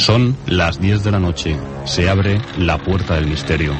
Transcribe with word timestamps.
Son 0.00 0.34
las 0.46 0.80
10 0.80 1.04
de 1.04 1.10
la 1.10 1.18
noche. 1.18 1.58
Se 1.84 2.08
abre 2.08 2.40
la 2.56 2.78
puerta 2.78 3.16
del 3.16 3.26
misterio. 3.26 3.74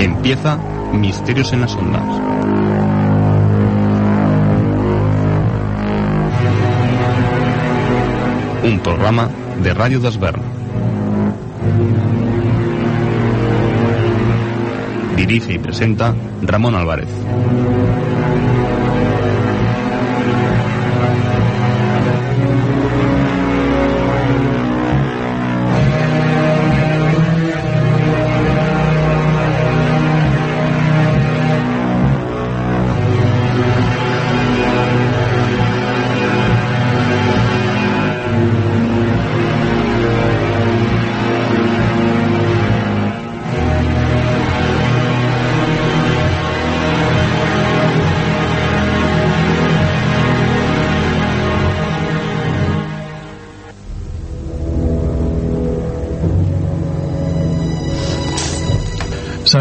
Empieza 0.00 0.58
Misterios 0.94 1.52
en 1.52 1.60
las 1.60 1.76
Ondas. 1.76 2.02
Un 8.64 8.80
programa 8.80 9.28
de 9.62 9.74
Radio 9.74 10.00
Dasbern. 10.00 10.53
Dirige 15.16 15.54
y 15.54 15.58
presenta 15.58 16.14
Ramón 16.42 16.74
Álvarez. 16.74 17.08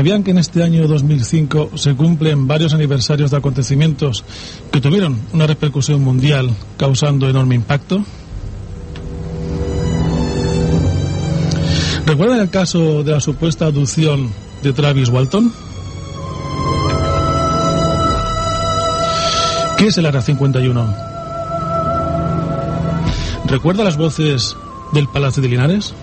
¿Sabían 0.04 0.24
que 0.26 0.32
en 0.32 0.38
este 0.38 0.62
año 0.62 0.86
2005 0.86 1.78
se 1.78 1.96
cumplen 1.96 2.46
varios 2.46 2.74
aniversarios 2.74 3.32
de 3.32 3.38
acontecimientos 3.38 4.26
que 4.70 4.82
tuvieron 4.82 5.18
una 5.32 5.48
repercusión 5.48 6.02
mundial 6.02 6.50
causando 6.76 7.30
enorme 7.30 7.56
impacto? 7.56 8.04
¿Recuerdan 12.06 12.42
el 12.42 12.50
caso 12.50 13.02
de 13.06 13.14
la 13.14 13.22
supuesta 13.22 13.68
abducción 13.68 14.30
de 14.62 14.74
Travis 14.74 15.08
Walton? 15.08 15.54
¿Qué 19.78 19.88
es 19.88 19.98
el 19.98 20.06
Área 20.06 20.22
51? 20.22 20.96
¿Recuerda 23.46 23.86
las 23.86 23.96
voces 23.96 24.58
del 24.92 25.08
Palacio 25.08 25.42
de 25.42 25.48
Linares? 25.48 25.94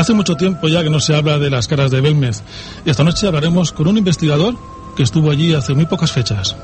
Hace 0.00 0.14
mucho 0.14 0.34
tiempo 0.34 0.66
ya 0.66 0.82
que 0.82 0.88
no 0.88 0.98
se 0.98 1.14
habla 1.14 1.38
de 1.38 1.50
las 1.50 1.68
caras 1.68 1.90
de 1.90 2.00
Belmez. 2.00 2.42
Y 2.86 2.90
esta 2.90 3.04
noche 3.04 3.26
hablaremos 3.26 3.70
con 3.70 3.86
un 3.86 3.98
investigador 3.98 4.56
que 4.96 5.02
estuvo 5.02 5.30
allí 5.30 5.52
hace 5.52 5.74
muy 5.74 5.84
pocas 5.84 6.10
fechas. 6.10 6.56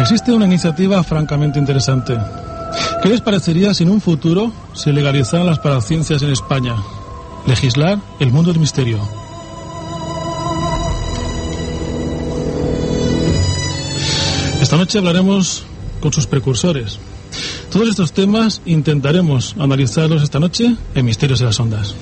Existe 0.00 0.30
una 0.30 0.44
iniciativa 0.44 1.02
francamente 1.02 1.58
interesante. 1.58 2.16
¿Qué 3.02 3.08
les 3.08 3.20
parecería 3.22 3.74
si 3.74 3.82
en 3.82 3.90
un 3.90 4.00
futuro 4.00 4.52
se 4.72 4.92
legalizaran 4.92 5.44
las 5.44 5.58
paraciencias 5.58 6.22
en 6.22 6.30
España? 6.30 6.76
Legislar 7.44 7.98
el 8.20 8.30
mundo 8.30 8.52
del 8.52 8.60
misterio. 8.60 9.00
Esta 14.62 14.76
noche 14.76 14.98
hablaremos 14.98 15.64
con 16.00 16.12
sus 16.12 16.28
precursores. 16.28 17.00
Todos 17.70 17.88
estos 17.88 18.12
temas 18.12 18.62
intentaremos 18.64 19.54
analizarlos 19.58 20.22
esta 20.22 20.40
noche 20.40 20.76
en 20.94 21.04
Misterios 21.04 21.40
de 21.40 21.46
las 21.46 21.60
Ondas. 21.60 21.94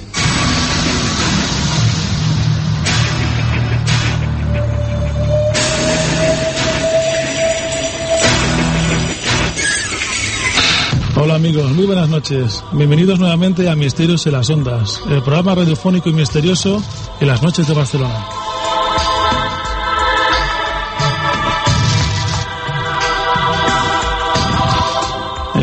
Hola 11.17 11.37
amigos, 11.37 11.71
muy 11.73 11.87
buenas 11.87 12.09
noches. 12.09 12.63
Bienvenidos 12.73 13.19
nuevamente 13.19 13.71
a 13.71 13.75
Misterios 13.75 14.27
en 14.27 14.33
las 14.33 14.51
Ondas, 14.51 15.01
el 15.09 15.23
programa 15.23 15.55
radiofónico 15.55 16.11
y 16.11 16.13
misterioso 16.13 16.83
en 17.19 17.29
las 17.29 17.43
noches 17.43 17.67
de 17.67 17.73
Barcelona. 17.73 18.44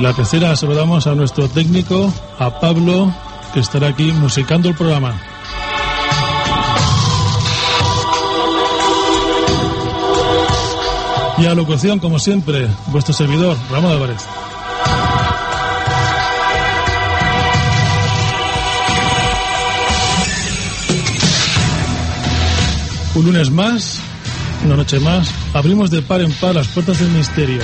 La 0.01 0.13
pecera 0.13 0.55
saludamos 0.55 1.05
a 1.05 1.13
nuestro 1.13 1.47
técnico, 1.47 2.11
a 2.39 2.59
Pablo, 2.59 3.13
que 3.53 3.59
estará 3.59 3.89
aquí 3.89 4.11
musicando 4.11 4.67
el 4.67 4.73
programa. 4.73 5.13
Y 11.37 11.45
a 11.45 11.53
locución, 11.53 11.99
como 11.99 12.17
siempre, 12.17 12.67
vuestro 12.87 13.13
servidor, 13.13 13.55
Ramón 13.69 13.91
Álvarez. 13.91 14.25
Un 23.13 23.25
lunes 23.25 23.51
más, 23.51 23.99
una 24.65 24.77
noche 24.77 24.99
más, 24.99 25.31
abrimos 25.53 25.91
de 25.91 26.01
par 26.01 26.21
en 26.21 26.31
par 26.33 26.55
las 26.55 26.67
puertas 26.69 26.99
del 26.99 27.09
misterio. 27.11 27.61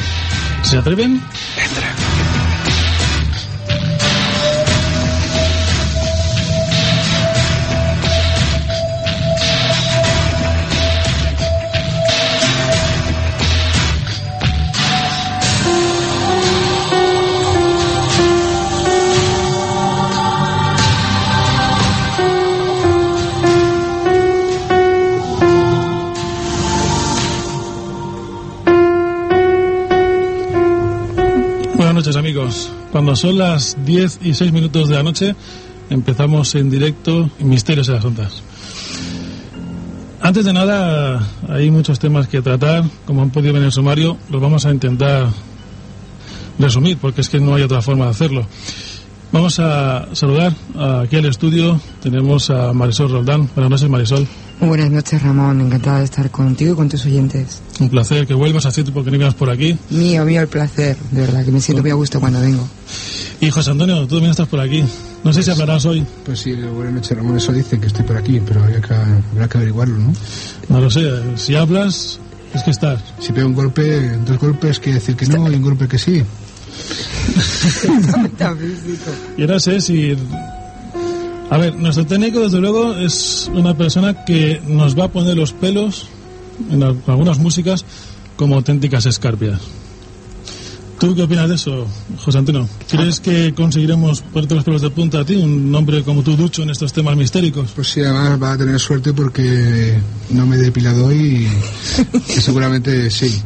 ¿Se 0.61 0.77
atreven? 0.77 1.19
Entra. 1.57 1.86
Cuando 32.97 33.15
son 33.15 33.37
las 33.37 33.77
10 33.85 34.21
y 34.23 34.33
6 34.33 34.51
minutos 34.51 34.89
de 34.89 34.95
la 34.95 35.03
noche, 35.03 35.35
empezamos 35.91 36.55
en 36.55 36.71
directo 36.71 37.29
en 37.37 37.47
Misterios 37.47 37.85
de 37.85 37.93
las 37.93 38.03
Ondas. 38.03 38.41
Antes 40.19 40.43
de 40.43 40.51
nada, 40.51 41.21
hay 41.47 41.69
muchos 41.69 41.99
temas 41.99 42.27
que 42.27 42.41
tratar. 42.41 42.85
Como 43.05 43.21
han 43.21 43.29
podido 43.29 43.53
ver 43.53 43.61
en 43.61 43.67
el 43.67 43.71
sumario, 43.71 44.17
los 44.31 44.41
vamos 44.41 44.65
a 44.65 44.71
intentar 44.71 45.27
resumir, 46.57 46.97
porque 46.97 47.21
es 47.21 47.29
que 47.29 47.39
no 47.39 47.53
hay 47.53 47.61
otra 47.61 47.83
forma 47.83 48.05
de 48.05 48.11
hacerlo. 48.11 48.47
Vamos 49.31 49.59
a 49.59 50.07
saludar 50.13 50.53
aquí 51.03 51.17
al 51.17 51.25
estudio. 51.25 51.79
Tenemos 52.01 52.49
a 52.49 52.73
Marisol 52.73 53.11
Roldán. 53.11 53.47
Buenas 53.53 53.69
noches, 53.69 53.89
Marisol. 53.91 54.27
Muy 54.59 54.69
buenas 54.69 54.89
noches, 54.89 55.21
Ramón. 55.21 55.61
Encantada 55.61 55.99
de 55.99 56.05
estar 56.05 56.31
contigo 56.31 56.73
y 56.73 56.75
con 56.75 56.89
tus 56.89 57.05
oyentes. 57.05 57.61
Un 57.79 57.89
placer 57.89 58.25
que 58.25 58.33
vuelvas. 58.33 58.65
Hace 58.65 58.81
tiempo 58.81 59.03
que 59.03 59.11
no 59.11 59.17
ibas 59.17 59.35
por 59.35 59.51
aquí. 59.51 59.77
Mío, 59.91 60.25
mío 60.25 60.41
el 60.41 60.47
placer. 60.47 60.97
De 61.11 61.21
verdad, 61.21 61.45
que 61.45 61.51
me 61.51 61.61
siento 61.61 61.83
muy 61.83 61.91
a 61.91 61.93
gusto 61.93 62.19
cuando 62.19 62.41
vengo. 62.41 62.67
Y 63.39 63.51
José 63.51 63.69
Antonio, 63.69 63.99
tú 64.07 64.15
también 64.15 64.31
estás 64.31 64.47
por 64.47 64.59
aquí. 64.59 64.83
No 65.23 65.31
sé 65.31 65.43
si 65.43 65.51
hablarás 65.51 65.85
hoy. 65.85 66.03
Pues 66.25 66.39
sí, 66.39 66.53
buenas 66.53 66.93
noches, 66.93 67.15
Ramón. 67.15 67.37
Eso 67.37 67.53
dice 67.53 67.79
que 67.79 67.85
estoy 67.85 68.03
por 68.03 68.17
aquí, 68.17 68.41
pero 68.45 68.63
habrá 68.63 68.81
que, 68.81 68.93
habrá 68.93 69.47
que 69.47 69.57
averiguarlo, 69.57 69.99
¿no? 69.99 70.13
No 70.69 70.81
lo 70.81 70.89
sé. 70.89 71.07
Si 71.35 71.55
hablas, 71.55 72.19
es 72.55 72.63
que 72.63 72.71
estás. 72.71 72.99
Si 73.19 73.33
pego 73.33 73.47
un 73.47 73.53
golpe, 73.53 74.17
dos 74.25 74.39
golpes, 74.39 74.79
quiere 74.79 74.95
decir 74.95 75.15
que 75.15 75.27
no, 75.27 75.51
y 75.51 75.55
un 75.55 75.61
golpe 75.61 75.87
que 75.87 75.99
sí. 75.99 76.23
y 79.37 79.41
ahora 79.41 79.59
sé 79.59 79.81
si 79.81 80.15
a 81.49 81.57
ver, 81.57 81.75
nuestro 81.75 82.05
técnico, 82.05 82.41
desde 82.41 82.59
luego, 82.59 82.95
es 82.95 83.49
una 83.53 83.75
persona 83.75 84.25
que 84.25 84.61
nos 84.67 84.97
va 84.97 85.05
a 85.05 85.07
poner 85.07 85.37
los 85.37 85.53
pelos 85.53 86.07
en 86.69 86.83
algunas 86.83 87.39
músicas 87.39 87.85
como 88.35 88.55
auténticas 88.55 89.05
escarpias. 89.05 89.61
¿Tú 90.99 91.15
qué 91.15 91.23
opinas 91.23 91.47
de 91.47 91.55
eso, 91.55 91.85
José 92.17 92.39
Antonio? 92.39 92.67
¿Crees 92.89 93.19
que 93.19 93.53
conseguiremos 93.53 94.21
ponerte 94.21 94.55
los 94.55 94.63
pelos 94.63 94.81
de 94.81 94.89
punta 94.89 95.19
a 95.19 95.25
ti, 95.25 95.35
un 95.35 95.73
hombre 95.75 96.01
como 96.03 96.23
tú, 96.23 96.35
Ducho, 96.35 96.63
en 96.63 96.71
estos 96.71 96.91
temas 96.91 97.15
mistéricos? 97.15 97.69
Pues 97.75 97.89
sí, 97.89 98.01
además 98.01 98.41
va 98.41 98.53
a 98.53 98.57
tener 98.57 98.79
suerte 98.79 99.13
porque 99.13 99.99
no 100.31 100.47
me 100.47 100.55
he 100.55 100.59
depilado 100.59 101.05
hoy 101.05 101.47
y 102.13 102.41
seguramente 102.41 103.11
sí 103.11 103.41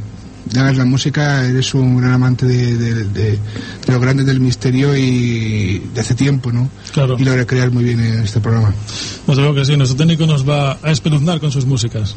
ya 0.47 0.71
la 0.71 0.85
música, 0.85 1.45
eres 1.45 1.73
un 1.73 1.97
gran 1.97 2.13
amante 2.13 2.45
de, 2.45 2.77
de, 2.77 3.05
de, 3.05 3.39
los 3.87 4.01
grandes 4.01 4.25
del 4.25 4.39
misterio 4.39 4.95
y 4.97 5.79
de 5.93 6.01
hace 6.01 6.15
tiempo, 6.15 6.51
¿no? 6.51 6.69
Claro. 6.91 7.15
Y 7.17 7.23
lo 7.23 7.35
recreas 7.35 7.71
muy 7.71 7.83
bien 7.83 7.99
en 7.99 8.19
este 8.23 8.39
programa. 8.39 8.73
Pues 9.25 9.37
creo 9.37 9.53
que 9.53 9.65
sí, 9.65 9.77
nuestro 9.77 9.97
técnico 9.97 10.25
nos 10.25 10.47
va 10.47 10.77
a 10.81 10.91
espeluznar 10.91 11.39
con 11.39 11.51
sus 11.51 11.65
músicas. 11.65 12.15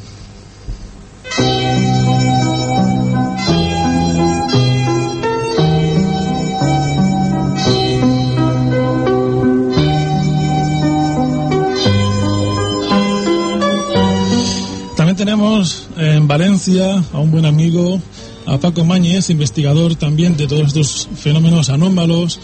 También 14.96 15.16
tenemos 15.16 15.83
en 15.96 16.26
Valencia 16.28 17.02
a 17.12 17.18
un 17.18 17.30
buen 17.30 17.46
amigo 17.46 18.00
a 18.46 18.58
Paco 18.58 18.84
Mañez, 18.84 19.30
investigador 19.30 19.94
también 19.96 20.36
de 20.36 20.46
todos 20.46 20.68
estos 20.68 21.08
fenómenos 21.16 21.70
anómalos 21.70 22.40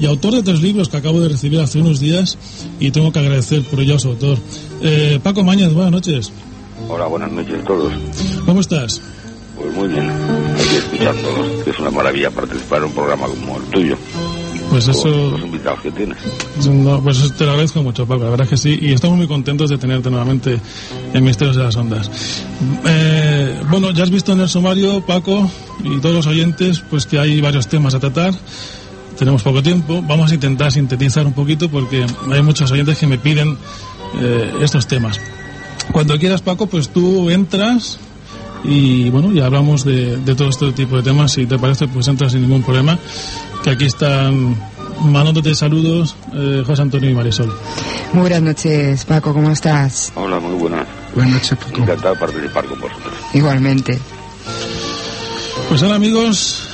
y 0.00 0.06
autor 0.06 0.34
de 0.34 0.42
tres 0.42 0.62
libros 0.62 0.88
que 0.88 0.96
acabo 0.96 1.20
de 1.20 1.28
recibir 1.28 1.60
hace 1.60 1.80
unos 1.80 2.00
días 2.00 2.38
y 2.80 2.90
tengo 2.90 3.12
que 3.12 3.18
agradecer 3.18 3.62
por 3.62 3.80
ello 3.80 3.96
a 3.96 3.98
su 3.98 4.08
autor. 4.08 4.38
Eh, 4.80 5.20
Paco 5.22 5.44
Mañez, 5.44 5.72
buenas 5.72 5.92
noches. 5.92 6.32
Hola, 6.88 7.06
buenas 7.06 7.30
noches 7.30 7.60
a 7.60 7.64
todos. 7.64 7.92
¿Cómo 8.44 8.60
estás? 8.60 9.00
Pues 9.56 9.74
muy 9.74 9.88
bien, 9.88 10.10
aquí 10.10 10.76
escuchándolos, 10.76 11.64
que 11.64 11.70
es 11.70 11.78
una 11.78 11.90
maravilla 11.90 12.30
participar 12.30 12.78
en 12.78 12.84
un 12.84 12.92
programa 12.92 13.26
como 13.26 13.58
el 13.58 13.62
tuyo. 13.64 13.96
Pues 14.72 14.88
eso. 14.88 15.32
Los 15.32 15.42
invitados 15.42 15.80
que 15.80 15.90
tienes. 15.90 16.16
No, 16.66 17.02
pues 17.02 17.34
te 17.34 17.44
lo 17.44 17.50
agradezco 17.50 17.82
mucho, 17.82 18.06
Paco. 18.06 18.24
La 18.24 18.30
verdad 18.30 18.46
es 18.46 18.50
que 18.50 18.56
sí. 18.56 18.78
Y 18.80 18.92
estamos 18.94 19.18
muy 19.18 19.26
contentos 19.26 19.68
de 19.68 19.76
tenerte 19.76 20.08
nuevamente 20.08 20.58
en 21.12 21.24
Misterios 21.24 21.56
de 21.56 21.62
las 21.62 21.76
Ondas. 21.76 22.10
Eh, 22.86 23.60
bueno, 23.68 23.90
ya 23.90 24.04
has 24.04 24.10
visto 24.10 24.32
en 24.32 24.40
el 24.40 24.48
sumario, 24.48 25.04
Paco, 25.04 25.50
y 25.84 25.98
todos 26.00 26.14
los 26.14 26.26
oyentes, 26.26 26.82
pues 26.88 27.04
que 27.04 27.18
hay 27.18 27.42
varios 27.42 27.68
temas 27.68 27.94
a 27.94 28.00
tratar. 28.00 28.32
Tenemos 29.18 29.42
poco 29.42 29.62
tiempo. 29.62 30.02
Vamos 30.08 30.30
a 30.30 30.34
intentar 30.36 30.72
sintetizar 30.72 31.26
un 31.26 31.34
poquito 31.34 31.68
porque 31.68 32.06
hay 32.30 32.42
muchos 32.42 32.70
oyentes 32.70 32.96
que 32.96 33.06
me 33.06 33.18
piden 33.18 33.58
eh, 34.22 34.54
estos 34.62 34.86
temas. 34.86 35.20
Cuando 35.92 36.18
quieras, 36.18 36.40
Paco, 36.40 36.66
pues 36.66 36.88
tú 36.88 37.28
entras 37.28 37.98
y 38.64 39.10
bueno, 39.10 39.32
ya 39.32 39.44
hablamos 39.44 39.84
de, 39.84 40.16
de 40.16 40.34
todo 40.34 40.48
este 40.48 40.72
tipo 40.72 40.96
de 40.96 41.02
temas. 41.02 41.32
Si 41.32 41.44
te 41.44 41.58
parece, 41.58 41.88
pues 41.88 42.08
entras 42.08 42.32
sin 42.32 42.40
ningún 42.40 42.62
problema 42.62 42.98
que 43.62 43.70
aquí 43.70 43.84
están 43.86 44.56
mandándote 45.04 45.54
saludos 45.54 46.16
eh, 46.34 46.62
José 46.66 46.82
Antonio 46.82 47.10
y 47.10 47.14
Marisol. 47.14 47.52
Muy 48.12 48.22
buenas 48.22 48.42
noches, 48.42 49.04
Paco, 49.04 49.32
¿cómo 49.32 49.50
estás? 49.50 50.12
Hola, 50.14 50.40
muy 50.40 50.54
buenas. 50.54 50.86
Buenas 51.14 51.34
noches, 51.34 51.58
Paco. 51.58 51.82
Encantado 51.82 52.14
de 52.14 52.20
participar 52.20 52.64
con 52.66 52.80
vosotros. 52.80 53.14
Igualmente. 53.32 53.98
Pues 55.68 55.82
ahora, 55.82 55.96
amigos, 55.96 56.68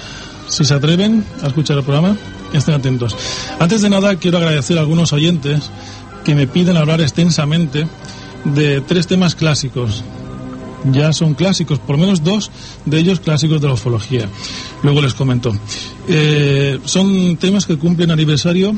si 0.49 0.64
se 0.64 0.75
atreven 0.75 1.25
a 1.43 1.49
escuchar 1.49 1.79
el 1.79 1.85
programa, 1.85 2.17
estén 2.52 2.75
atentos. 2.75 3.17
Antes 3.58 3.82
de 3.82 3.90
nada, 3.90 4.17
quiero 4.17 4.38
agradecer 4.38 4.79
a 4.79 4.81
algunos 4.81 5.12
oyentes 5.12 5.70
que 6.25 6.35
me 6.35 6.46
piden 6.46 6.76
hablar 6.76 7.00
extensamente 7.00 7.87
de 8.44 8.81
tres 8.81 9.06
temas 9.06 9.35
clásicos 9.35 10.02
ya 10.84 11.12
son 11.12 11.34
clásicos, 11.34 11.78
por 11.78 11.96
lo 11.96 12.02
menos 12.02 12.22
dos 12.22 12.50
de 12.84 12.98
ellos 12.98 13.20
clásicos 13.20 13.60
de 13.60 13.69
la 13.69 13.75
ufología. 13.75 14.28
Luego 14.82 15.02
les 15.02 15.14
comento. 15.14 15.54
Eh, 16.08 16.78
son 16.84 17.36
temas 17.36 17.66
que 17.66 17.76
cumplen 17.76 18.10
aniversario 18.10 18.75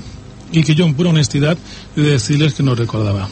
y 0.52 0.62
que 0.62 0.74
yo, 0.74 0.84
en 0.84 0.94
pura 0.94 1.10
honestidad, 1.10 1.56
he 1.96 2.00
de 2.00 2.10
decirles 2.10 2.54
que 2.54 2.62
no 2.62 2.74
recordaba. 2.74 3.28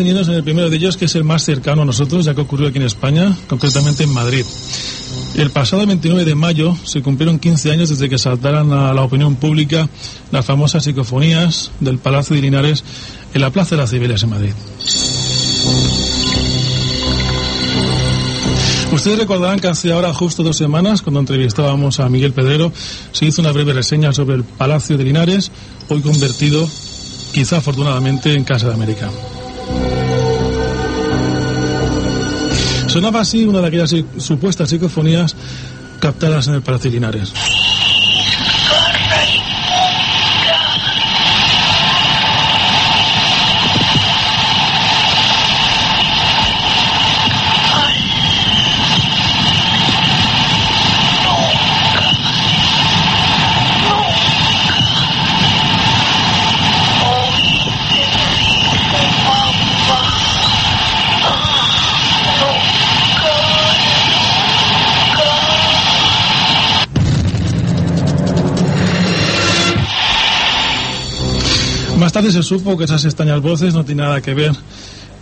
Ceñirnos 0.00 0.28
en 0.28 0.34
el 0.34 0.42
primero 0.42 0.70
de 0.70 0.76
ellos, 0.76 0.96
que 0.96 1.04
es 1.04 1.14
el 1.14 1.24
más 1.24 1.44
cercano 1.44 1.82
a 1.82 1.84
nosotros, 1.84 2.24
ya 2.24 2.34
que 2.34 2.40
ocurrió 2.40 2.68
aquí 2.68 2.78
en 2.78 2.84
España, 2.84 3.36
concretamente 3.48 4.04
en 4.04 4.10
Madrid. 4.10 4.46
El 5.34 5.50
pasado 5.50 5.86
29 5.86 6.24
de 6.24 6.34
mayo 6.34 6.74
se 6.84 7.02
cumplieron 7.02 7.38
15 7.38 7.70
años 7.70 7.90
desde 7.90 8.08
que 8.08 8.16
saltaran 8.16 8.72
a 8.72 8.94
la 8.94 9.02
opinión 9.02 9.36
pública 9.36 9.90
las 10.30 10.46
famosas 10.46 10.84
psicofonías 10.84 11.70
del 11.80 11.98
Palacio 11.98 12.34
de 12.34 12.40
Linares 12.40 12.82
en 13.34 13.42
la 13.42 13.50
Plaza 13.50 13.76
de 13.76 13.82
las 13.82 13.90
Cibeles 13.90 14.22
en 14.22 14.30
Madrid. 14.30 14.52
Ustedes 18.90 19.18
recordarán 19.18 19.60
que 19.60 19.68
hace 19.68 19.92
ahora 19.92 20.14
justo 20.14 20.42
dos 20.42 20.56
semanas, 20.56 21.02
cuando 21.02 21.20
entrevistábamos 21.20 22.00
a 22.00 22.08
Miguel 22.08 22.32
Pedrero, 22.32 22.72
se 23.12 23.26
hizo 23.26 23.42
una 23.42 23.52
breve 23.52 23.74
reseña 23.74 24.14
sobre 24.14 24.36
el 24.36 24.44
Palacio 24.44 24.96
de 24.96 25.04
Linares, 25.04 25.52
hoy 25.90 26.00
convertido, 26.00 26.66
quizá 27.34 27.58
afortunadamente, 27.58 28.32
en 28.32 28.44
Casa 28.44 28.68
de 28.68 28.74
América. 28.74 29.10
Sonaba 32.90 33.20
así 33.20 33.44
una 33.44 33.60
de 33.60 33.68
aquellas 33.68 33.94
supuestas 34.18 34.68
psicofonías 34.68 35.36
captadas 36.00 36.48
en 36.48 36.54
el 36.54 36.62
Palacio 36.62 36.90
de 36.90 36.96
Linares. 36.96 37.32
Más 72.10 72.14
tarde 72.14 72.32
se 72.32 72.42
supo 72.42 72.76
que 72.76 72.86
esas 72.86 73.04
extrañas 73.04 73.40
voces 73.40 73.72
no 73.72 73.84
tienen 73.84 74.06
nada 74.06 74.20
que 74.20 74.34
ver 74.34 74.50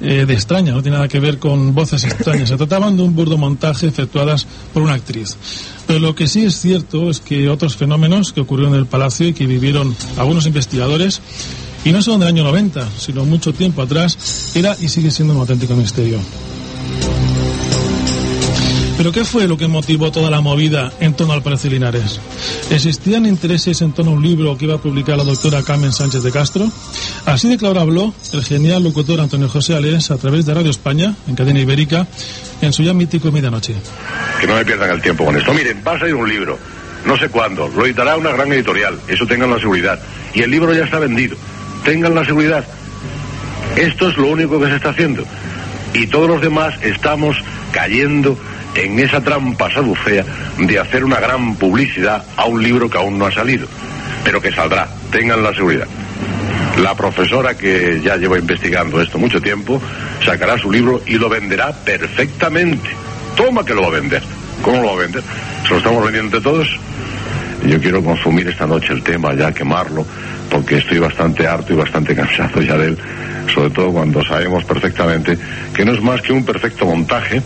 eh, 0.01 0.25
de 0.27 0.33
extraña, 0.33 0.73
no 0.73 0.81
tiene 0.81 0.97
nada 0.97 1.07
que 1.07 1.21
ver 1.21 1.39
con 1.39 1.75
voces 1.75 2.03
extrañas. 2.05 2.49
Se 2.49 2.57
trataban 2.57 2.97
de 2.97 3.03
un 3.03 3.15
burdo 3.15 3.37
montaje 3.37 3.89
efectuadas 3.89 4.47
por 4.73 4.83
una 4.83 4.95
actriz. 4.95 5.37
Pero 5.87 5.99
lo 5.99 6.15
que 6.15 6.27
sí 6.27 6.47
es 6.47 6.59
cierto 6.59 7.11
es 7.11 7.21
que 7.21 7.51
otros 7.51 7.77
fenómenos 7.77 8.33
que 8.33 8.41
ocurrieron 8.41 8.73
en 8.73 8.81
el 8.81 8.87
palacio 8.87 9.29
y 9.29 9.35
que 9.35 9.47
vivieron 9.47 9.95
algunos 10.17 10.47
investigadores, 10.47 11.21
y 11.85 11.93
no 11.93 12.01
solo 12.01 12.17
en 12.17 12.23
el 12.23 12.29
año 12.29 12.45
90, 12.45 12.89
sino 12.97 13.27
mucho 13.27 13.53
tiempo 13.53 13.83
atrás, 13.83 14.53
era 14.55 14.75
y 14.81 14.89
sigue 14.89 15.11
siendo 15.11 15.35
un 15.35 15.41
auténtico 15.41 15.77
misterio. 15.77 16.21
¿Pero 18.99 19.13
qué 19.13 19.25
fue 19.25 19.47
lo 19.47 19.57
que 19.57 19.69
motivó 19.69 20.11
toda 20.11 20.29
la 20.29 20.41
movida 20.41 20.93
en 20.99 21.15
torno 21.15 21.33
al 21.33 21.41
Palacio 21.41 21.71
Linares? 21.71 22.21
¿Existían 22.69 23.27
intereses 23.27 23.81
en 23.81 23.93
torno 23.93 24.11
a 24.11 24.15
un 24.15 24.25
libro 24.25 24.59
que 24.59 24.65
iba 24.65 24.75
a 24.75 24.79
publicar 24.79 25.17
la 25.17 25.23
doctora 25.23 25.63
Carmen 25.63 25.93
Sánchez 25.93 26.25
de 26.25 26.33
Castro? 26.33 26.69
Así 27.25 27.49
de 27.49 27.57
claro 27.57 27.79
habló 27.79 28.13
el 28.33 28.45
genial 28.45 28.83
locutor 28.83 29.21
Antonio 29.21 29.49
José 29.49 29.77
Alés 29.77 30.11
a 30.11 30.17
través 30.17 30.47
de 30.47 30.55
Radio 30.55 30.71
España, 30.73 31.15
en 31.29 31.37
cadena 31.37 31.61
ibérica, 31.61 32.09
en 32.61 32.73
su 32.73 32.83
ya 32.83 32.93
mítico 32.93 33.31
Medianoche. 33.31 33.77
Que 34.41 34.49
no 34.49 34.57
me 34.57 34.65
pierdan 34.65 34.91
el 34.91 35.01
tiempo 35.01 35.25
con 35.25 35.37
esto. 35.37 35.55
Miren, 35.55 35.81
va 35.87 35.93
a 35.93 35.99
salir 36.01 36.17
un 36.17 36.29
libro, 36.29 36.59
no 37.07 37.17
sé 37.17 37.29
cuándo, 37.29 37.69
lo 37.69 37.87
editará 37.87 38.17
una 38.17 38.33
gran 38.33 38.53
editorial, 38.53 38.99
eso 39.07 39.25
tengan 39.29 39.51
la 39.51 39.61
seguridad. 39.61 40.01
Y 40.35 40.43
el 40.43 40.51
libro 40.51 40.75
ya 40.75 40.83
está 40.83 40.99
vendido, 40.99 41.37
tengan 41.85 42.17
la 42.17 42.25
seguridad. 42.25 42.65
Esto 43.77 44.09
es 44.09 44.17
lo 44.17 44.27
único 44.27 44.59
que 44.59 44.67
se 44.67 44.75
está 44.75 44.89
haciendo. 44.89 45.23
Y 45.95 46.09
todos 46.09 46.29
los 46.29 46.41
demás 46.41 46.75
estamos 46.83 47.37
cayendo 47.71 48.37
en 48.85 48.99
esa 48.99 49.21
trampa 49.21 49.71
saducea 49.71 50.25
de 50.59 50.79
hacer 50.79 51.05
una 51.05 51.21
gran 51.21 51.57
publicidad 51.57 52.25
a 52.37 52.45
un 52.47 52.63
libro 52.63 52.89
que 52.89 52.99
aún 52.99 53.19
no 53.19 53.27
ha 53.27 53.33
salido, 53.33 53.67
pero 54.25 54.41
que 54.41 54.53
saldrá, 54.53 54.89
tengan 55.11 55.43
la 55.43 55.55
seguridad. 55.55 55.87
La 56.83 56.95
profesora 56.95 57.57
que 57.57 58.01
ya 58.03 58.17
lleva 58.17 58.39
investigando 58.39 59.01
esto 59.01 59.19
mucho 59.19 59.41
tiempo 59.41 59.83
sacará 60.25 60.57
su 60.59 60.71
libro 60.71 61.03
y 61.07 61.15
lo 61.15 61.29
venderá 61.29 61.73
perfectamente. 61.73 62.91
Toma 63.37 63.65
que 63.65 63.75
lo 63.75 63.83
va 63.83 63.89
a 63.89 64.01
vender. 64.01 64.23
¿Cómo 64.63 64.81
lo 64.83 64.89
va 64.89 64.93
a 64.95 65.03
vender? 65.03 65.23
¿Se 65.65 65.71
lo 65.71 65.79
estamos 65.79 66.05
vendiendo 66.05 66.37
entre 66.37 66.51
todos? 66.51 66.69
Yo 67.67 67.81
quiero 67.81 68.03
consumir 68.03 68.47
esta 68.49 68.67
noche 68.67 68.93
el 68.93 69.03
tema, 69.03 69.35
ya 69.35 69.53
quemarlo, 69.53 70.07
porque 70.49 70.79
estoy 70.79 70.99
bastante 70.99 71.47
harto 71.47 71.73
y 71.73 71.77
bastante 71.77 72.15
cansado 72.15 72.63
ya 72.63 72.77
de 72.77 72.89
él, 72.89 72.99
sobre 73.49 73.71
todo 73.71 73.93
cuando 73.93 74.25
sabemos 74.25 74.65
perfectamente 74.65 75.39
que 75.75 75.85
no 75.85 75.93
es 75.93 76.03
más 76.03 76.23
que 76.23 76.33
un 76.33 76.45
perfecto 76.45 76.87
montaje 76.87 77.43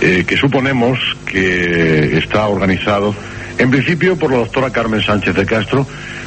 eh, 0.00 0.24
que 0.26 0.36
suponemos 0.36 0.98
que 1.24 2.18
está 2.18 2.46
organizado 2.48 3.14
en 3.58 3.70
principio 3.70 4.16
por 4.16 4.30
la 4.30 4.38
doctora 4.38 4.70
Carmen 4.70 5.02
Sánchez 5.02 5.34
de 5.34 5.46
Castro 5.46 5.86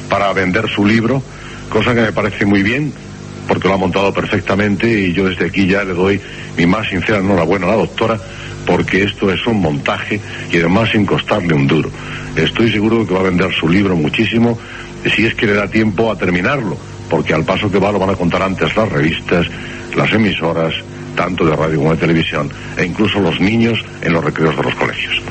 para 0.10 0.34
vender 0.34 0.68
su 0.68 0.86
libro, 0.86 1.22
cosa 1.70 1.94
que 1.94 2.02
me 2.02 2.12
parece 2.12 2.46
muy 2.46 2.64
bien 2.64 2.92
porque 3.48 3.68
lo 3.68 3.76
ha 3.76 3.78
montado 3.78 4.14
perfectamente 4.14 4.88
y 4.88 5.14
yo 5.14 5.28
desde 5.28 5.48
aquí 5.48 5.68
ya 5.68 5.84
le 5.84 5.94
doy 5.94 6.22
mi 6.58 6.66
más 6.66 6.88
sincera 6.88 7.20
enhorabuena 7.20 7.66
a 7.68 7.70
la 7.72 7.76
doctora 7.78 8.20
porque 8.66 9.04
esto 9.04 9.32
es 9.32 9.46
un 9.48 9.62
montaje 9.62 10.20
y 10.52 10.58
además 10.58 10.90
sin 10.92 11.06
costarle 11.06 11.54
un 11.54 11.66
duro. 11.66 11.90
Estoy 12.36 12.72
seguro 12.72 13.08
que 13.08 13.14
va 13.14 13.22
a 13.22 13.24
vender 13.24 13.52
su 13.54 13.68
libro 13.68 13.96
muchísimo 13.96 14.58
si 15.16 15.26
es 15.26 15.34
que 15.34 15.48
le 15.48 15.54
da 15.54 15.68
tiempo 15.68 16.12
a 16.12 16.18
terminarlo, 16.18 16.78
porque 17.10 17.34
al 17.34 17.44
paso 17.44 17.72
que 17.72 17.80
va 17.80 17.92
lo 17.92 18.00
van 18.00 18.12
a 18.12 18.16
contar 18.16 18.42
antes 18.42 18.76
las 18.76 18.90
revistas, 18.90 19.48
las 19.96 20.12
emisoras, 20.14 20.74
tanto 21.16 21.46
de 21.46 21.56
radio 21.56 21.80
como 21.80 21.92
de 21.92 21.98
televisión, 21.98 22.50
e 22.78 22.86
incluso 22.86 23.20
los 23.20 23.40
niños 23.40 23.80
en 24.02 24.14
los 24.14 24.24
recreos 24.24 24.56
de 24.56 24.64
los 24.64 24.76
colegios. 24.76 25.22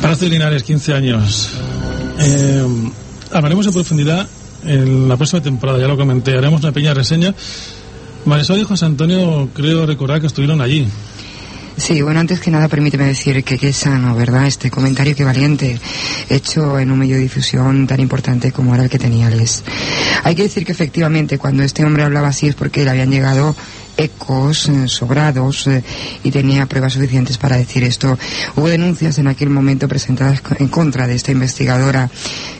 Palacio 0.00 0.28
Linares, 0.28 0.62
15 0.62 0.94
años. 0.94 1.54
Eh, 2.18 2.64
hablaremos 3.32 3.66
en 3.66 3.72
profundidad 3.72 4.26
en 4.64 5.08
la 5.08 5.16
próxima 5.16 5.42
temporada, 5.42 5.78
ya 5.78 5.88
lo 5.88 5.96
comenté, 5.96 6.36
haremos 6.36 6.62
una 6.62 6.72
pequeña 6.72 6.94
reseña. 6.94 7.34
Marisol 8.24 8.58
y 8.58 8.64
José 8.64 8.86
Antonio, 8.86 9.48
creo 9.54 9.86
recordar 9.86 10.20
que 10.20 10.26
estuvieron 10.26 10.60
allí. 10.60 10.86
Sí, 11.80 12.02
bueno, 12.02 12.20
antes 12.20 12.40
que 12.40 12.50
nada 12.50 12.68
permíteme 12.68 13.06
decir 13.06 13.42
que 13.42 13.56
qué 13.56 13.72
sano, 13.72 14.14
¿verdad? 14.14 14.46
Este 14.46 14.70
comentario 14.70 15.16
que 15.16 15.24
valiente, 15.24 15.80
hecho 16.28 16.78
en 16.78 16.90
un 16.90 16.98
medio 16.98 17.16
de 17.16 17.22
difusión 17.22 17.86
tan 17.86 18.00
importante 18.00 18.52
como 18.52 18.74
era 18.74 18.84
el 18.84 18.90
que 18.90 18.98
tenía 18.98 19.30
Les. 19.30 19.64
Hay 20.22 20.34
que 20.34 20.42
decir 20.42 20.66
que 20.66 20.72
efectivamente 20.72 21.38
cuando 21.38 21.62
este 21.62 21.82
hombre 21.82 22.02
hablaba 22.02 22.28
así 22.28 22.48
es 22.48 22.54
porque 22.54 22.84
le 22.84 22.90
habían 22.90 23.10
llegado 23.10 23.56
ecos 24.00 24.68
eh, 24.68 24.88
sobrados 24.88 25.66
eh, 25.66 25.82
y 26.22 26.30
tenía 26.30 26.66
pruebas 26.66 26.94
suficientes 26.94 27.38
para 27.38 27.56
decir 27.56 27.84
esto. 27.84 28.18
Hubo 28.56 28.68
denuncias 28.68 29.18
en 29.18 29.28
aquel 29.28 29.50
momento 29.50 29.88
presentadas 29.88 30.42
en 30.58 30.68
contra 30.68 31.06
de 31.06 31.14
esta 31.14 31.32
investigadora 31.32 32.10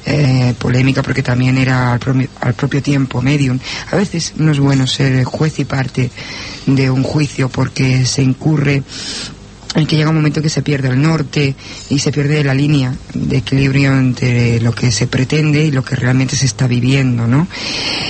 eh, 0.04 0.54
polémica 0.59 1.02
porque 1.02 1.23
también 1.23 1.59
era 1.59 1.92
al, 1.92 2.28
al 2.40 2.54
propio 2.54 2.82
tiempo 2.82 3.23
medium. 3.23 3.59
A 3.90 3.97
veces 3.97 4.35
no 4.37 4.52
es 4.52 4.59
bueno 4.59 4.87
ser 4.87 5.25
juez 5.25 5.59
y 5.59 5.64
parte 5.64 6.11
de 6.66 6.90
un 6.90 7.02
juicio 7.02 7.49
porque 7.49 8.04
se 8.04 8.23
incurre 8.23 8.82
en 9.75 9.87
que 9.87 9.97
llega 9.97 10.11
un 10.11 10.16
momento 10.16 10.42
que 10.42 10.49
se 10.49 10.62
pierde 10.62 10.88
el 10.88 11.00
norte 11.00 11.54
y 11.88 11.99
se 11.99 12.11
pierde 12.11 12.42
la 12.42 12.54
línea 12.54 12.92
de 13.14 13.37
equilibrio 13.37 13.97
entre 13.97 14.61
lo 14.61 14.73
que 14.73 14.90
se 14.90 15.06
pretende 15.06 15.64
y 15.64 15.70
lo 15.70 15.85
que 15.85 15.94
realmente 15.94 16.35
se 16.35 16.47
está 16.47 16.66
viviendo, 16.66 17.26
¿no? 17.26 17.47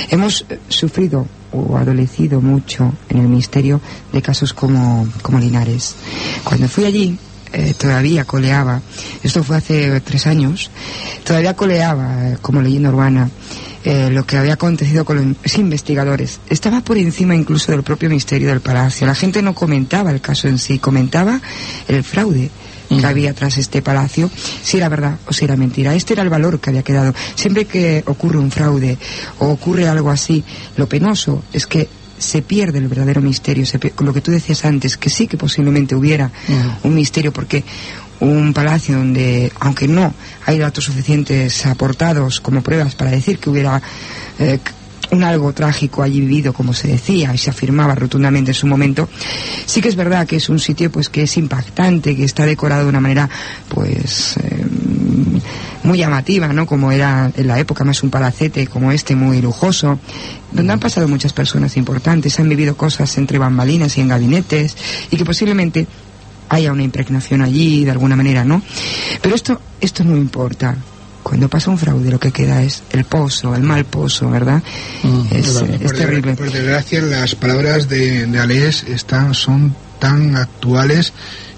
Hemos 0.09 0.47
sufrido 0.69 1.27
o 1.53 1.77
adolecido 1.77 2.41
mucho 2.41 2.93
en 3.09 3.19
el 3.19 3.29
misterio 3.29 3.81
de 4.13 4.23
casos 4.23 4.53
como, 4.53 5.09
como 5.23 5.39
Linares. 5.39 5.97
Cuando 6.45 6.69
fui 6.69 6.85
allí, 6.85 7.19
eh, 7.53 7.75
todavía 7.77 8.25
coleaba, 8.25 8.81
esto 9.23 9.43
fue 9.43 9.57
hace 9.57 10.01
tres 10.01 10.27
años, 10.27 10.71
todavía 11.25 11.57
coleaba 11.57 12.31
eh, 12.31 12.39
como 12.41 12.63
leyenda 12.63 12.91
urbana 12.91 13.29
eh, 13.83 14.11
lo 14.11 14.27
que 14.27 14.37
había 14.37 14.53
acontecido 14.53 15.05
con 15.05 15.37
los 15.43 15.59
investigadores. 15.59 16.39
Estaba 16.49 16.83
por 16.83 16.99
encima 16.99 17.35
incluso 17.35 17.73
del 17.73 17.83
propio 17.83 18.11
misterio 18.11 18.51
del 18.51 18.61
palacio. 18.61 19.07
La 19.07 19.15
gente 19.15 19.41
no 19.43 19.55
comentaba 19.55 20.11
el 20.11 20.21
caso 20.21 20.49
en 20.49 20.59
sí, 20.59 20.79
comentaba 20.79 21.41
el 21.89 22.05
fraude 22.05 22.51
que 22.99 23.07
había 23.07 23.35
tras 23.35 23.57
este 23.59 23.83
palacio, 23.83 24.31
si 24.63 24.79
era 24.79 24.89
verdad 24.89 25.19
o 25.27 25.33
si 25.33 25.45
era 25.45 25.57
mentira. 25.57 25.95
Este 25.95 26.15
era 26.15 26.23
el 26.23 26.31
valor 26.31 26.59
que 26.61 26.71
había 26.71 26.83
quedado. 26.83 27.15
Siempre 27.35 27.65
que 27.65 28.03
ocurre 28.07 28.39
un 28.39 28.51
fraude 28.51 28.99
o 29.39 29.49
ocurre 29.49 29.89
algo 29.89 30.11
así, 30.11 30.43
lo 30.77 30.89
penoso 30.89 31.45
es 31.53 31.67
que 31.67 31.89
se 32.19 32.43
pierde 32.43 32.79
el 32.79 32.89
verdadero 32.89 33.23
misterio, 33.23 33.65
se 33.65 33.79
lo 33.99 34.13
que 34.13 34.21
tú 34.21 34.31
decías 34.31 34.65
antes, 34.65 34.99
que 34.99 35.09
sí 35.09 35.27
que 35.27 35.39
posiblemente 35.39 35.95
hubiera 35.95 36.31
un 36.83 36.95
misterio, 36.95 37.33
porque 37.33 37.65
un 38.21 38.53
palacio 38.53 38.99
donde, 38.99 39.51
aunque 39.61 39.89
no 39.89 40.13
hay 40.45 40.59
datos 40.59 40.85
suficientes 40.85 41.65
aportados 41.65 42.41
como 42.41 42.63
pruebas 42.63 42.95
para 42.95 43.11
decir 43.11 43.39
que 43.39 43.49
hubiera 43.49 43.81
eh, 44.39 44.59
un 45.11 45.25
algo 45.25 45.53
trágico 45.53 46.03
allí 46.03 46.21
vivido, 46.21 46.53
como 46.53 46.73
se 46.73 46.89
decía 46.89 47.35
y 47.35 47.39
se 47.39 47.51
afirmaba 47.51 47.95
rotundamente 47.95 48.53
en 48.53 48.55
su 48.55 48.67
momento, 48.67 49.09
sí 49.67 49.81
que 49.81 49.89
es 49.89 49.97
verdad 49.97 50.27
que 50.27 50.37
es 50.37 50.49
un 50.49 50.59
sitio 50.59 50.91
pues 50.91 51.09
que 51.09 51.23
es 51.23 51.37
impactante, 51.37 52.17
que 52.17 52.25
está 52.25 52.47
decorado 52.47 52.85
de 52.85 52.89
una 52.89 53.01
manera 53.01 53.29
pues 53.69 54.37
eh, 54.37 54.67
muy 55.83 55.99
llamativa, 55.99 56.49
¿no? 56.53 56.67
Como 56.67 56.93
era 56.93 57.31
en 57.37 57.47
la 57.47 57.59
época 57.59 57.85
más 57.85 58.03
un 58.03 58.11
palacete 58.11 58.67
como 58.67 58.93
este 58.93 59.17
muy 59.17 59.41
lujoso, 59.41 59.99
donde 60.53 60.73
han 60.73 60.81
pasado 60.81 61.09
muchas 61.09 61.33
personas 61.33 61.77
importantes, 61.77 62.39
han 62.39 62.49
vivido 62.49 62.77
cosas 62.77 63.17
entre 63.19 63.39
bambalinas 63.39 63.97
y 63.99 64.01
en 64.01 64.09
gabinetes 64.09 64.77
y 65.11 65.17
que 65.17 65.25
posiblemente 65.25 65.87
haya 66.49 66.73
una 66.73 66.83
impregnación 66.83 67.43
allí 67.43 67.85
de 67.85 67.93
alguna 67.93 68.17
manera, 68.17 68.45
¿no? 68.45 68.63
Pero 69.23 69.35
esto 69.35 69.61
esto 69.81 70.05
no 70.05 70.17
importa. 70.17 70.77
Cuando 71.23 71.49
pasa 71.49 71.71
un 71.71 71.79
fraude 71.79 72.11
lo 72.11 72.19
que 72.19 72.33
queda 72.33 72.63
es 72.63 72.83
el 72.91 73.05
pozo, 73.05 73.55
el 73.55 73.63
mal 73.63 73.85
pozo, 73.85 74.31
¿verdad? 74.31 74.63
es, 75.31 75.55
verdad. 75.55 75.71
es 75.75 75.81
por, 75.83 75.93
de- 75.93 75.99
terrible. 75.99 76.35
por 76.35 76.51
desgracia, 76.51 77.03
las 77.03 77.35
palabras 77.35 77.89
de, 77.89 78.27
de 78.27 78.39
Alés 78.41 78.85
están, 78.89 79.35
son 79.35 79.75
tan 79.99 80.35
actuales, 80.37 81.13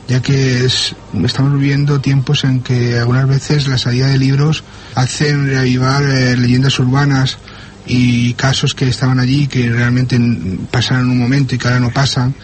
ya 0.08 0.20
que 0.20 0.64
es- 0.66 0.94
estamos 1.24 1.52
viviendo 1.58 2.00
tiempos 2.00 2.44
en 2.44 2.60
que 2.60 2.98
algunas 2.98 3.28
veces 3.28 3.68
la 3.68 3.78
salida 3.78 4.08
de 4.08 4.18
libros 4.18 4.64
hacen 4.96 5.46
reavivar 5.46 6.02
eh, 6.04 6.36
leyendas 6.36 6.78
urbanas 6.80 7.38
y 7.86 8.34
casos 8.34 8.74
que 8.74 8.88
estaban 8.88 9.18
allí 9.20 9.46
que 9.46 9.68
realmente 9.70 10.18
mm, 10.18 10.66
pasaron 10.70 11.08
un 11.10 11.18
momento 11.18 11.54
y 11.54 11.58
que 11.58 11.68
ahora 11.68 11.80
no 11.80 11.90
pasan 11.90 12.34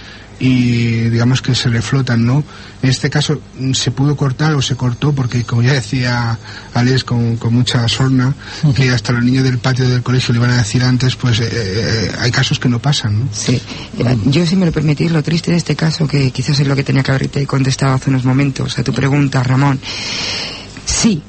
y 0.40 1.09
digamos 1.11 1.42
que 1.42 1.54
se 1.54 1.68
reflotan, 1.68 2.25
¿no? 2.25 2.45
En 2.83 2.90
este 2.90 3.11
caso 3.11 3.40
se 3.73 3.90
pudo 3.90 4.16
cortar 4.16 4.54
o 4.54 4.62
se 4.62 4.76
cortó 4.76 5.12
porque, 5.12 5.42
como 5.45 5.62
ya 5.62 5.73
decía 5.73 6.38
Alex 6.75 7.02
con, 7.04 7.37
con 7.37 7.52
mucha 7.54 7.87
sorna, 7.88 8.35
que 8.76 8.90
hasta 8.90 9.12
los 9.12 9.25
niños 9.25 9.42
del 9.45 9.59
patio 9.59 9.88
del 9.88 10.02
colegio 10.02 10.33
le 10.33 10.38
iban 10.38 10.50
a 10.50 10.59
decir 10.59 10.83
antes, 10.85 11.16
pues 11.16 11.40
eh, 11.40 11.49
eh, 11.50 12.12
hay 12.21 12.30
casos 12.30 12.59
que 12.61 12.68
no 12.68 12.78
pasan, 12.78 13.21
¿no? 13.21 13.28
Sí, 13.33 13.61
Eh, 13.99 14.16
yo 14.26 14.47
si 14.47 14.54
me 14.54 14.66
lo 14.66 14.73
permitís, 14.73 15.11
lo 15.11 15.23
triste 15.23 15.50
de 15.50 15.57
este 15.57 15.75
caso, 15.75 16.07
que 16.07 16.30
quizás 16.30 16.61
es 16.61 16.66
lo 16.68 16.76
que 16.76 16.85
tenía 16.85 17.02
que 17.02 17.11
haberte 17.11 17.47
contestado 17.47 17.95
hace 17.95 18.11
unos 18.11 18.25
momentos 18.25 18.78
a 18.78 18.85
tu 18.85 18.92
pregunta, 18.92 19.42
Ramón. 19.42 19.80
Sí, 20.87 21.23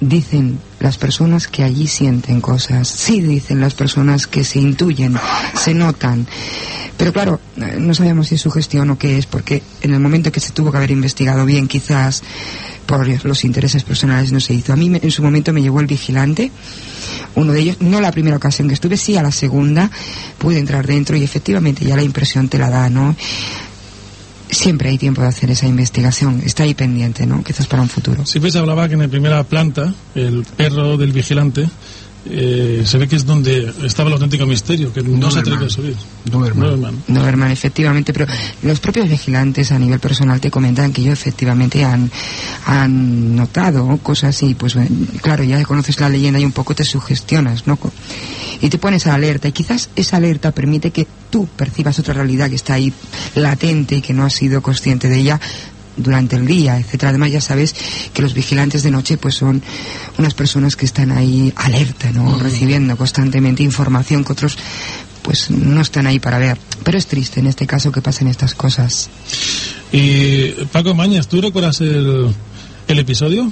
dicen 0.00 0.58
las 0.80 0.96
personas 0.96 1.46
que 1.46 1.62
allí 1.62 1.86
sienten 1.86 2.40
cosas, 2.40 2.88
sí 2.88 3.20
dicen 3.20 3.60
las 3.60 3.74
personas 3.74 4.26
que 4.26 4.44
se 4.44 4.58
intuyen, 4.58 5.16
se 5.54 5.74
notan. 5.74 6.26
Pero 6.96 7.12
claro, 7.12 7.40
eh, 7.56 7.76
no 7.78 7.94
sabemos 7.94 8.28
si 8.28 8.34
es 8.34 8.40
su 8.40 8.50
gestión 8.50 8.90
o 8.90 8.98
qué 8.98 9.18
es, 9.18 9.26
porque 9.26 9.62
en 9.82 9.94
el 9.94 10.00
momento 10.00 10.32
que 10.32 10.40
se 10.40 10.52
tuvo 10.52 10.70
que 10.70 10.78
haber 10.78 10.90
investigado 10.90 11.46
bien, 11.46 11.68
quizás 11.68 12.22
por 12.86 13.06
los 13.24 13.44
intereses 13.44 13.84
personales 13.84 14.32
no 14.32 14.40
se 14.40 14.52
hizo. 14.52 14.72
A 14.72 14.76
mí 14.76 14.90
en 15.00 15.10
su 15.10 15.22
momento 15.22 15.52
me 15.52 15.62
llevó 15.62 15.80
el 15.80 15.86
vigilante, 15.86 16.50
uno 17.36 17.52
de 17.52 17.60
ellos, 17.60 17.76
no 17.80 18.00
la 18.00 18.10
primera 18.10 18.36
ocasión 18.36 18.68
que 18.68 18.74
estuve, 18.74 18.96
sí 18.96 19.16
a 19.16 19.22
la 19.22 19.30
segunda, 19.30 19.90
pude 20.38 20.58
entrar 20.58 20.86
dentro 20.86 21.16
y 21.16 21.22
efectivamente 21.22 21.84
ya 21.84 21.94
la 21.94 22.02
impresión 22.02 22.48
te 22.48 22.58
la 22.58 22.68
da, 22.68 22.90
¿no? 22.90 23.14
Siempre 24.52 24.90
hay 24.90 24.98
tiempo 24.98 25.22
de 25.22 25.28
hacer 25.28 25.50
esa 25.50 25.66
investigación, 25.66 26.42
está 26.44 26.64
ahí 26.64 26.74
pendiente, 26.74 27.26
¿no? 27.26 27.42
Quizás 27.44 27.66
para 27.66 27.82
un 27.82 27.88
futuro. 27.88 28.26
Siempre 28.26 28.50
se 28.50 28.58
hablaba 28.58 28.88
que 28.88 28.94
en 28.94 29.00
la 29.00 29.08
primera 29.08 29.44
planta, 29.44 29.94
el 30.14 30.44
perro 30.56 30.96
del 30.96 31.12
vigilante 31.12 31.68
eh, 32.26 32.82
se 32.84 32.98
ve 32.98 33.08
que 33.08 33.16
es 33.16 33.24
donde 33.24 33.72
estaba 33.84 34.08
el 34.08 34.14
auténtico 34.14 34.44
misterio, 34.44 34.92
que 34.92 35.02
no, 35.02 35.30
se 35.30 35.38
atreve 35.38 35.66
a 35.66 35.70
subir. 35.70 35.96
Doberman. 36.24 37.02
Doberman, 37.08 37.50
efectivamente, 37.50 38.12
pero 38.12 38.26
los 38.62 38.78
propios 38.78 39.08
vigilantes 39.08 39.72
a 39.72 39.78
nivel 39.78 40.00
personal 40.00 40.40
te 40.40 40.50
comentan 40.50 40.92
que 40.92 41.00
ellos 41.00 41.18
efectivamente 41.18 41.82
han, 41.82 42.10
han 42.66 43.36
notado 43.36 43.98
cosas 44.02 44.42
y 44.42 44.54
pues 44.54 44.76
claro, 45.22 45.44
ya 45.44 45.62
conoces 45.64 45.98
la 45.98 46.10
leyenda 46.10 46.38
y 46.38 46.44
un 46.44 46.52
poco 46.52 46.74
te 46.74 46.84
sugestionas, 46.84 47.66
¿no? 47.66 47.78
Y 48.60 48.68
te 48.68 48.76
pones 48.76 49.06
a 49.06 49.14
alerta 49.14 49.48
y 49.48 49.52
quizás 49.52 49.88
esa 49.96 50.18
alerta 50.18 50.50
permite 50.52 50.90
que 50.90 51.06
tú 51.30 51.46
percibas 51.46 51.98
otra 51.98 52.12
realidad 52.14 52.50
que 52.50 52.56
está 52.56 52.74
ahí 52.74 52.92
latente 53.34 53.96
y 53.96 54.00
que 54.02 54.12
no 54.12 54.24
has 54.24 54.34
sido 54.34 54.60
consciente 54.60 55.08
de 55.08 55.20
ella 55.20 55.40
durante 55.96 56.36
el 56.36 56.46
día, 56.46 56.78
etcétera. 56.78 57.10
Además 57.10 57.32
ya 57.32 57.40
sabes 57.40 57.74
que 58.12 58.22
los 58.22 58.34
vigilantes 58.34 58.82
de 58.82 58.90
noche 58.90 59.16
pues 59.16 59.34
son 59.34 59.62
unas 60.18 60.34
personas 60.34 60.76
que 60.76 60.86
están 60.86 61.12
ahí 61.12 61.52
alerta, 61.56 62.10
¿no? 62.12 62.38
Recibiendo 62.38 62.96
constantemente 62.96 63.62
información 63.62 64.24
que 64.24 64.32
otros 64.32 64.56
pues 65.22 65.50
no 65.50 65.80
están 65.80 66.06
ahí 66.06 66.18
para 66.18 66.38
ver. 66.38 66.58
Pero 66.82 66.98
es 66.98 67.06
triste 67.06 67.40
en 67.40 67.46
este 67.46 67.66
caso 67.66 67.92
que 67.92 68.02
pasen 68.02 68.28
estas 68.28 68.54
cosas. 68.54 69.10
Y 69.92 70.50
Paco 70.72 70.94
Mañas, 70.94 71.28
¿tú 71.28 71.40
recuerdas 71.40 71.80
el, 71.80 72.34
el 72.88 72.98
episodio? 72.98 73.50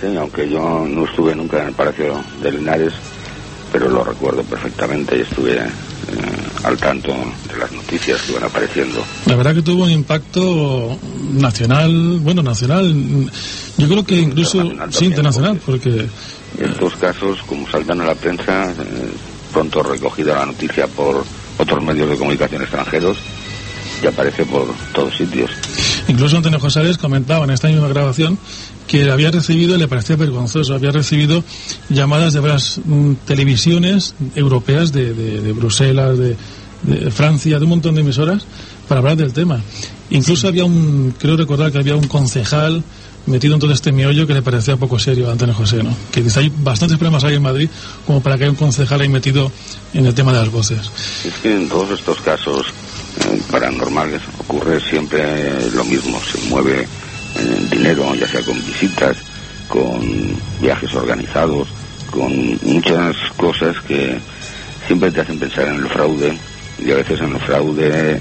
Sí, 0.00 0.14
aunque 0.16 0.48
yo 0.48 0.86
no 0.86 1.06
estuve 1.06 1.34
nunca 1.34 1.62
en 1.62 1.68
el 1.68 1.74
Palacio 1.74 2.22
de 2.42 2.52
Linares, 2.52 2.92
pero 3.78 3.90
lo 3.90 4.02
recuerdo 4.02 4.42
perfectamente 4.42 5.18
y 5.18 5.20
estuve 5.20 5.56
eh, 5.58 5.66
al 6.64 6.78
tanto 6.78 7.08
de 7.10 7.58
las 7.58 7.70
noticias 7.72 8.22
que 8.22 8.32
iban 8.32 8.44
apareciendo. 8.44 9.04
La 9.26 9.36
verdad 9.36 9.54
que 9.54 9.60
tuvo 9.60 9.84
un 9.84 9.90
impacto 9.90 10.98
nacional, 11.32 12.18
bueno, 12.20 12.42
nacional, 12.42 12.94
yo 13.76 13.86
creo 13.86 14.02
que 14.02 14.14
incluso, 14.16 14.62
sí, 14.88 15.04
internacional, 15.04 15.60
porque... 15.66 16.06
Estos 16.58 16.96
casos, 16.96 17.42
como 17.46 17.68
saltan 17.68 18.00
a 18.00 18.06
la 18.06 18.14
prensa, 18.14 18.72
eh, 18.72 18.74
pronto 19.52 19.82
recogida 19.82 20.36
la 20.36 20.46
noticia 20.46 20.86
por 20.86 21.22
otros 21.58 21.84
medios 21.84 22.08
de 22.08 22.16
comunicación 22.16 22.62
extranjeros 22.62 23.18
y 24.02 24.06
aparece 24.06 24.46
por 24.46 24.68
todos 24.94 25.14
sitios. 25.14 25.50
Incluso 26.08 26.38
Antonio 26.38 26.60
Josales 26.60 26.96
comentaba 26.96 27.44
en 27.44 27.50
esta 27.50 27.68
misma 27.68 27.88
grabación 27.88 28.38
que 28.86 29.10
había 29.10 29.30
recibido, 29.30 29.76
le 29.76 29.88
parecía 29.88 30.16
vergonzoso, 30.16 30.74
había 30.74 30.92
recibido 30.92 31.42
llamadas 31.88 32.32
de 32.32 32.40
varias 32.40 32.80
mm, 32.84 33.12
televisiones 33.26 34.14
europeas 34.34 34.92
de, 34.92 35.12
de, 35.12 35.52
Bruselas, 35.52 36.16
de, 36.18 36.36
Francia, 37.10 37.58
de 37.58 37.64
un 37.64 37.70
montón 37.70 37.94
de 37.94 38.02
emisoras 38.02 38.44
para 38.86 39.00
hablar 39.00 39.16
del 39.16 39.32
tema. 39.32 39.60
Incluso 40.10 40.46
había 40.46 40.64
un, 40.64 41.14
creo 41.18 41.36
recordar 41.36 41.72
que 41.72 41.78
había 41.78 41.96
un 41.96 42.06
concejal 42.06 42.84
metido 43.26 43.54
en 43.54 43.60
todo 43.60 43.72
este 43.72 43.90
miollo 43.90 44.26
que 44.26 44.34
le 44.34 44.42
parecía 44.42 44.76
poco 44.76 44.98
serio 45.00 45.28
a 45.28 45.32
Antonio 45.32 45.54
José, 45.54 45.82
¿no? 45.82 45.90
Que 46.12 46.22
dice, 46.22 46.40
hay 46.40 46.52
bastantes 46.58 46.96
problemas 46.96 47.24
ahí 47.24 47.34
en 47.34 47.42
Madrid 47.42 47.68
como 48.06 48.22
para 48.22 48.36
que 48.36 48.44
haya 48.44 48.50
un 48.52 48.56
concejal 48.56 49.00
ahí 49.00 49.08
metido 49.08 49.50
en 49.94 50.06
el 50.06 50.14
tema 50.14 50.32
de 50.32 50.38
las 50.38 50.50
voces. 50.50 50.90
Es 51.24 51.34
que 51.42 51.56
en 51.56 51.68
todos 51.68 51.98
estos 51.98 52.20
casos 52.20 52.66
eh, 52.68 53.42
paranormales 53.50 54.22
ocurre 54.38 54.80
siempre 54.80 55.70
lo 55.72 55.84
mismo, 55.84 56.20
se 56.20 56.38
mueve 56.48 56.86
dinero, 57.70 58.14
ya 58.14 58.28
sea 58.28 58.42
con 58.42 58.54
visitas, 58.66 59.16
con 59.68 60.00
viajes 60.60 60.94
organizados, 60.94 61.68
con 62.10 62.58
muchas 62.62 63.16
cosas 63.36 63.76
que 63.82 64.18
siempre 64.86 65.10
te 65.10 65.20
hacen 65.20 65.38
pensar 65.38 65.68
en 65.68 65.74
el 65.74 65.88
fraude 65.88 66.36
y 66.78 66.90
a 66.90 66.96
veces 66.96 67.20
en 67.20 67.32
el 67.32 67.40
fraude 67.40 68.20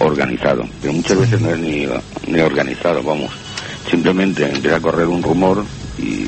organizado, 0.00 0.64
pero 0.80 0.92
muchas 0.92 1.18
veces 1.18 1.40
no 1.40 1.50
es 1.50 1.58
ni, 1.58 1.86
ni 2.26 2.40
organizado, 2.40 3.02
vamos, 3.02 3.30
simplemente 3.90 4.44
empieza 4.44 4.76
a 4.76 4.80
correr 4.80 5.06
un 5.06 5.22
rumor 5.22 5.64
y, 5.98 6.26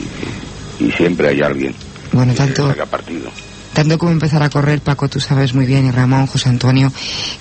y 0.82 0.90
siempre 0.96 1.28
hay 1.28 1.42
alguien 1.42 1.74
bueno, 2.12 2.34
tanto, 2.34 2.72
que 2.72 2.86
partido 2.86 3.30
tanto 3.78 3.96
como 3.96 4.10
empezar 4.10 4.42
a 4.42 4.50
correr, 4.50 4.80
Paco, 4.80 5.08
tú 5.08 5.20
sabes 5.20 5.54
muy 5.54 5.64
bien, 5.64 5.86
y 5.86 5.92
Ramón, 5.92 6.26
José 6.26 6.48
Antonio, 6.48 6.92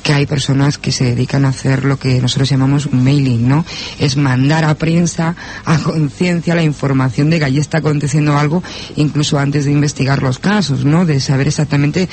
que 0.04 0.14
hay 0.14 0.28
personas 0.28 0.78
que 0.78 0.92
se 0.92 1.06
dedican 1.06 1.46
a 1.46 1.48
hacer 1.48 1.84
lo 1.84 1.98
que 1.98 2.22
nosotros 2.22 2.48
llamamos 2.48 2.86
un 2.86 3.04
mailing, 3.04 3.50
¿no? 3.50 3.66
Es 3.98 4.18
mandar 4.18 4.64
a 4.64 4.76
prensa, 4.76 5.36
a 5.66 5.80
conciencia, 5.80 6.54
la 6.54 6.62
información 6.62 7.32
de 7.32 7.40
que 7.40 7.46
allí 7.46 7.58
está 7.58 7.80
aconteciendo 7.80 8.38
algo, 8.38 8.62
incluso 8.98 9.40
antes 9.40 9.66
de 9.66 9.72
investigar 9.72 10.22
los 10.22 10.38
casos, 10.38 10.86
¿no? 10.86 11.08
De 11.08 11.20
saber 11.22 11.48
exactamente 11.48 12.08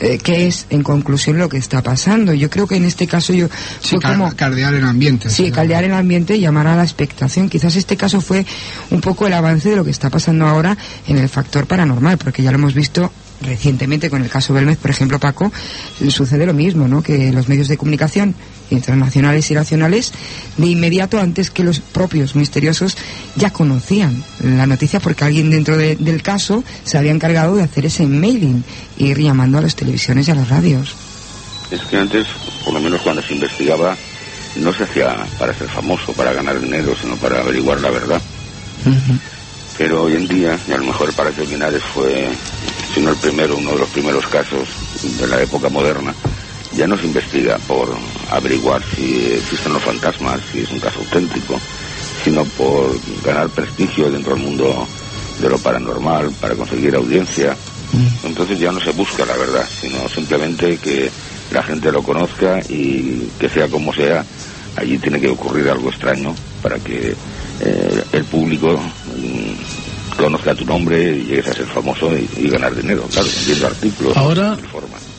eh, 0.00 0.16
qué 0.16 0.46
es, 0.46 0.64
en 0.70 0.82
conclusión, 0.82 1.36
lo 1.36 1.50
que 1.50 1.58
está 1.58 1.82
pasando. 1.82 2.32
Yo 2.32 2.48
creo 2.48 2.66
que 2.66 2.76
en 2.76 2.86
este 2.86 3.06
caso 3.06 3.34
yo... 3.34 3.48
Sí, 3.82 3.96
como, 3.96 4.34
caldear 4.34 4.72
el 4.72 4.84
ambiente. 4.84 5.28
Sí, 5.28 5.50
caldear 5.50 5.84
el 5.84 5.92
ambiente 5.92 6.38
y 6.38 6.40
llamar 6.40 6.68
a 6.68 6.74
la 6.74 6.84
expectación. 6.84 7.50
Quizás 7.50 7.76
este 7.76 7.98
caso 7.98 8.22
fue 8.22 8.46
un 8.88 9.02
poco 9.02 9.26
el 9.26 9.34
avance 9.34 9.68
de 9.68 9.76
lo 9.76 9.84
que 9.84 9.90
está 9.90 10.08
pasando 10.08 10.46
ahora 10.46 10.74
en 11.06 11.18
el 11.18 11.28
factor 11.28 11.66
paranormal, 11.66 12.16
porque 12.16 12.42
ya 12.42 12.50
lo 12.50 12.56
hemos 12.56 12.72
visto 12.72 13.12
recientemente 13.40 14.10
con 14.10 14.22
el 14.22 14.30
caso 14.30 14.52
Belmez, 14.52 14.78
por 14.78 14.90
ejemplo, 14.90 15.18
Paco, 15.18 15.52
sucede 16.08 16.46
lo 16.46 16.54
mismo, 16.54 16.88
¿no? 16.88 17.02
Que 17.02 17.32
los 17.32 17.48
medios 17.48 17.68
de 17.68 17.76
comunicación 17.76 18.34
internacionales 18.70 19.50
y 19.50 19.54
nacionales, 19.54 20.12
de 20.56 20.66
inmediato, 20.66 21.18
antes 21.18 21.50
que 21.50 21.64
los 21.64 21.80
propios 21.80 22.34
misteriosos, 22.34 22.96
ya 23.36 23.50
conocían 23.50 24.22
la 24.40 24.66
noticia 24.66 25.00
porque 25.00 25.24
alguien 25.24 25.50
dentro 25.50 25.76
del 25.76 26.22
caso 26.22 26.64
se 26.84 26.98
había 26.98 27.12
encargado 27.12 27.56
de 27.56 27.62
hacer 27.62 27.86
ese 27.86 28.06
mailing, 28.06 28.64
e 28.98 29.04
ir 29.04 29.18
llamando 29.18 29.58
a 29.58 29.62
las 29.62 29.76
televisiones 29.76 30.28
y 30.28 30.30
a 30.30 30.34
las 30.34 30.48
radios. 30.48 30.94
Es 31.70 31.80
que 31.82 31.96
antes, 31.96 32.26
por 32.64 32.74
lo 32.74 32.80
menos 32.80 33.00
cuando 33.02 33.22
se 33.22 33.34
investigaba, 33.34 33.96
no 34.56 34.72
se 34.72 34.84
hacía 34.84 35.16
para 35.38 35.54
ser 35.54 35.68
famoso, 35.68 36.12
para 36.12 36.32
ganar 36.32 36.60
dinero, 36.60 36.94
sino 37.00 37.16
para 37.16 37.40
averiguar 37.40 37.80
la 37.80 37.90
verdad. 37.90 38.20
Pero 39.76 40.04
hoy 40.04 40.16
en 40.16 40.26
día, 40.26 40.58
y 40.66 40.72
a 40.72 40.78
lo 40.78 40.84
mejor 40.84 41.12
para 41.12 41.30
terminar 41.30 41.72
fue 41.94 42.28
sino 42.94 43.10
el 43.10 43.16
primero, 43.16 43.56
uno 43.56 43.72
de 43.72 43.78
los 43.78 43.88
primeros 43.90 44.26
casos 44.26 44.68
de 45.18 45.26
la 45.26 45.42
época 45.42 45.68
moderna, 45.68 46.14
ya 46.76 46.86
no 46.86 46.96
se 46.96 47.06
investiga 47.06 47.58
por 47.66 47.88
averiguar 48.30 48.82
si 48.94 49.32
existen 49.32 49.72
los 49.72 49.82
fantasmas, 49.82 50.40
si 50.52 50.60
es 50.60 50.70
un 50.70 50.80
caso 50.80 51.00
auténtico, 51.00 51.58
sino 52.24 52.44
por 52.44 52.98
ganar 53.24 53.48
prestigio 53.48 54.10
dentro 54.10 54.34
del 54.34 54.44
mundo 54.44 54.86
de 55.40 55.48
lo 55.48 55.58
paranormal, 55.58 56.32
para 56.40 56.54
conseguir 56.54 56.94
audiencia. 56.94 57.56
Mm. 57.92 58.26
Entonces 58.26 58.58
ya 58.58 58.72
no 58.72 58.80
se 58.80 58.90
busca 58.92 59.24
la 59.24 59.36
verdad, 59.36 59.66
sino 59.80 60.08
simplemente 60.08 60.76
que 60.78 61.10
la 61.52 61.62
gente 61.62 61.90
lo 61.90 62.02
conozca 62.02 62.60
y 62.68 63.28
que 63.38 63.48
sea 63.48 63.68
como 63.68 63.92
sea, 63.92 64.24
allí 64.76 64.98
tiene 64.98 65.20
que 65.20 65.28
ocurrir 65.28 65.68
algo 65.70 65.88
extraño 65.88 66.34
para 66.62 66.78
que 66.78 67.14
eh, 67.60 68.04
el 68.12 68.24
público 68.24 68.78
mm, 69.16 69.87
conozca 70.18 70.54
tu 70.54 70.64
nombre 70.64 71.16
y 71.16 71.24
llegues 71.24 71.48
a 71.48 71.54
ser 71.54 71.66
famoso 71.66 72.10
y, 72.16 72.48
ganar 72.48 72.74
dinero, 72.74 73.04
claro, 73.10 73.28
vendiendo 73.36 73.66
artículos. 73.68 74.16
Ahora, 74.16 74.56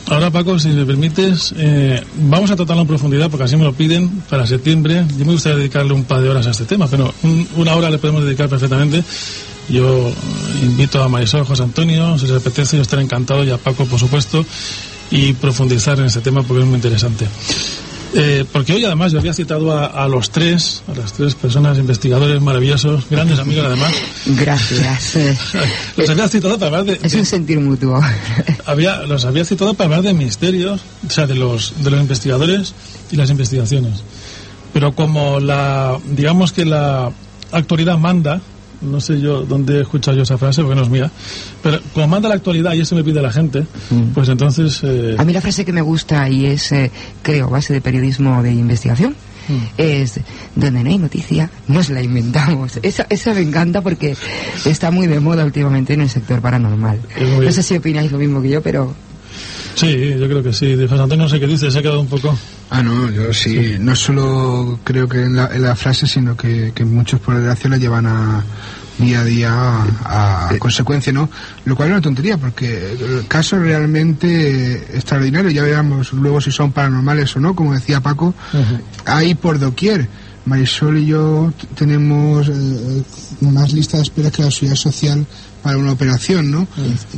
ahora 0.06 0.30
Paco, 0.30 0.58
si 0.58 0.68
me 0.68 0.84
permites, 0.84 1.54
eh, 1.56 2.00
vamos 2.16 2.50
a 2.50 2.56
tratarlo 2.56 2.82
en 2.82 2.88
profundidad 2.88 3.30
porque 3.30 3.44
así 3.44 3.56
me 3.56 3.64
lo 3.64 3.72
piden 3.72 4.08
para 4.28 4.46
septiembre. 4.46 5.04
Yo 5.18 5.24
me 5.24 5.32
gustaría 5.32 5.58
dedicarle 5.58 5.94
un 5.94 6.04
par 6.04 6.20
de 6.20 6.28
horas 6.28 6.46
a 6.46 6.50
este 6.50 6.66
tema, 6.66 6.86
pero 6.86 7.12
una 7.56 7.74
hora 7.74 7.90
le 7.90 7.98
podemos 7.98 8.24
dedicar 8.24 8.48
perfectamente. 8.48 9.02
Yo 9.68 10.12
invito 10.62 11.02
a 11.02 11.08
Marisol, 11.08 11.44
José 11.44 11.62
Antonio, 11.62 12.18
si 12.18 12.26
les 12.26 12.36
apetece, 12.36 12.76
yo 12.76 12.82
estaré 12.82 13.02
encantado, 13.02 13.44
y 13.44 13.50
a 13.50 13.56
Paco, 13.56 13.86
por 13.86 13.98
supuesto, 13.98 14.44
y 15.10 15.32
profundizar 15.34 15.98
en 15.98 16.06
este 16.06 16.20
tema 16.20 16.42
porque 16.42 16.62
es 16.62 16.68
muy 16.68 16.76
interesante. 16.76 17.26
Eh, 18.12 18.44
porque 18.52 18.72
hoy 18.72 18.84
además 18.84 19.12
yo 19.12 19.20
había 19.20 19.32
citado 19.32 19.72
a, 19.72 20.08
los 20.08 20.30
tres, 20.30 20.82
a 20.88 20.98
las 20.98 21.12
tres 21.12 21.34
personas 21.36 21.78
investigadores 21.78 22.40
maravillosos, 22.40 23.08
grandes 23.08 23.38
amigos 23.38 23.66
además. 23.66 23.92
Gracias. 24.26 25.16
los 25.96 26.10
había 26.10 26.28
citado 26.28 26.58
para 26.58 26.78
hablar 26.78 26.84
de... 26.84 27.06
Es 27.06 27.14
un 27.14 27.24
sentir 27.24 27.60
mutuo. 27.60 28.00
había, 28.66 29.02
los 29.02 29.24
había 29.24 29.44
citado 29.44 29.74
para 29.74 29.86
hablar 29.86 30.02
de 30.02 30.14
misterios, 30.14 30.80
o 31.06 31.10
sea, 31.10 31.26
de 31.26 31.36
los, 31.36 31.74
de 31.84 31.90
los 31.90 32.00
investigadores 32.00 32.74
y 33.12 33.16
las 33.16 33.30
investigaciones. 33.30 34.02
Pero 34.72 34.94
como 34.94 35.38
la, 35.38 35.98
digamos 36.10 36.52
que 36.52 36.64
la 36.64 37.12
actualidad 37.52 37.98
manda, 37.98 38.40
no 38.80 39.00
sé 39.00 39.20
yo 39.20 39.42
dónde 39.44 39.78
he 39.78 39.80
escuchado 39.82 40.16
yo 40.16 40.22
esa 40.22 40.38
frase 40.38 40.62
porque 40.62 40.76
no 40.76 40.82
es 40.82 40.88
mía, 40.88 41.10
pero 41.62 41.80
como 41.92 42.08
manda 42.08 42.28
la 42.28 42.34
actualidad 42.34 42.72
y 42.72 42.80
eso 42.80 42.94
me 42.94 43.04
pide 43.04 43.20
la 43.20 43.32
gente, 43.32 43.66
mm. 43.90 44.12
pues 44.14 44.28
entonces... 44.28 44.80
Eh, 44.82 45.16
A 45.18 45.24
mí 45.24 45.32
la 45.32 45.40
frase 45.40 45.64
que 45.64 45.72
me 45.72 45.82
gusta 45.82 46.28
y 46.28 46.46
es, 46.46 46.72
eh, 46.72 46.90
creo, 47.22 47.48
base 47.48 47.72
de 47.72 47.80
periodismo 47.80 48.42
de 48.42 48.52
investigación, 48.52 49.14
mm. 49.48 49.58
es 49.78 50.20
donde 50.54 50.82
no 50.82 50.90
hay 50.90 50.98
noticia, 50.98 51.50
nos 51.68 51.90
la 51.90 52.02
inventamos. 52.02 52.78
Esa, 52.82 53.06
esa 53.10 53.34
me 53.34 53.40
encanta 53.42 53.82
porque 53.82 54.16
está 54.64 54.90
muy 54.90 55.06
de 55.06 55.20
moda 55.20 55.44
últimamente 55.44 55.94
en 55.94 56.02
el 56.02 56.08
sector 56.08 56.40
paranormal. 56.40 57.00
No 57.42 57.52
sé 57.52 57.62
si 57.62 57.76
opináis 57.76 58.10
lo 58.12 58.18
mismo 58.18 58.40
que 58.42 58.48
yo, 58.48 58.62
pero... 58.62 58.94
Sí, 59.80 60.14
yo 60.18 60.26
creo 60.26 60.42
que 60.42 60.52
sí. 60.52 60.74
De 60.74 60.86
José 60.86 61.02
Antonio 61.02 61.24
no 61.24 61.28
sé 61.30 61.40
qué 61.40 61.46
dice, 61.46 61.70
se 61.70 61.78
ha 61.78 61.82
quedado 61.82 62.00
un 62.00 62.06
poco... 62.06 62.38
Ah, 62.68 62.82
no, 62.82 63.10
yo 63.10 63.32
sí. 63.32 63.76
No 63.80 63.96
solo 63.96 64.78
creo 64.84 65.08
que 65.08 65.22
en 65.22 65.36
la, 65.36 65.74
frase, 65.74 66.06
sino 66.06 66.36
que, 66.36 66.72
que 66.74 66.84
muchos 66.84 67.18
por 67.20 67.34
desgracia 67.34 67.70
la 67.70 67.78
llevan 67.78 68.06
a 68.06 68.44
día 68.98 69.20
a 69.20 69.24
día 69.24 69.50
a, 70.04 70.50
consecuencia, 70.58 71.14
¿no? 71.14 71.30
Lo 71.64 71.74
cual 71.74 71.88
es 71.88 71.92
una 71.92 72.02
tontería, 72.02 72.36
porque 72.36 72.92
el 72.92 73.26
caso 73.26 73.56
es 73.56 73.62
realmente 73.62 74.74
extraordinario. 74.94 75.50
Ya 75.50 75.62
veamos 75.62 76.12
luego 76.12 76.42
si 76.42 76.50
son 76.50 76.72
paranormales 76.72 77.34
o 77.36 77.40
no, 77.40 77.56
como 77.56 77.72
decía 77.72 78.02
Paco, 78.02 78.34
hay 79.06 79.34
por 79.34 79.58
doquier 79.58 80.08
Marisol 80.44 80.98
y 80.98 81.06
yo 81.06 81.52
tenemos 81.74 82.48
eh, 82.48 83.02
más 83.40 83.72
lista 83.72 83.96
de 83.96 84.02
espera 84.02 84.30
que 84.30 84.42
la 84.42 84.50
seguridad 84.50 84.76
social 84.76 85.26
para 85.62 85.78
una 85.78 85.92
operación, 85.92 86.50
¿no? 86.50 86.66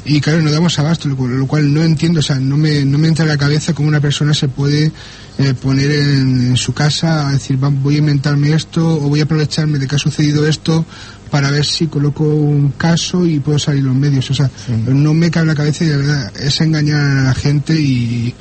Y 0.05 0.21
claro, 0.21 0.43
no 0.43 0.51
damos 0.51 0.79
abasto, 0.79 1.09
lo, 1.09 1.47
cual 1.47 1.73
no 1.73 1.83
entiendo, 1.83 2.21
o 2.21 2.23
sea, 2.23 2.39
no 2.39 2.57
me, 2.57 2.85
no 2.85 2.99
me 2.99 3.09
entra 3.09 3.25
en 3.25 3.29
la 3.29 3.39
cabeza 3.39 3.73
cómo 3.73 3.89
una 3.89 4.01
persona 4.01 4.35
se 4.35 4.49
puede 4.49 4.93
eh, 5.39 5.55
poner 5.55 5.91
en, 5.91 6.57
su 6.57 6.73
casa 6.73 7.29
a 7.29 7.33
decir, 7.33 7.57
voy 7.57 7.97
a 7.97 7.99
inventarme 7.99 8.53
esto 8.53 8.87
o 8.87 9.09
voy 9.09 9.21
a 9.21 9.25
aprovecharme 9.25 9.79
de 9.79 9.87
que 9.87 9.97
ha 9.97 9.99
sucedido 9.99 10.47
esto 10.47 10.85
para 11.31 11.51
ver 11.51 11.65
si 11.65 11.87
coloco 11.87 12.25
un 12.25 12.73
caso 12.73 13.25
y 13.25 13.39
puedo 13.41 13.59
salir 13.59 13.85
los 13.85 13.95
medios. 13.95 14.31
O 14.31 14.35
sea, 14.35 14.51
no 14.87 15.15
me 15.15 15.31
cabe 15.31 15.45
en 15.45 15.49
la 15.49 15.55
cabeza 15.55 15.85
y 15.85 15.89
de 15.89 15.97
verdad 15.97 16.33
es 16.39 16.61
engañar 16.61 17.01
a 17.01 17.23
la 17.25 17.35
gente 17.35 17.75
y, 17.75 18.35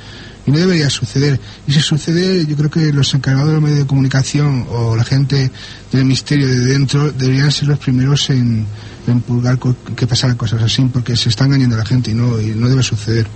no 0.50 0.58
debería 0.58 0.90
suceder. 0.90 1.38
Y 1.66 1.72
si 1.72 1.80
sucede, 1.80 2.44
yo 2.46 2.56
creo 2.56 2.70
que 2.70 2.92
los 2.92 3.12
encargados 3.14 3.48
de 3.48 3.54
los 3.54 3.62
medios 3.62 3.78
de 3.80 3.86
comunicación 3.86 4.66
o 4.70 4.96
la 4.96 5.04
gente 5.04 5.50
del 5.92 6.04
misterio 6.04 6.48
de 6.48 6.58
dentro 6.58 7.12
deberían 7.12 7.52
ser 7.52 7.68
los 7.68 7.78
primeros 7.78 8.28
en, 8.30 8.66
en 9.06 9.20
pulgar 9.20 9.58
que 9.96 10.06
pasaran 10.06 10.36
cosas 10.36 10.62
así, 10.62 10.82
porque 10.92 11.16
se 11.16 11.28
está 11.28 11.44
engañando 11.44 11.76
a 11.76 11.78
la 11.78 11.86
gente 11.86 12.10
y 12.10 12.14
no, 12.14 12.40
y 12.40 12.46
no 12.48 12.68
debe 12.68 12.82
suceder. 12.82 13.26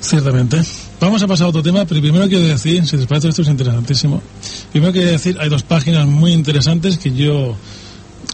Ciertamente. 0.00 0.62
Vamos 1.00 1.22
a 1.22 1.26
pasar 1.26 1.46
a 1.46 1.48
otro 1.50 1.62
tema, 1.62 1.84
pero 1.84 2.00
primero 2.00 2.28
quiero 2.28 2.44
decir, 2.44 2.86
si 2.86 2.96
les 2.96 3.06
parece 3.06 3.28
esto 3.28 3.42
es 3.42 3.48
interesantísimo, 3.48 4.22
primero 4.70 4.92
quiero 4.92 5.10
decir, 5.10 5.36
hay 5.40 5.48
dos 5.48 5.64
páginas 5.64 6.06
muy 6.06 6.32
interesantes 6.32 6.98
que 6.98 7.12
yo 7.12 7.56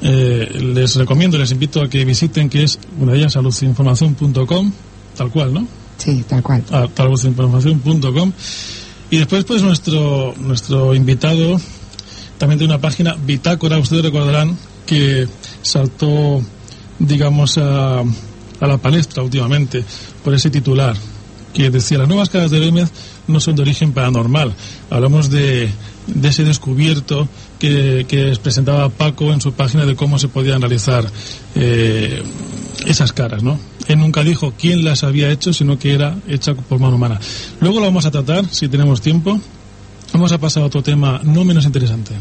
eh, 0.02 0.48
les 0.74 0.96
recomiendo, 0.96 1.38
les 1.38 1.50
invito 1.50 1.80
a 1.82 1.88
que 1.88 2.04
visiten, 2.04 2.48
que 2.50 2.64
es 2.64 2.78
una 2.98 3.12
de 3.12 3.18
ellas 3.18 3.32
saludinformación.com, 3.32 4.72
tal 5.16 5.30
cual, 5.30 5.54
¿no? 5.54 5.66
Sí, 5.98 6.24
tal 6.26 6.42
cual. 6.42 6.64
Saludinformación.com. 6.96 8.32
Y 9.10 9.18
después, 9.18 9.44
pues, 9.44 9.62
nuestro, 9.62 10.34
nuestro 10.38 10.94
invitado 10.94 11.60
también 12.38 12.58
tiene 12.58 12.74
una 12.74 12.80
página, 12.80 13.14
Bitácora, 13.14 13.78
ustedes 13.78 14.04
recordarán 14.04 14.56
que 14.86 15.26
saltó, 15.62 16.40
digamos, 16.98 17.58
a, 17.58 18.00
a 18.00 18.66
la 18.66 18.78
palestra 18.78 19.22
últimamente 19.22 19.84
por 20.22 20.34
ese 20.34 20.48
titular 20.50 20.96
que 21.52 21.70
decía 21.70 21.98
las 21.98 22.08
nuevas 22.08 22.28
caras 22.28 22.50
de 22.50 22.60
Bémez 22.60 22.90
no 23.26 23.40
son 23.40 23.56
de 23.56 23.62
origen 23.62 23.92
paranormal. 23.92 24.54
Hablamos 24.90 25.30
de, 25.30 25.68
de 26.06 26.28
ese 26.28 26.44
descubierto 26.44 27.28
que, 27.58 28.06
que 28.08 28.36
presentaba 28.42 28.88
Paco 28.88 29.32
en 29.32 29.40
su 29.40 29.52
página 29.52 29.84
de 29.84 29.96
cómo 29.96 30.18
se 30.18 30.28
podían 30.28 30.60
realizar 30.60 31.04
eh, 31.54 32.22
esas 32.86 33.12
caras, 33.12 33.42
¿no? 33.42 33.58
Él 33.88 33.98
nunca 33.98 34.22
dijo 34.22 34.52
quién 34.56 34.84
las 34.84 35.02
había 35.02 35.30
hecho, 35.30 35.52
sino 35.52 35.78
que 35.78 35.94
era 35.94 36.16
hecha 36.28 36.54
por 36.54 36.78
mano 36.78 36.96
humana. 36.96 37.18
Luego 37.60 37.80
lo 37.80 37.86
vamos 37.86 38.04
a 38.04 38.10
tratar, 38.10 38.44
si 38.50 38.68
tenemos 38.68 39.00
tiempo. 39.00 39.40
Vamos 40.12 40.32
a 40.32 40.38
pasar 40.38 40.62
a 40.62 40.66
otro 40.66 40.82
tema 40.82 41.20
no 41.24 41.44
menos 41.44 41.64
interesante. 41.64 42.14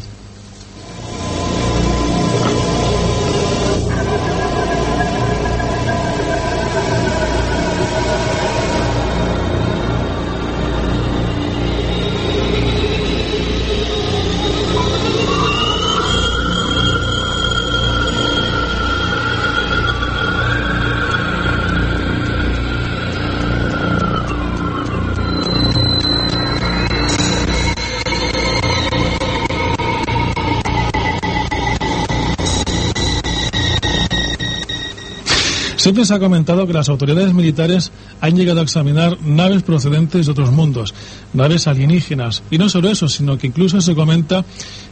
Se 36.04 36.14
ha 36.14 36.20
comentado 36.20 36.64
que 36.64 36.72
las 36.72 36.88
autoridades 36.88 37.34
militares 37.34 37.90
han 38.20 38.36
llegado 38.36 38.60
a 38.60 38.62
examinar 38.62 39.18
naves 39.20 39.64
procedentes 39.64 40.26
de 40.26 40.32
otros 40.32 40.52
mundos, 40.52 40.94
naves 41.34 41.66
alienígenas. 41.66 42.44
Y 42.52 42.58
no 42.58 42.68
solo 42.68 42.88
eso, 42.88 43.08
sino 43.08 43.36
que 43.36 43.48
incluso 43.48 43.80
se 43.80 43.96
comenta 43.96 44.44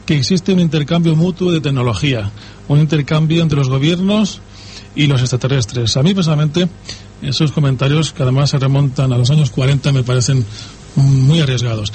que 0.05 0.19
existe 0.19 0.53
un 0.53 0.59
intercambio 0.59 1.15
mutuo 1.15 1.53
de 1.53 1.61
tecnología, 1.61 2.33
un 2.67 2.81
intercambio 2.81 3.41
entre 3.43 3.57
los 3.57 3.69
gobiernos 3.69 4.41
y 4.97 5.07
los 5.07 5.21
extraterrestres. 5.21 5.97
A 5.97 6.03
mí 6.03 6.13
personalmente 6.13 6.69
esos 7.23 7.53
comentarios 7.53 8.13
que 8.13 8.25
además 8.25 8.51
se 8.51 8.59
remontan 8.59 9.13
a 9.13 9.19
los 9.19 9.31
años 9.31 9.51
40 9.51 9.93
me 9.93 10.03
parecen 10.03 10.45
muy 10.97 11.41
arriesgados. 11.41 11.93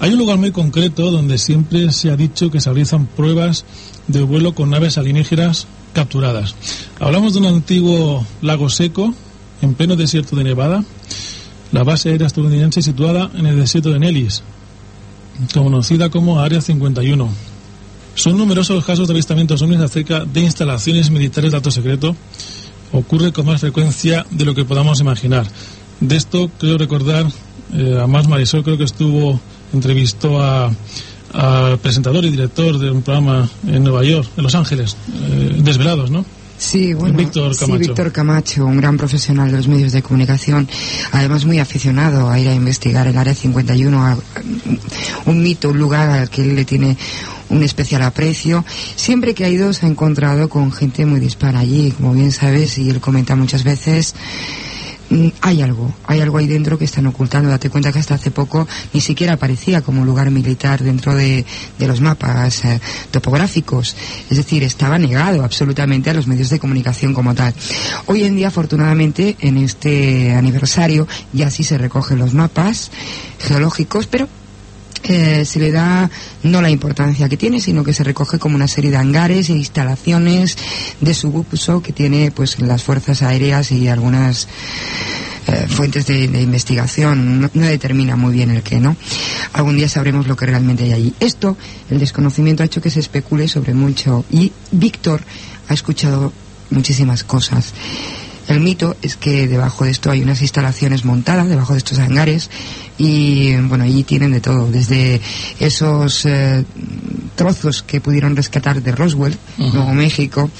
Hay 0.00 0.12
un 0.12 0.18
lugar 0.18 0.38
muy 0.38 0.52
concreto 0.52 1.10
donde 1.10 1.36
siempre 1.36 1.92
se 1.92 2.10
ha 2.10 2.16
dicho 2.16 2.50
que 2.50 2.60
se 2.60 2.70
realizan 2.70 3.06
pruebas 3.06 3.66
de 4.08 4.22
vuelo 4.22 4.54
con 4.54 4.70
naves 4.70 4.96
alienígenas 4.96 5.66
capturadas. 5.94 6.54
Hablamos 7.00 7.32
de 7.32 7.38
un 7.38 7.46
antiguo 7.46 8.26
lago 8.42 8.68
seco 8.68 9.14
en 9.62 9.74
pleno 9.74 9.96
desierto 9.96 10.36
de 10.36 10.44
Nevada, 10.44 10.84
la 11.72 11.82
base 11.82 12.10
aérea 12.10 12.26
estadounidense 12.26 12.82
situada 12.82 13.30
en 13.34 13.46
el 13.46 13.58
desierto 13.58 13.90
de 13.90 13.98
Nellis, 13.98 14.42
conocida 15.54 16.10
como 16.10 16.40
Área 16.40 16.60
51. 16.60 17.30
Son 18.14 18.36
numerosos 18.36 18.76
los 18.76 18.84
casos 18.84 19.08
de 19.08 19.14
avistamientos 19.14 19.62
ovnis 19.62 19.80
acerca 19.80 20.24
de 20.24 20.40
instalaciones 20.40 21.10
militares 21.10 21.50
de 21.50 21.56
alto 21.56 21.70
secreto. 21.70 22.14
Ocurre 22.92 23.32
con 23.32 23.46
más 23.46 23.60
frecuencia 23.60 24.24
de 24.30 24.44
lo 24.44 24.54
que 24.54 24.64
podamos 24.64 25.00
imaginar. 25.00 25.46
De 26.00 26.16
esto 26.16 26.50
creo 26.58 26.78
recordar, 26.78 27.26
eh, 27.72 27.98
a 28.00 28.06
más 28.06 28.28
Marisol 28.28 28.62
creo 28.62 28.78
que 28.78 28.84
estuvo, 28.84 29.40
entrevistó 29.72 30.40
a 30.40 30.70
al 31.34 31.78
presentador 31.78 32.24
y 32.24 32.30
director 32.30 32.78
de 32.78 32.90
un 32.90 33.02
programa 33.02 33.48
en 33.66 33.82
Nueva 33.82 34.04
York, 34.04 34.28
en 34.36 34.42
Los 34.42 34.54
Ángeles, 34.54 34.96
eh, 35.12 35.56
Desvelados, 35.58 36.10
¿no? 36.10 36.24
Sí, 36.56 36.94
bueno, 36.94 37.18
Víctor 37.18 37.56
Camacho. 37.56 37.82
Sí, 37.82 37.88
Víctor 37.88 38.12
Camacho, 38.12 38.64
un 38.64 38.76
gran 38.76 38.96
profesional 38.96 39.50
de 39.50 39.56
los 39.56 39.66
medios 39.68 39.92
de 39.92 40.02
comunicación, 40.02 40.68
además 41.10 41.44
muy 41.44 41.58
aficionado 41.58 42.30
a 42.30 42.38
ir 42.38 42.48
a 42.48 42.54
investigar 42.54 43.06
el 43.08 43.18
Área 43.18 43.34
51, 43.34 44.22
un 45.26 45.42
mito, 45.42 45.70
un 45.70 45.78
lugar 45.78 46.08
al 46.08 46.30
que 46.30 46.42
él 46.42 46.54
le 46.54 46.64
tiene 46.64 46.96
un 47.50 47.62
especial 47.62 48.02
aprecio. 48.02 48.64
Siempre 48.94 49.34
que 49.34 49.44
ha 49.44 49.48
ido 49.48 49.72
se 49.72 49.86
ha 49.86 49.88
encontrado 49.88 50.48
con 50.48 50.70
gente 50.70 51.04
muy 51.04 51.18
dispara 51.18 51.58
allí, 51.58 51.90
como 51.90 52.12
bien 52.12 52.30
sabes, 52.30 52.78
y 52.78 52.88
él 52.88 53.00
comenta 53.00 53.34
muchas 53.34 53.64
veces 53.64 54.14
Mm, 54.14 54.73
hay 55.40 55.62
algo, 55.62 55.92
hay 56.06 56.20
algo 56.20 56.38
ahí 56.38 56.46
dentro 56.46 56.78
que 56.78 56.84
están 56.84 57.06
ocultando. 57.06 57.50
Date 57.50 57.70
cuenta 57.70 57.92
que 57.92 57.98
hasta 57.98 58.14
hace 58.14 58.30
poco 58.30 58.66
ni 58.92 59.00
siquiera 59.00 59.34
aparecía 59.34 59.82
como 59.82 60.04
lugar 60.04 60.30
militar 60.30 60.82
dentro 60.82 61.14
de, 61.14 61.44
los 61.78 62.00
mapas 62.00 62.64
eh, 62.64 62.80
topográficos. 63.10 63.96
Es 64.30 64.36
decir, 64.36 64.62
estaba 64.62 64.98
negado 64.98 65.44
absolutamente 65.44 66.10
a 66.10 66.14
los 66.14 66.26
medios 66.26 66.50
de 66.50 66.58
comunicación 66.58 67.14
como 67.14 67.34
tal. 67.34 67.54
Hoy 68.06 68.24
en 68.24 68.36
día, 68.36 68.48
afortunadamente, 68.48 69.36
en 69.40 69.58
este 69.58 70.32
aniversario 70.32 71.06
ya 71.32 71.50
sí 71.50 71.64
se 71.64 71.78
recogen 71.78 72.18
los 72.18 72.34
mapas 72.34 72.90
geológicos, 73.38 74.06
pero 74.06 74.28
eh, 75.04 75.44
se 75.44 75.58
le 75.58 75.70
da 75.70 76.10
no 76.42 76.62
la 76.62 76.70
importancia 76.70 77.28
que 77.28 77.36
tiene, 77.36 77.60
sino 77.60 77.84
que 77.84 77.92
se 77.92 78.04
recoge 78.04 78.38
como 78.38 78.56
una 78.56 78.68
serie 78.68 78.90
de 78.90 78.96
hangares 78.96 79.50
e 79.50 79.52
instalaciones 79.52 80.56
de 81.00 81.14
subuso 81.14 81.82
que 81.82 81.92
tiene 81.92 82.30
pues 82.30 82.58
las 82.60 82.82
fuerzas 82.82 83.22
aéreas 83.22 83.70
y 83.70 83.88
algunas 83.88 84.48
eh, 85.46 85.66
fuentes 85.68 86.06
de, 86.06 86.24
investigación. 86.24 87.40
No, 87.40 87.50
no, 87.52 87.66
determina 87.66 88.16
muy 88.16 88.32
bien 88.32 88.50
el 88.50 88.62
qué, 88.62 88.80
¿no? 88.80 88.96
Algún 89.52 89.76
día 89.76 89.88
sabremos 89.88 90.26
lo 90.26 90.36
que 90.36 90.46
realmente 90.46 90.84
hay 90.84 90.92
allí. 90.92 91.14
Esto, 91.20 91.56
el 91.90 91.98
desconocimiento 91.98 92.62
ha 92.62 92.66
hecho 92.66 92.80
que 92.80 92.90
se 92.90 93.00
especule 93.00 93.46
sobre 93.46 93.74
mucho 93.74 94.24
y 94.30 94.52
Víctor 94.70 95.20
ha 95.68 95.74
escuchado 95.74 96.32
muchísimas 96.70 97.24
cosas. 97.24 97.74
El 98.48 98.60
mito 98.60 98.96
es 99.02 99.16
que 99.16 99.48
debajo 99.48 99.84
de 99.84 99.90
esto 99.90 100.10
hay 100.10 100.22
unas 100.22 100.42
instalaciones 100.42 101.04
montadas, 101.04 101.48
debajo 101.48 101.72
de 101.72 101.78
estos 101.78 101.98
hangares, 101.98 102.50
y 102.98 103.56
bueno, 103.56 103.84
allí 103.84 104.04
tienen 104.04 104.32
de 104.32 104.40
todo, 104.40 104.70
desde 104.70 105.20
esos 105.58 106.26
eh, 106.26 106.64
trozos 107.36 107.82
que 107.82 108.00
pudieron 108.00 108.36
rescatar 108.36 108.82
de 108.82 108.92
Roswell, 108.92 109.36
Nuevo 109.58 109.94
México, 109.94 110.50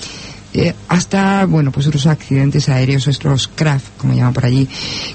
eh, 0.57 0.73
hasta, 0.87 1.47
bueno, 1.47 1.73
pues 1.73 1.89
otros 1.89 2.07
accidentes 2.07 2.69
aéreos, 2.69 3.09
otros 3.09 3.51
craft, 3.53 3.97
como 3.99 4.15
llaman 4.15 4.33
por 4.33 4.47
allí, 4.47 4.69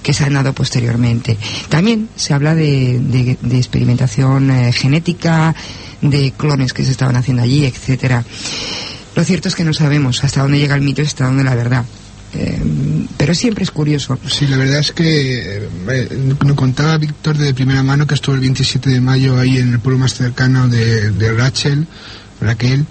que 0.03 0.13
se 0.13 0.25
han 0.25 0.33
dado 0.33 0.51
posteriormente. 0.51 1.37
También 1.69 2.09
se 2.17 2.33
habla 2.33 2.53
de, 2.55 2.99
de, 2.99 3.57
experimentación 3.57 4.51
eh, 4.51 4.73
genética, 4.73 5.55
de 6.01 6.33
clones 6.35 6.73
que 6.73 6.83
se 6.83 6.91
estaban 6.91 7.15
haciendo 7.15 7.41
allí, 7.41 7.65
etcétera. 7.65 8.25
Lo 9.15 9.23
cierto 9.23 9.47
es 9.47 9.55
que 9.55 9.63
no 9.63 9.73
sabemos 9.73 10.23
hasta 10.25 10.41
dónde 10.41 10.59
llega 10.59 10.75
el 10.75 10.81
mito 10.81 11.01
y 11.01 11.05
hasta 11.05 11.25
dónde 11.25 11.45
la 11.45 11.55
verdad. 11.55 11.85
Eh, 12.33 12.61
pero 13.17 13.33
siempre 13.33 13.63
es 13.63 13.71
curioso. 13.71 14.17
Sí, 14.27 14.47
la 14.47 14.57
verdad 14.57 14.79
es 14.79 14.91
que 14.91 15.67
eh, 15.89 16.35
nos 16.45 16.55
contaba 16.55 16.97
Víctor 16.97 17.37
de 17.37 17.53
primera 17.53 17.81
mano 17.83 18.05
que 18.05 18.15
estuvo 18.15 18.35
el 18.35 18.41
27 18.41 18.89
de 18.89 19.01
mayo 19.01 19.37
ahí 19.37 19.57
en 19.57 19.73
el 19.73 19.79
pueblo 19.79 19.99
más 19.99 20.13
cercano 20.13 20.67
de, 20.67 21.33
Rachel, 21.35 21.87
Raquel, 22.39 22.85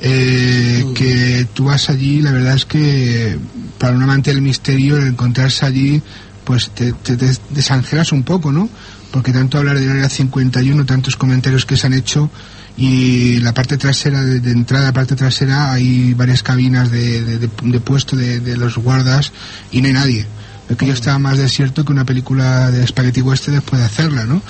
eh, 0.00 0.84
que 0.94 1.46
tú 1.54 1.64
vas 1.64 1.90
allí, 1.90 2.22
la 2.22 2.32
verdad 2.32 2.54
es 2.54 2.66
que 2.66 3.38
para 3.78 3.96
un 3.96 4.02
amante 4.02 4.30
del 4.30 4.42
misterio, 4.42 4.96
el 4.96 5.08
encontrarse 5.08 5.66
allí, 5.66 6.00
pues 6.44 6.70
te, 6.70 6.92
te, 6.92 7.16
desangelas 7.50 8.12
un 8.12 8.22
poco, 8.22 8.52
¿no? 8.52 8.68
Porque 9.10 9.32
tanto 9.32 9.58
hablar 9.58 9.78
del 9.78 9.90
área 9.90 10.08
51, 10.08 10.84
tantos 10.86 11.16
comentarios 11.16 11.66
que 11.66 11.76
se 11.76 11.86
han 11.86 11.94
hecho, 11.94 12.30
y 12.76 13.38
la 13.40 13.54
parte 13.54 13.76
trasera, 13.78 14.22
de, 14.24 14.40
de 14.40 14.50
entrada 14.50 14.86
la 14.86 14.92
parte 14.92 15.14
trasera, 15.14 15.72
hay 15.72 16.12
varias 16.14 16.42
cabinas 16.42 16.90
de, 16.90 17.22
de, 17.22 17.38
de- 17.38 17.80
puesto 17.80 18.16
de, 18.16 18.56
los 18.56 18.78
guardas 18.78 19.32
y 19.70 19.80
no 19.80 19.86
hay 19.88 19.92
nadie. 19.92 20.26
Aquello 20.70 20.94
estaba 20.94 21.18
más 21.18 21.36
desierto 21.36 21.84
que 21.84 21.92
una 21.92 22.06
película 22.06 22.70
de 22.70 22.86
Spaghetti 22.86 23.20
Western 23.20 23.56
después 23.56 23.80
de 23.80 23.86
hacerla, 23.86 24.24
¿no? 24.24 24.40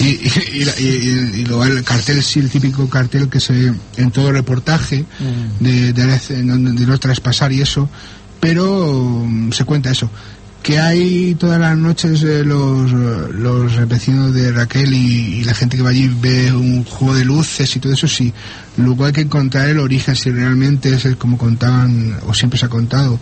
Y, 0.00 0.04
y, 0.04 0.32
y, 0.52 0.84
y- 0.84 1.40
y 1.40 1.44
luego 1.44 1.64
el 1.64 1.84
cartel, 1.84 2.22
sí, 2.24 2.40
el 2.40 2.50
típico 2.50 2.88
cartel 2.90 3.28
que 3.28 3.38
se 3.40 3.52
ve 3.52 3.74
en 3.96 4.10
todo 4.10 4.32
reportaje 4.32 5.04
de, 5.60 5.92
de, 5.92 6.06
de, 6.06 6.18
de 6.28 6.86
no 6.86 6.98
traspasar 6.98 7.52
y 7.52 7.60
eso, 7.62 7.88
pero 8.40 9.24
mm, 9.26 9.52
se 9.52 9.64
cuenta 9.64 9.90
eso. 9.92 10.10
Que 10.62 10.78
hay 10.78 11.34
todas 11.36 11.58
las 11.58 11.76
noches 11.76 12.22
eh, 12.22 12.44
los, 12.44 12.92
los 12.92 13.88
vecinos 13.88 14.34
de 14.34 14.52
Raquel 14.52 14.92
y, 14.92 15.40
y 15.40 15.44
la 15.44 15.54
gente 15.54 15.76
que 15.76 15.82
va 15.82 15.90
allí 15.90 16.10
ve 16.20 16.52
un 16.52 16.84
juego 16.84 17.14
de 17.14 17.24
luces 17.24 17.74
y 17.74 17.80
todo 17.80 17.92
eso, 17.92 18.06
sí. 18.06 18.32
Luego 18.76 19.06
hay 19.06 19.12
que 19.12 19.22
encontrar 19.22 19.68
el 19.68 19.78
origen, 19.78 20.16
si 20.16 20.30
realmente 20.30 20.94
es 20.94 21.04
el 21.06 21.16
como 21.16 21.38
contaban, 21.38 22.18
o 22.26 22.34
siempre 22.34 22.58
se 22.58 22.66
ha 22.66 22.68
contado, 22.68 23.18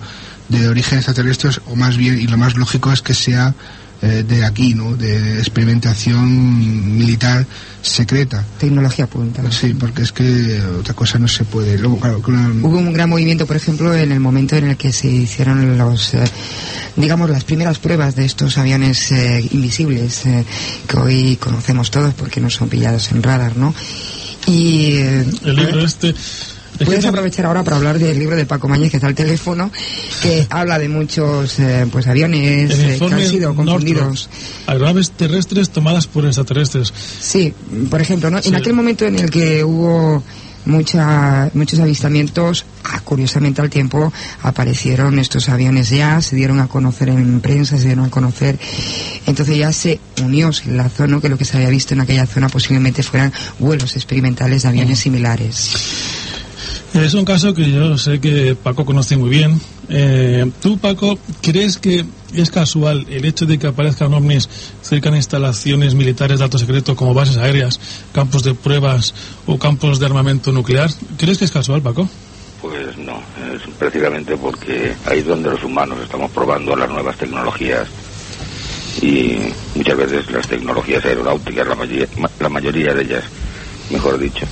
de 0.48 0.68
origen 0.68 0.98
extraterrestres, 0.98 1.60
o 1.66 1.76
más 1.76 1.96
bien, 1.96 2.18
y 2.20 2.26
lo 2.26 2.38
más 2.38 2.56
lógico 2.56 2.92
es 2.92 3.02
que 3.02 3.14
sea 3.14 3.54
eh, 4.00 4.24
de 4.26 4.44
aquí, 4.44 4.74
¿no? 4.74 4.96
De 4.96 5.38
experimentación 5.38 6.96
militar 6.98 7.44
secreta. 7.82 8.44
Tecnología 8.58 9.08
punta. 9.08 9.42
Sí, 9.50 9.74
porque 9.74 10.02
es 10.02 10.12
que 10.12 10.60
otra 10.78 10.94
cosa 10.94 11.18
no 11.18 11.26
se 11.26 11.44
puede. 11.44 11.76
Luego, 11.78 11.98
claro, 11.98 12.22
con 12.22 12.64
Hubo 12.64 12.78
un 12.78 12.92
gran 12.92 13.08
movimiento, 13.08 13.44
por 13.44 13.56
ejemplo, 13.56 13.92
en 13.94 14.12
el 14.12 14.20
momento 14.20 14.56
en 14.56 14.68
el 14.68 14.76
que 14.76 14.92
se 14.92 15.08
hicieron 15.08 15.76
los, 15.76 16.14
eh, 16.14 16.24
digamos, 16.98 17.30
las 17.30 17.44
primeras 17.44 17.78
pruebas 17.78 18.14
de 18.16 18.24
estos 18.24 18.58
aviones 18.58 19.10
eh, 19.12 19.48
invisibles 19.52 20.26
eh, 20.26 20.44
que 20.86 20.96
hoy 20.96 21.36
conocemos 21.36 21.90
todos 21.90 22.12
porque 22.14 22.40
no 22.40 22.50
son 22.50 22.68
pillados 22.68 23.10
en 23.12 23.22
radar, 23.22 23.56
¿no? 23.56 23.74
Y 24.46 24.96
eh, 24.96 25.24
El 25.44 25.56
libro 25.56 25.84
este... 25.84 26.14
Puedes 26.84 27.04
aprovechar 27.06 27.46
ahora 27.46 27.64
para 27.64 27.76
hablar 27.76 27.98
del 27.98 28.16
libro 28.18 28.36
de 28.36 28.46
Paco 28.46 28.68
Mañez, 28.68 28.92
que 28.92 28.98
está 28.98 29.08
al 29.08 29.14
teléfono, 29.14 29.70
que 30.22 30.46
habla 30.50 30.78
de 30.78 30.88
muchos 30.88 31.58
eh, 31.58 31.86
pues 31.90 32.06
aviones 32.06 32.70
eh, 32.78 32.96
que 33.00 33.14
han 33.14 33.26
sido 33.26 33.54
confundidos. 33.54 34.28
aeronaves 34.66 35.10
terrestres 35.10 35.70
tomadas 35.70 36.06
por 36.06 36.24
extraterrestres. 36.24 36.92
Sí, 37.20 37.52
por 37.90 38.00
ejemplo, 38.00 38.30
¿no? 38.30 38.40
Sí. 38.40 38.50
en 38.50 38.54
aquel 38.54 38.74
momento 38.74 39.06
en 39.06 39.18
el 39.18 39.28
que 39.28 39.64
hubo 39.64 40.22
mucha, 40.66 41.50
muchos 41.54 41.80
avistamientos, 41.80 42.64
curiosamente 43.04 43.60
al 43.60 43.70
tiempo 43.70 44.12
aparecieron 44.42 45.18
estos 45.18 45.48
aviones 45.48 45.90
ya, 45.90 46.20
se 46.20 46.36
dieron 46.36 46.60
a 46.60 46.68
conocer 46.68 47.08
en 47.08 47.40
prensa, 47.40 47.76
se 47.76 47.86
dieron 47.86 48.06
a 48.06 48.10
conocer, 48.10 48.58
entonces 49.26 49.56
ya 49.56 49.72
se 49.72 50.00
unió, 50.22 50.52
se 50.52 50.70
enlazó, 50.70 51.06
¿no? 51.06 51.20
que 51.20 51.28
lo 51.28 51.38
que 51.38 51.44
se 51.44 51.56
había 51.56 51.70
visto 51.70 51.94
en 51.94 52.00
aquella 52.00 52.26
zona 52.26 52.48
posiblemente 52.48 53.02
fueran 53.02 53.32
vuelos 53.58 53.96
experimentales 53.96 54.62
de 54.62 54.68
aviones 54.68 54.98
similares. 54.98 55.76
Es 56.94 57.14
un 57.14 57.24
caso 57.24 57.52
que 57.52 57.70
yo 57.70 57.98
sé 57.98 58.18
que 58.18 58.56
Paco 58.56 58.86
conoce 58.86 59.16
muy 59.16 59.28
bien. 59.28 59.60
Eh, 59.90 60.50
¿Tú, 60.62 60.78
Paco, 60.78 61.18
crees 61.42 61.76
que 61.76 62.04
es 62.32 62.50
casual 62.50 63.06
el 63.10 63.24
hecho 63.24 63.46
de 63.46 63.58
que 63.58 63.66
aparezcan 63.66 64.12
ovnis 64.14 64.48
cerca 64.82 65.10
de 65.10 65.18
instalaciones 65.18 65.94
militares 65.94 66.38
de 66.38 66.44
alto 66.44 66.58
secreto 66.58 66.96
como 66.96 67.14
bases 67.14 67.36
aéreas, 67.36 67.78
campos 68.12 68.42
de 68.42 68.54
pruebas 68.54 69.14
o 69.46 69.58
campos 69.58 70.00
de 70.00 70.06
armamento 70.06 70.50
nuclear? 70.50 70.90
¿Crees 71.18 71.38
que 71.38 71.44
es 71.44 71.50
casual, 71.50 71.82
Paco? 71.82 72.08
Pues 72.60 72.96
no, 72.98 73.22
es 73.54 73.62
precisamente 73.78 74.36
porque 74.36 74.92
ahí 75.06 75.20
es 75.20 75.26
donde 75.26 75.50
los 75.50 75.62
humanos 75.62 75.98
estamos 76.02 76.30
probando 76.32 76.74
las 76.74 76.90
nuevas 76.90 77.16
tecnologías 77.16 77.86
y 79.00 79.38
muchas 79.76 79.96
veces 79.96 80.30
las 80.32 80.48
tecnologías 80.48 81.04
aeronáuticas, 81.04 81.68
la 81.68 81.76
mayoría, 81.76 82.08
la 82.40 82.48
mayoría 82.48 82.94
de 82.94 83.02
ellas, 83.02 83.24
mejor 83.90 84.18
dicho. 84.18 84.44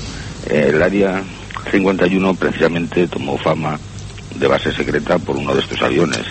El 0.48 0.80
área 0.80 1.20
51 1.72 2.34
precisamente 2.34 3.08
tomó 3.08 3.36
fama 3.38 3.78
de 4.36 4.46
base 4.46 4.72
secreta 4.72 5.18
por 5.18 5.36
uno 5.36 5.52
de 5.52 5.60
estos 5.60 5.82
aviones. 5.82 6.24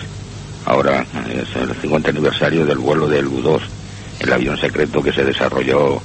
Ahora 0.63 1.05
es 1.29 1.55
el 1.57 1.75
50 1.75 2.09
aniversario 2.09 2.65
del 2.65 2.77
vuelo 2.77 3.09
del 3.09 3.27
U-2, 3.27 3.61
el 4.21 4.31
avión 4.31 4.57
secreto 4.57 5.03
que 5.03 5.11
se 5.11 5.25
desarrolló 5.25 6.01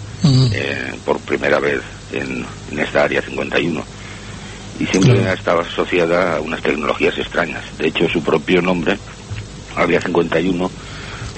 eh, 0.53 0.93
por 1.05 1.21
primera 1.21 1.61
vez 1.61 1.81
en, 2.13 2.45
en 2.73 2.79
esta 2.81 3.05
área 3.05 3.23
51 3.23 4.00
y 4.81 4.87
siempre 4.87 5.15
Claro. 5.15 5.31
ha 5.31 5.35
estado 5.35 5.61
asociada 5.61 6.37
a 6.37 6.41
unas 6.41 6.63
tecnologías 6.63 7.17
extrañas. 7.19 7.63
De 7.79 7.89
hecho, 7.89 8.09
su 8.09 8.23
propio 8.23 8.63
nombre, 8.63 8.99
Área 9.77 10.01
51, 10.01 10.71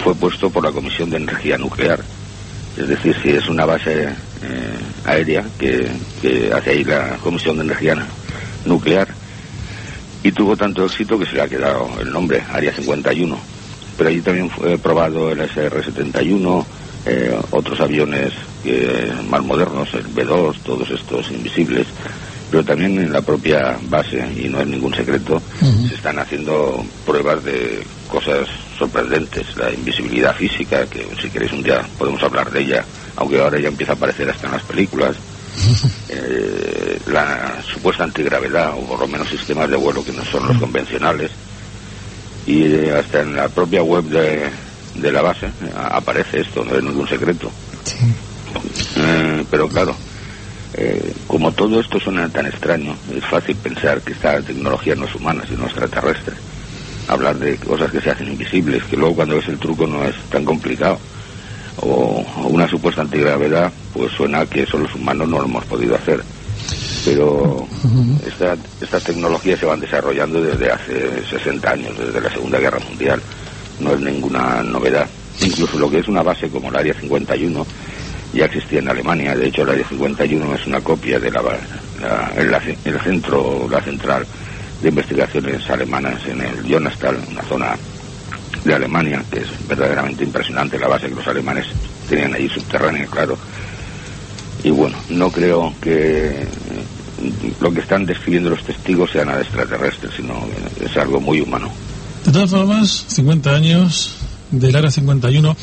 fue 0.02 0.14
puesto 0.14 0.48
por 0.48 0.64
la 0.64 0.70
Comisión 0.72 1.10
de 1.10 1.16
Energía 1.18 1.58
Nuclear. 1.58 2.00
Es 2.76 2.88
decir, 2.88 3.14
si 3.22 3.30
es 3.30 3.48
una 3.48 3.66
base 3.66 4.04
eh, 4.04 4.14
aérea 5.04 5.44
que, 5.58 5.88
que 6.22 6.50
hace 6.54 6.70
ahí 6.70 6.84
la 6.84 7.18
Comisión 7.22 7.56
de 7.56 7.64
Energía 7.64 7.96
Nuclear 8.64 9.08
y 10.22 10.30
tuvo 10.32 10.56
tanto 10.56 10.86
éxito 10.86 11.18
que 11.18 11.26
se 11.26 11.34
le 11.34 11.42
ha 11.42 11.48
quedado 11.48 11.90
el 12.00 12.10
nombre, 12.12 12.42
Área 12.52 12.72
51. 12.72 13.36
Pero 13.98 14.08
allí 14.08 14.20
también 14.20 14.48
fue 14.50 14.78
probado 14.78 15.32
el 15.32 15.40
SR-71, 15.40 16.64
eh, 17.06 17.36
otros 17.50 17.80
aviones 17.80 18.32
eh, 18.64 19.12
más 19.28 19.42
modernos, 19.42 19.92
el 19.94 20.06
B-2, 20.06 20.56
todos 20.64 20.88
estos 20.90 21.30
invisibles, 21.32 21.88
pero 22.52 22.64
también 22.64 22.98
en 22.98 23.10
la 23.10 23.22
propia 23.22 23.78
base, 23.88 24.22
y 24.36 24.46
no 24.46 24.60
es 24.60 24.66
ningún 24.66 24.94
secreto, 24.94 25.40
se 25.88 25.94
están 25.94 26.18
haciendo 26.18 26.84
pruebas 27.06 27.42
de 27.42 27.82
cosas 28.08 28.46
sorprendentes, 28.78 29.56
la 29.56 29.72
invisibilidad 29.72 30.36
física, 30.36 30.84
que 30.84 31.08
si 31.18 31.30
queréis 31.30 31.54
un 31.54 31.62
día 31.62 31.82
podemos 31.96 32.22
hablar 32.22 32.50
de 32.50 32.60
ella, 32.60 32.84
aunque 33.16 33.40
ahora 33.40 33.58
ya 33.58 33.68
empieza 33.68 33.92
a 33.92 33.94
aparecer 33.94 34.28
hasta 34.28 34.48
en 34.48 34.52
las 34.52 34.62
películas, 34.64 35.16
eh, 36.10 37.00
la 37.06 37.62
supuesta 37.72 38.04
antigravedad, 38.04 38.74
o 38.76 38.84
por 38.84 39.00
lo 39.00 39.08
menos 39.08 39.30
sistemas 39.30 39.70
de 39.70 39.76
vuelo 39.76 40.04
que 40.04 40.12
no 40.12 40.22
son 40.22 40.46
los 40.46 40.58
convencionales, 40.58 41.30
y 42.46 42.64
eh, 42.64 42.92
hasta 42.94 43.22
en 43.22 43.34
la 43.34 43.48
propia 43.48 43.82
web 43.82 44.04
de, 44.04 44.50
de 44.96 45.10
la 45.10 45.22
base 45.22 45.46
eh, 45.46 45.72
aparece 45.74 46.40
esto, 46.40 46.62
no 46.66 46.76
es 46.76 46.84
ningún 46.84 47.08
secreto. 47.08 47.50
Sí. 47.86 47.96
Pero 49.50 49.68
claro, 49.68 49.96
eh, 50.74 51.12
como 51.26 51.52
todo 51.52 51.80
esto 51.80 51.98
suena 52.00 52.28
tan 52.28 52.46
extraño, 52.46 52.94
es 53.14 53.24
fácil 53.24 53.56
pensar 53.56 54.00
que 54.00 54.12
esta 54.12 54.40
tecnología 54.40 54.94
no 54.94 55.04
es 55.06 55.14
humana, 55.14 55.42
sino 55.48 55.64
extraterrestre. 55.64 56.34
Hablar 57.08 57.36
de 57.38 57.56
cosas 57.56 57.90
que 57.90 58.00
se 58.00 58.10
hacen 58.10 58.28
invisibles, 58.28 58.82
que 58.84 58.96
luego 58.96 59.16
cuando 59.16 59.36
ves 59.36 59.48
el 59.48 59.58
truco 59.58 59.86
no 59.86 60.04
es 60.04 60.14
tan 60.30 60.44
complicado. 60.44 60.98
O, 61.78 62.24
o 62.36 62.46
una 62.48 62.68
supuesta 62.68 63.00
antigravedad, 63.02 63.72
pues 63.94 64.12
suena 64.12 64.44
que 64.46 64.62
eso 64.62 64.78
los 64.78 64.94
humanos 64.94 65.28
no 65.28 65.38
lo 65.38 65.44
hemos 65.46 65.64
podido 65.64 65.94
hacer. 65.96 66.22
Pero 67.04 67.66
esta- 68.26 68.56
estas 68.80 69.02
tecnologías 69.02 69.58
se 69.58 69.66
van 69.66 69.80
desarrollando 69.80 70.40
desde 70.40 70.70
hace 70.70 71.24
60 71.28 71.70
años, 71.70 71.98
desde 71.98 72.20
la 72.20 72.30
Segunda 72.30 72.58
Guerra 72.58 72.78
Mundial. 72.88 73.20
No 73.80 73.94
es 73.94 74.00
ninguna 74.00 74.62
novedad. 74.62 75.08
Incluso 75.40 75.78
lo 75.78 75.90
que 75.90 75.98
es 75.98 76.08
una 76.08 76.22
base 76.22 76.48
como 76.48 76.68
el 76.68 76.76
Área 76.76 76.94
51 76.94 77.66
ya 78.32 78.46
existía 78.46 78.78
en 78.80 78.88
Alemania. 78.88 79.34
De 79.36 79.46
hecho, 79.48 79.62
el 79.62 79.70
Área 79.70 79.88
51 79.88 80.54
es 80.54 80.66
una 80.66 80.80
copia 80.80 81.18
de 81.20 81.30
la, 81.30 81.42
la- 82.00 82.32
el, 82.84 83.00
centro, 83.00 83.68
la 83.70 83.80
central 83.82 84.26
de 84.82 84.88
investigaciones 84.88 85.68
alemanas 85.70 86.20
en 86.26 86.40
el 86.40 86.64
Jonastal, 86.66 87.18
una 87.30 87.42
zona 87.42 87.76
de 88.64 88.74
Alemania, 88.74 89.22
que 89.30 89.40
es 89.40 89.48
verdaderamente 89.68 90.24
impresionante 90.24 90.78
la 90.78 90.88
base 90.88 91.08
que 91.08 91.14
los 91.14 91.26
alemanes 91.26 91.66
tenían 92.08 92.34
ahí 92.34 92.48
subterránea, 92.48 93.06
claro. 93.06 93.36
Y 94.64 94.70
bueno, 94.70 94.96
no 95.10 95.30
creo 95.30 95.74
que 95.80 96.46
lo 97.60 97.72
que 97.72 97.80
están 97.80 98.06
describiendo 98.06 98.50
los 98.50 98.62
testigos 98.64 99.10
sea 99.10 99.24
nada 99.24 99.40
extraterrestre, 99.42 100.10
sino 100.16 100.34
es 100.80 100.96
algo 100.96 101.20
muy 101.20 101.40
humano. 101.40 101.70
De 102.24 102.32
todas 102.32 102.50
formas, 102.50 103.04
50 103.08 103.50
años 103.54 104.16
del 104.50 104.74
Área 104.76 104.90
51, 104.90 105.56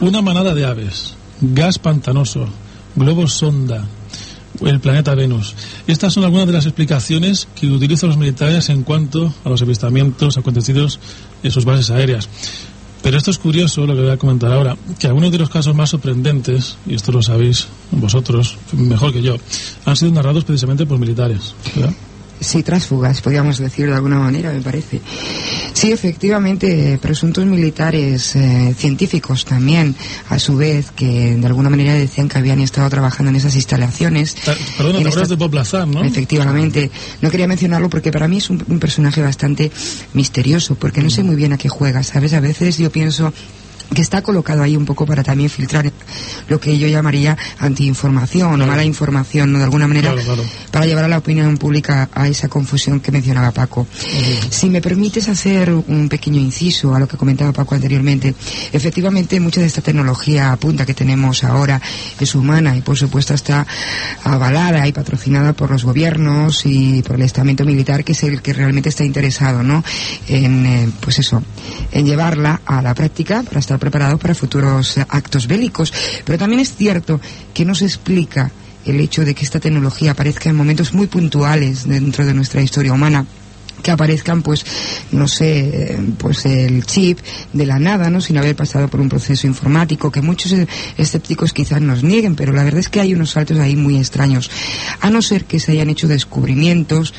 una 0.00 0.22
manada 0.22 0.54
de 0.54 0.64
aves, 0.64 1.14
gas 1.42 1.78
pantanoso, 1.78 2.46
globos 2.94 3.34
sonda, 3.34 3.84
el 4.60 4.80
planeta 4.80 5.14
Venus. 5.14 5.54
Estas 5.86 6.12
son 6.12 6.24
algunas 6.24 6.46
de 6.46 6.52
las 6.52 6.66
explicaciones 6.66 7.48
que 7.54 7.66
utilizan 7.66 8.10
los 8.10 8.18
militares 8.18 8.68
en 8.68 8.84
cuanto 8.84 9.32
a 9.44 9.48
los 9.48 9.60
avistamientos 9.62 10.38
acontecidos 10.38 11.00
en 11.42 11.50
sus 11.50 11.64
bases 11.64 11.90
aéreas. 11.90 12.28
Pero 13.02 13.18
esto 13.18 13.32
es 13.32 13.38
curioso, 13.38 13.84
lo 13.84 13.94
que 13.94 14.02
voy 14.02 14.10
a 14.10 14.16
comentar 14.16 14.52
ahora, 14.52 14.76
que 15.00 15.08
algunos 15.08 15.32
de 15.32 15.38
los 15.38 15.50
casos 15.50 15.74
más 15.74 15.90
sorprendentes, 15.90 16.76
y 16.86 16.94
esto 16.94 17.10
lo 17.10 17.20
sabéis 17.20 17.66
vosotros 17.90 18.56
mejor 18.72 19.12
que 19.12 19.22
yo, 19.22 19.36
han 19.84 19.96
sido 19.96 20.12
narrados 20.12 20.44
precisamente 20.44 20.86
por 20.86 21.00
militares. 21.00 21.54
¿verdad? 21.74 21.92
Sí, 22.42 22.62
tránsfugas, 22.62 23.20
podríamos 23.22 23.58
decir 23.58 23.86
de 23.86 23.94
alguna 23.94 24.18
manera, 24.18 24.52
me 24.52 24.60
parece. 24.60 25.00
Sí, 25.72 25.90
efectivamente, 25.92 26.98
presuntos 27.00 27.44
militares, 27.46 28.36
eh, 28.36 28.74
científicos 28.76 29.44
también, 29.44 29.94
a 30.28 30.38
su 30.38 30.56
vez, 30.56 30.90
que 30.90 31.36
de 31.36 31.46
alguna 31.46 31.70
manera 31.70 31.94
decían 31.94 32.28
que 32.28 32.38
habían 32.38 32.60
estado 32.60 32.90
trabajando 32.90 33.30
en 33.30 33.36
esas 33.36 33.54
instalaciones. 33.54 34.34
Ta- 34.34 34.56
Perdona, 34.76 35.02
te 35.02 35.08
esta- 35.08 35.26
de 35.26 35.36
Bob 35.36 35.54
Lazar, 35.54 35.86
¿no? 35.88 36.04
Efectivamente. 36.04 36.90
No 37.20 37.30
quería 37.30 37.46
mencionarlo 37.46 37.88
porque 37.88 38.10
para 38.12 38.28
mí 38.28 38.38
es 38.38 38.50
un, 38.50 38.62
un 38.68 38.78
personaje 38.78 39.22
bastante 39.22 39.70
misterioso, 40.14 40.74
porque 40.74 41.00
no 41.02 41.10
sé 41.10 41.22
muy 41.22 41.36
bien 41.36 41.52
a 41.52 41.58
qué 41.58 41.68
juega, 41.68 42.02
¿sabes? 42.02 42.32
A 42.34 42.40
veces 42.40 42.76
yo 42.78 42.90
pienso 42.90 43.32
que 43.94 44.02
está 44.02 44.22
colocado 44.22 44.62
ahí 44.62 44.76
un 44.76 44.84
poco 44.84 45.06
para 45.06 45.22
también 45.22 45.50
filtrar 45.50 45.90
lo 46.48 46.60
que 46.60 46.78
yo 46.78 46.88
llamaría 46.88 47.36
antiinformación 47.58 48.60
o 48.60 48.66
mala 48.66 48.84
información, 48.84 49.52
¿no? 49.52 49.58
De 49.58 49.64
alguna 49.64 49.88
manera, 49.88 50.14
para 50.70 50.86
llevar 50.86 51.04
a 51.04 51.08
la 51.08 51.18
opinión 51.18 51.56
pública 51.58 52.08
a 52.12 52.28
esa 52.28 52.48
confusión 52.48 53.00
que 53.00 53.12
mencionaba 53.12 53.50
Paco. 53.50 53.86
Si 54.50 54.68
me 54.70 54.80
permites 54.80 55.28
hacer 55.28 55.72
un 55.72 56.08
pequeño 56.08 56.40
inciso 56.40 56.94
a 56.94 56.98
lo 56.98 57.08
que 57.08 57.16
comentaba 57.16 57.52
Paco 57.52 57.74
anteriormente, 57.74 58.34
efectivamente 58.72 59.40
mucha 59.40 59.60
de 59.60 59.66
esta 59.66 59.82
tecnología 59.82 60.56
punta 60.56 60.86
que 60.86 60.94
tenemos 60.94 61.44
ahora 61.44 61.80
es 62.18 62.34
humana 62.34 62.76
y 62.76 62.80
por 62.80 62.96
supuesto 62.96 63.34
está 63.34 63.66
avalada 64.24 64.86
y 64.86 64.92
patrocinada 64.92 65.52
por 65.52 65.70
los 65.70 65.84
gobiernos 65.84 66.64
y 66.64 67.02
por 67.02 67.16
el 67.16 67.22
estamento 67.22 67.64
militar 67.64 68.04
que 68.04 68.12
es 68.12 68.22
el 68.22 68.42
que 68.42 68.52
realmente 68.52 68.88
está 68.88 69.04
interesado, 69.04 69.62
¿no? 69.62 69.84
En, 70.28 70.66
eh, 70.66 70.90
pues 71.00 71.18
eso, 71.18 71.42
en 71.90 72.06
llevarla 72.06 72.60
a 72.64 72.82
la 72.82 72.94
práctica 72.94 73.42
para 73.42 73.60
estar 73.60 73.78
preparado 73.82 74.16
para 74.16 74.36
futuros 74.36 74.96
actos 75.08 75.48
bélicos. 75.48 75.92
Pero 76.24 76.38
también 76.38 76.60
es 76.60 76.76
cierto 76.76 77.20
que 77.52 77.64
no 77.64 77.74
se 77.74 77.84
explica 77.84 78.52
el 78.86 79.00
hecho 79.00 79.24
de 79.24 79.34
que 79.34 79.44
esta 79.44 79.58
tecnología 79.58 80.12
aparezca 80.12 80.48
en 80.48 80.56
momentos 80.56 80.94
muy 80.94 81.08
puntuales 81.08 81.88
dentro 81.88 82.24
de 82.24 82.32
nuestra 82.32 82.62
historia 82.62 82.92
humana 82.92 83.26
que 83.82 83.90
aparezcan 83.90 84.42
pues 84.42 84.64
no 85.10 85.28
sé 85.28 85.98
pues 86.18 86.46
el 86.46 86.84
chip 86.86 87.18
de 87.52 87.66
la 87.66 87.78
nada 87.78 88.10
no 88.10 88.20
sin 88.20 88.38
haber 88.38 88.56
pasado 88.56 88.88
por 88.88 89.00
un 89.00 89.08
proceso 89.08 89.46
informático 89.46 90.10
que 90.10 90.22
muchos 90.22 90.54
escépticos 90.96 91.52
quizás 91.52 91.80
nos 91.80 92.02
nieguen 92.02 92.36
pero 92.36 92.52
la 92.52 92.64
verdad 92.64 92.80
es 92.80 92.88
que 92.88 93.00
hay 93.00 93.14
unos 93.14 93.30
saltos 93.30 93.58
ahí 93.58 93.76
muy 93.76 93.98
extraños. 93.98 94.50
A 95.00 95.10
no 95.10 95.22
ser 95.22 95.44
que 95.44 95.60
se 95.60 95.72
hayan 95.72 95.90
hecho 95.90 96.08
descubrimientos 96.08 97.14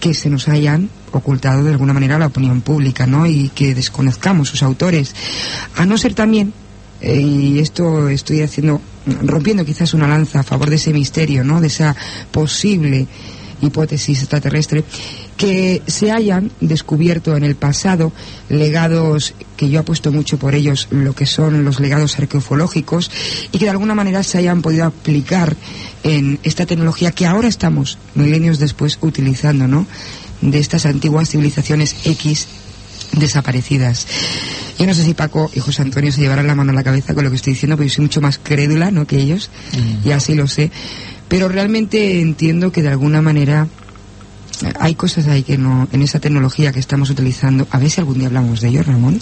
que 0.00 0.14
se 0.14 0.30
nos 0.30 0.48
hayan 0.48 0.90
ocultado 1.12 1.64
de 1.64 1.70
alguna 1.70 1.92
manera 1.92 2.18
la 2.18 2.26
opinión 2.26 2.60
pública 2.60 3.06
no 3.06 3.26
y 3.26 3.50
que 3.50 3.74
desconozcamos 3.74 4.48
sus 4.48 4.62
autores. 4.62 5.14
A 5.76 5.86
no 5.86 5.98
ser 5.98 6.14
también 6.14 6.52
eh, 7.00 7.20
y 7.20 7.58
esto 7.58 8.08
estoy 8.08 8.42
haciendo 8.42 8.80
rompiendo 9.22 9.64
quizás 9.64 9.94
una 9.94 10.06
lanza 10.06 10.40
a 10.40 10.42
favor 10.44 10.70
de 10.70 10.76
ese 10.76 10.92
misterio 10.92 11.42
no 11.42 11.60
de 11.60 11.66
esa 11.66 11.96
posible 12.30 13.08
hipótesis 13.62 14.20
extraterrestre, 14.20 14.84
que 15.36 15.80
se 15.86 16.10
hayan 16.10 16.50
descubierto 16.60 17.36
en 17.36 17.44
el 17.44 17.54
pasado 17.54 18.12
legados, 18.48 19.34
que 19.56 19.70
yo 19.70 19.80
apuesto 19.80 20.12
mucho 20.12 20.38
por 20.38 20.54
ellos, 20.54 20.88
lo 20.90 21.14
que 21.14 21.26
son 21.26 21.64
los 21.64 21.80
legados 21.80 22.18
arqueológicos, 22.18 23.10
y 23.50 23.58
que 23.58 23.64
de 23.64 23.70
alguna 23.70 23.94
manera 23.94 24.22
se 24.22 24.38
hayan 24.38 24.62
podido 24.62 24.84
aplicar 24.84 25.56
en 26.02 26.38
esta 26.42 26.66
tecnología 26.66 27.12
que 27.12 27.26
ahora 27.26 27.48
estamos, 27.48 27.98
milenios 28.14 28.58
después, 28.58 28.98
utilizando, 29.00 29.66
¿no? 29.66 29.86
De 30.40 30.58
estas 30.58 30.86
antiguas 30.86 31.30
civilizaciones 31.30 31.96
X 32.04 32.48
desaparecidas. 33.12 34.06
Yo 34.78 34.86
no 34.86 34.94
sé 34.94 35.04
si 35.04 35.14
Paco 35.14 35.50
y 35.54 35.60
José 35.60 35.82
Antonio 35.82 36.10
se 36.10 36.20
llevarán 36.20 36.46
la 36.46 36.54
mano 36.54 36.72
a 36.72 36.74
la 36.74 36.82
cabeza 36.82 37.14
con 37.14 37.24
lo 37.24 37.30
que 37.30 37.36
estoy 37.36 37.52
diciendo, 37.52 37.76
porque 37.76 37.88
yo 37.88 37.96
soy 37.96 38.04
mucho 38.04 38.20
más 38.20 38.38
crédula, 38.38 38.90
¿no? 38.90 39.06
Que 39.06 39.20
ellos, 39.20 39.50
y 40.04 40.10
así 40.10 40.34
lo 40.34 40.48
sé. 40.48 40.70
Pero 41.28 41.48
realmente 41.48 42.20
entiendo 42.20 42.72
que 42.72 42.82
de 42.82 42.88
alguna 42.88 43.22
manera 43.22 43.68
eh, 44.64 44.72
hay 44.78 44.94
cosas 44.94 45.26
ahí 45.28 45.42
que 45.42 45.58
no, 45.58 45.88
en 45.92 46.02
esa 46.02 46.20
tecnología 46.20 46.72
que 46.72 46.78
estamos 46.78 47.10
utilizando, 47.10 47.66
a 47.70 47.78
ver 47.78 47.90
si 47.90 48.00
algún 48.00 48.18
día 48.18 48.26
hablamos 48.28 48.60
de 48.60 48.68
ello, 48.68 48.82
Ramón, 48.82 49.18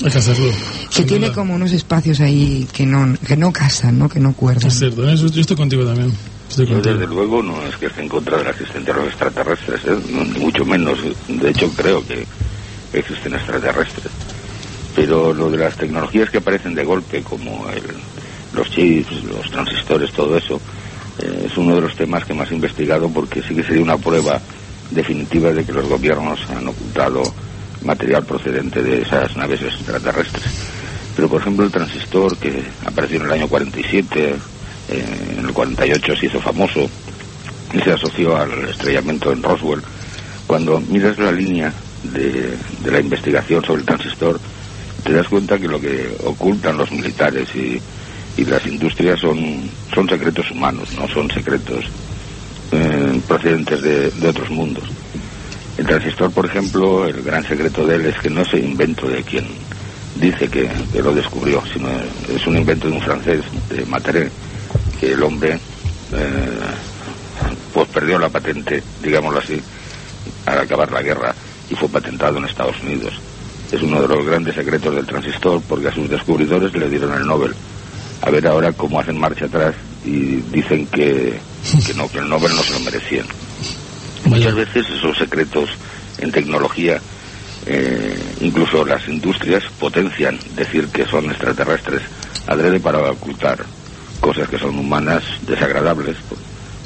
que 0.95 1.03
tiene 1.05 1.33
como 1.33 1.55
unos 1.55 1.73
espacios 1.73 2.21
ahí 2.21 2.67
que 2.73 2.85
no, 2.85 3.15
que 3.27 3.37
no 3.37 3.53
casan, 3.53 3.99
¿no? 3.99 4.09
que 4.09 4.21
no 4.21 4.33
cuerdan. 4.35 4.69
Es 4.69 4.79
cierto, 4.79 5.15
yo 5.15 5.41
estoy 5.41 5.57
contigo 5.57 5.85
también. 5.85 6.13
yo 6.57 6.81
desde 6.83 7.07
luego 7.07 7.43
no 7.43 7.65
es 7.67 7.77
que 7.77 7.87
esté 7.87 8.03
en 8.03 8.09
contra 8.09 8.39
de 8.39 8.45
la 8.45 8.51
existencia 8.51 8.93
de 8.93 9.01
los 9.01 9.09
extraterrestres, 9.09 9.81
¿eh? 9.87 9.99
ni 10.35 10.41
mucho 10.41 10.65
menos. 10.65 10.99
De 11.29 11.51
hecho 11.51 11.71
creo 11.71 12.07
que 12.07 12.27
existen 12.93 13.35
extraterrestres. 13.35 14.13
Pero 14.95 15.33
lo 15.33 15.51
de 15.51 15.59
las 15.59 15.77
tecnologías 15.77 16.29
que 16.29 16.39
aparecen 16.39 16.75
de 16.75 16.85
golpe, 16.85 17.23
como 17.23 17.71
el, 17.71 17.83
los 18.53 18.69
chips, 18.71 19.23
los 19.25 19.49
transistores, 19.51 20.13
todo 20.13 20.37
eso, 20.37 20.61
es 21.21 21.57
uno 21.57 21.75
de 21.75 21.83
los 21.83 21.95
temas 21.95 22.25
que 22.25 22.35
más 22.35 22.51
he 22.51 22.55
investigado 22.55 23.09
porque 23.09 23.43
sí 23.43 23.55
que 23.55 23.63
sería 23.63 23.83
una 23.83 23.99
prueba 23.99 24.41
definitiva 24.91 25.53
de 25.53 25.65
que 25.65 25.73
los 25.73 25.89
gobiernos 25.89 26.41
han 26.51 26.67
ocultado 26.69 27.23
material 27.85 28.25
procedente 28.25 28.83
de 28.83 29.03
esas 29.03 29.37
naves 29.37 29.63
extraterrestres. 29.63 30.45
Pero, 31.17 31.29
por 31.29 31.41
ejemplo, 31.41 31.65
el 31.65 31.73
transistor 31.73 32.37
que 32.37 32.63
apareció 32.85 33.19
en 33.19 33.27
el 33.27 33.33
año 33.33 33.49
47, 33.49 34.35
eh, 34.89 35.05
en 35.39 35.45
el 35.45 35.53
48 35.53 36.17
se 36.17 36.27
hizo 36.27 36.41
famoso 36.41 36.89
y 37.73 37.81
se 37.81 37.93
asoció 37.93 38.37
al 38.37 38.69
estrellamiento 38.69 39.33
en 39.33 39.43
Roswell. 39.43 39.83
Cuando 40.47 40.81
miras 40.81 41.19
la 41.19 41.33
línea 41.33 41.73
de, 42.03 42.57
de 42.83 42.91
la 42.91 43.01
investigación 43.01 43.65
sobre 43.65 43.81
el 43.81 43.87
transistor, 43.87 44.41
te 45.05 45.13
das 45.13 45.29
cuenta 45.29 45.59
que 45.59 45.69
lo 45.69 45.81
que 45.81 46.17
ocultan 46.25 46.77
los 46.77 46.91
militares 46.91 47.55
y 47.55 47.81
y 48.37 48.45
las 48.45 48.67
industrias 48.67 49.21
son, 49.21 49.71
son 49.95 50.09
secretos 50.09 50.51
humanos, 50.51 50.89
no 50.95 51.09
son 51.09 51.31
secretos 51.31 51.85
eh, 52.73 53.21
procedentes 53.27 53.83
de, 53.83 54.29
otros 54.29 54.51
mundos. 54.51 54.85
El 55.77 55.87
transistor, 55.87 56.31
por 56.31 56.47
ejemplo, 56.47 57.07
el 57.07 57.23
gran 57.23 57.45
secreto 57.45 57.87
de 57.87 57.97
él 57.97 58.07
es 58.07 58.19
que 58.19 58.31
no 58.31 58.43
es 58.43 58.55
invento 58.55 59.09
de 59.09 59.23
quien 59.23 59.47
dice 60.17 60.49
que, 60.49 60.69
lo 61.03 61.15
descubrió, 61.15 61.63
sino 61.73 61.89
es 62.35 62.47
un 62.47 62.57
invento 62.57 62.89
de 62.89 62.95
un 62.95 63.01
francés, 63.01 63.43
de 63.69 63.85
Materé, 63.87 64.31
que 65.01 65.13
el 65.13 65.23
hombre 65.23 65.55
eh, 65.55 66.61
pues 67.73 67.89
perdió 67.89 68.19
la 68.19 68.29
patente, 68.29 68.83
digámoslo 69.03 69.39
así, 69.39 69.61
al 70.47 70.59
acabar 70.59 70.93
la 70.93 71.03
guerra 71.03 71.35
y 71.71 71.75
fue 71.75 71.89
patentado 71.89 72.39
en 72.39 72.45
Estados 72.45 72.81
Unidos. 72.83 73.15
Es 73.73 73.83
uno 73.83 74.03
de 74.03 74.09
los 74.09 74.27
grandes 74.27 74.55
secretos 74.55 74.95
del 74.95 75.07
transistor 75.07 75.63
porque 75.69 75.89
a 75.89 75.95
sus 75.95 76.09
descubridores 76.11 76.73
le 76.75 76.89
dieron 76.89 77.15
el 77.15 77.27
Nobel 77.27 77.55
a 78.23 78.31
ver 78.31 78.47
ahora 78.47 78.73
cómo 78.73 79.01
hacen 79.01 79.19
marcha 79.19 79.47
atrás 79.47 79.75
y 80.05 80.37
dicen 80.53 80.87
que, 80.87 81.39
que 81.87 81.95
no, 81.95 82.09
que 82.09 82.19
el 82.19 82.29
Nobel 82.29 82.55
no 82.55 82.63
se 82.63 82.73
lo 82.73 82.81
merecían. 82.81 83.27
Muchas 84.25 84.55
veces 84.55 84.89
esos 84.89 85.17
secretos 85.17 85.71
en 86.19 86.31
tecnología, 86.31 87.01
eh, 87.67 88.19
incluso 88.41 88.85
las 88.85 89.07
industrias 89.09 89.65
potencian 89.79 90.39
decir 90.55 90.89
que 90.89 91.07
son 91.07 91.27
extraterrestres 91.31 92.03
adrede 92.47 92.81
para 92.81 93.11
ocultar 93.11 93.65
cosas 94.21 94.49
que 94.49 94.59
son 94.59 94.79
humanas, 94.79 95.23
desagradables, 95.47 96.17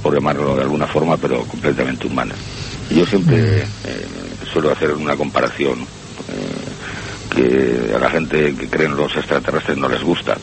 por, 0.03 0.15
llamarlo 0.15 0.55
de 0.57 0.63
alguna 0.63 0.87
forma, 0.87 1.17
pero 1.17 1.43
completamente 1.45 2.07
humanas. 2.07 2.37
Y 2.91 2.97
yo 2.97 3.07
siempre 3.07 3.63
eh, 3.63 3.67
suelo 4.53 4.71
hacer 4.71 4.93
una 4.93 5.17
comparación 5.17 5.81
eh, 5.81 7.35
que 7.35 7.95
a 7.95 7.99
la 7.99 8.11
gente 8.11 8.55
que 8.55 8.69
cree 8.69 8.87
en 8.87 8.97
los 8.97 9.17
extraterrestres 9.17 9.79
no 9.79 9.89
les 9.89 10.03
gusta, 10.03 10.37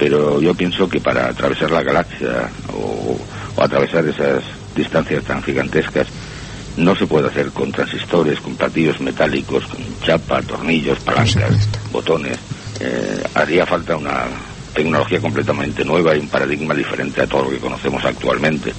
pero 0.00 0.40
yo 0.40 0.54
pienso 0.54 0.88
que 0.88 0.98
para 0.98 1.28
atravesar 1.28 1.70
la 1.70 1.82
galaxia 1.82 2.48
o, 2.72 3.18
atravesar 3.62 4.06
esas 4.08 4.42
distancias 4.74 5.22
tan 5.24 5.42
gigantescas 5.42 6.06
no 6.78 6.96
se 6.96 7.06
puede 7.06 7.28
hacer 7.28 7.50
con 7.50 7.70
transistores, 7.70 8.40
con 8.40 8.56
platillos 8.56 8.98
metálicos, 9.02 9.66
con 9.66 9.80
chapa, 10.02 10.40
tornillos, 10.40 10.98
palancas, 11.00 11.68
botones. 11.92 12.38
Eh, 12.80 13.22
haría 13.34 13.66
falta 13.66 13.94
una 13.94 14.24
tecnología 14.72 15.20
completamente 15.20 15.84
nueva 15.84 16.16
y 16.16 16.20
un 16.20 16.28
paradigma 16.28 16.74
diferente 16.74 17.20
a 17.20 17.26
todo 17.26 17.44
lo 17.44 17.50
que 17.50 17.58
conocemos 17.58 18.02
actualmente. 18.02 18.72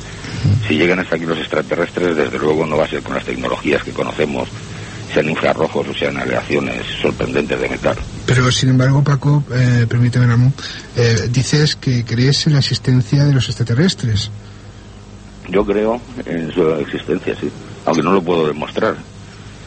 Si 0.67 0.75
llegan 0.75 0.97
hasta 0.97 1.17
aquí 1.17 1.25
los 1.27 1.37
extraterrestres, 1.37 2.15
desde 2.15 2.39
luego 2.39 2.65
no 2.65 2.77
va 2.77 2.85
a 2.85 2.89
ser 2.89 3.03
con 3.03 3.13
las 3.13 3.25
tecnologías 3.25 3.83
que 3.83 3.91
conocemos 3.91 4.49
sean 5.13 5.29
infrarrojos 5.29 5.87
o 5.87 5.93
sean 5.93 6.17
aleaciones 6.17 6.85
sorprendentes 7.01 7.59
de 7.59 7.69
metal. 7.69 7.97
Pero, 8.25 8.51
sin 8.51 8.69
embargo, 8.69 9.03
Paco, 9.03 9.43
eh, 9.53 9.85
permíteme, 9.87 10.27
Ramón, 10.27 10.53
eh, 10.95 11.27
dices 11.29 11.75
que 11.75 12.05
crees 12.05 12.47
en 12.47 12.53
la 12.53 12.59
existencia 12.59 13.25
de 13.25 13.33
los 13.33 13.47
extraterrestres. 13.47 14.31
Yo 15.49 15.65
creo 15.65 15.99
en 16.25 16.51
su 16.51 16.69
existencia, 16.75 17.35
sí, 17.39 17.51
aunque 17.85 18.03
no 18.03 18.13
lo 18.13 18.21
puedo 18.21 18.47
demostrar. 18.47 18.95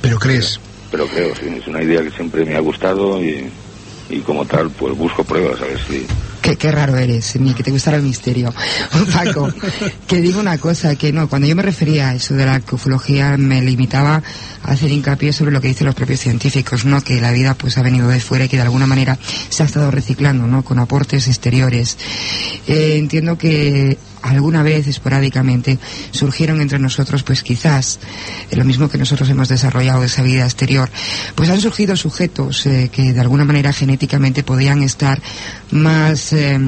¿Pero 0.00 0.18
crees? 0.18 0.58
Pero, 0.90 1.06
creo, 1.06 1.34
sí, 1.34 1.46
es 1.60 1.66
una 1.66 1.82
idea 1.82 2.02
que 2.02 2.10
siempre 2.10 2.44
me 2.44 2.56
ha 2.56 2.60
gustado 2.60 3.22
y, 3.22 3.50
y 4.08 4.20
como 4.20 4.44
tal, 4.44 4.70
pues 4.70 4.96
busco 4.96 5.24
pruebas 5.24 5.60
a 5.60 5.64
ver 5.64 5.78
si 5.86 6.06
Qué, 6.44 6.70
raro 6.70 6.98
eres, 6.98 7.36
ni 7.40 7.54
que 7.54 7.62
te 7.62 7.70
gustara 7.70 7.96
el 7.96 8.02
misterio. 8.02 8.52
Paco, 9.12 9.50
que 10.06 10.20
digo 10.20 10.40
una 10.40 10.58
cosa, 10.58 10.94
que 10.94 11.10
no, 11.10 11.26
cuando 11.26 11.48
yo 11.48 11.56
me 11.56 11.62
refería 11.62 12.10
a 12.10 12.14
eso 12.14 12.34
de 12.34 12.44
la 12.44 12.60
ufología 12.70 13.38
me 13.38 13.62
limitaba 13.62 14.22
a 14.62 14.70
hacer 14.70 14.90
hincapié 14.90 15.32
sobre 15.32 15.52
lo 15.52 15.62
que 15.62 15.68
dicen 15.68 15.86
los 15.86 15.94
propios 15.94 16.20
científicos, 16.20 16.84
¿no? 16.84 17.00
Que 17.00 17.18
la 17.18 17.32
vida 17.32 17.54
pues 17.54 17.78
ha 17.78 17.82
venido 17.82 18.08
de 18.08 18.20
fuera 18.20 18.44
y 18.44 18.48
que 18.50 18.56
de 18.56 18.62
alguna 18.62 18.86
manera 18.86 19.18
se 19.48 19.62
ha 19.62 19.66
estado 19.66 19.90
reciclando, 19.90 20.46
¿no? 20.46 20.62
Con 20.62 20.78
aportes 20.78 21.28
exteriores. 21.28 21.96
Eh, 22.66 22.96
entiendo 22.98 23.38
que 23.38 23.96
alguna 24.24 24.62
vez 24.62 24.86
esporádicamente 24.86 25.78
surgieron 26.10 26.60
entre 26.60 26.78
nosotros 26.78 27.22
pues 27.22 27.42
quizás 27.42 27.98
eh, 28.50 28.56
lo 28.56 28.64
mismo 28.64 28.88
que 28.88 28.98
nosotros 28.98 29.28
hemos 29.28 29.48
desarrollado 29.48 30.02
esa 30.02 30.22
vida 30.22 30.44
exterior 30.44 30.88
pues 31.34 31.50
han 31.50 31.60
surgido 31.60 31.94
sujetos 31.96 32.64
eh, 32.66 32.90
que 32.90 33.12
de 33.12 33.20
alguna 33.20 33.44
manera 33.44 33.72
genéticamente 33.72 34.42
podían 34.42 34.82
estar 34.82 35.20
más 35.70 36.32
eh, 36.32 36.58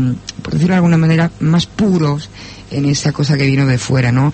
por 0.43 0.53
decirlo 0.53 0.75
de 0.75 0.77
alguna 0.77 0.99
manera 0.99 1.31
más 1.41 1.67
puros 1.67 2.29
en 2.71 2.85
esa 2.85 3.13
cosa 3.13 3.39
que 3.39 3.47
vino 3.47 3.67
de 3.67 3.79
fuera 3.79 4.13
no 4.13 4.33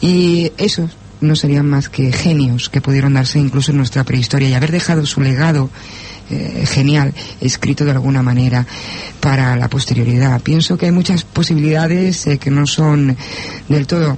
y 0.00 0.52
esos 0.56 0.90
no 1.20 1.36
serían 1.36 1.68
más 1.68 1.88
que 1.88 2.10
genios 2.10 2.68
que 2.68 2.80
pudieron 2.80 3.14
darse 3.14 3.38
incluso 3.38 3.70
en 3.70 3.76
nuestra 3.76 4.02
prehistoria 4.04 4.48
y 4.48 4.54
haber 4.54 4.72
dejado 4.72 5.06
su 5.06 5.20
legado 5.20 5.70
eh, 6.32 6.66
genial 6.66 7.12
escrito 7.40 7.84
de 7.84 7.92
alguna 7.92 8.22
manera 8.22 8.66
para 9.20 9.54
la 9.56 9.68
posterioridad. 9.68 10.40
Pienso 10.42 10.76
que 10.76 10.86
hay 10.86 10.92
muchas 10.92 11.24
posibilidades 11.24 12.26
eh, 12.26 12.38
que 12.38 12.50
no 12.50 12.66
son 12.66 13.16
del 13.68 13.86
todo 13.86 14.16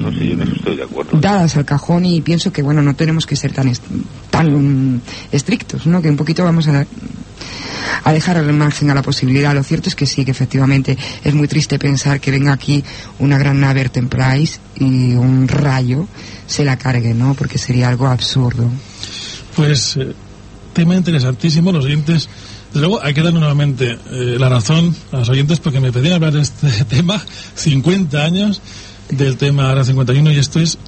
No 0.00 0.10
sé, 0.12 0.26
yo 0.28 0.32
en 0.34 0.42
eso 0.42 0.52
estoy 0.54 0.76
de 0.76 0.82
acuerdo. 0.84 1.18
dadas 1.20 1.56
al 1.56 1.64
cajón 1.64 2.06
y 2.06 2.20
pienso 2.22 2.52
que 2.52 2.62
bueno 2.62 2.80
no 2.82 2.94
tenemos 2.96 3.26
que 3.26 3.36
ser 3.36 3.52
tan 3.52 3.68
est- 3.68 3.82
tan 4.30 4.94
mm, 4.94 5.00
estrictos 5.32 5.86
no 5.86 6.00
que 6.00 6.08
un 6.08 6.16
poquito 6.16 6.44
vamos 6.44 6.68
a 6.68 6.86
a 8.04 8.12
dejar 8.12 8.36
al 8.38 8.52
margen 8.52 8.90
a 8.90 8.94
la 8.94 9.02
posibilidad 9.02 9.54
lo 9.54 9.62
cierto 9.62 9.88
es 9.88 9.94
que 9.94 10.06
sí 10.06 10.24
que 10.24 10.30
efectivamente 10.30 10.96
es 11.24 11.34
muy 11.34 11.48
triste 11.48 11.78
pensar 11.78 12.20
que 12.20 12.30
venga 12.30 12.52
aquí 12.52 12.82
una 13.18 13.38
gran 13.38 13.60
nave 13.60 13.82
Enterprise 13.82 14.58
y 14.76 15.12
un 15.14 15.46
rayo 15.48 16.06
se 16.46 16.64
la 16.64 16.76
cargue 16.78 17.12
no 17.14 17.34
porque 17.34 17.58
sería 17.58 17.88
algo 17.88 18.06
absurdo 18.06 18.68
Pues 19.56 19.96
eh, 19.96 20.14
tema 20.78 20.94
interesantísimo, 20.94 21.72
los 21.72 21.86
oyentes. 21.86 22.28
Desde 22.68 22.86
luego 22.86 23.02
hay 23.02 23.12
que 23.12 23.20
darle 23.20 23.40
nuevamente 23.40 23.98
eh, 24.12 24.36
la 24.38 24.48
razón 24.48 24.94
a 25.10 25.16
los 25.16 25.28
oyentes 25.28 25.58
porque 25.58 25.80
me 25.80 25.90
pedían 25.90 26.14
hablar 26.14 26.34
de 26.34 26.42
este 26.42 26.84
tema 26.88 27.20
50 27.56 28.24
años 28.24 28.62
del 29.10 29.36
tema 29.36 29.72
Área 29.72 29.82
51 29.82 30.30
y 30.30 30.38
esto 30.38 30.60
es, 30.60 30.78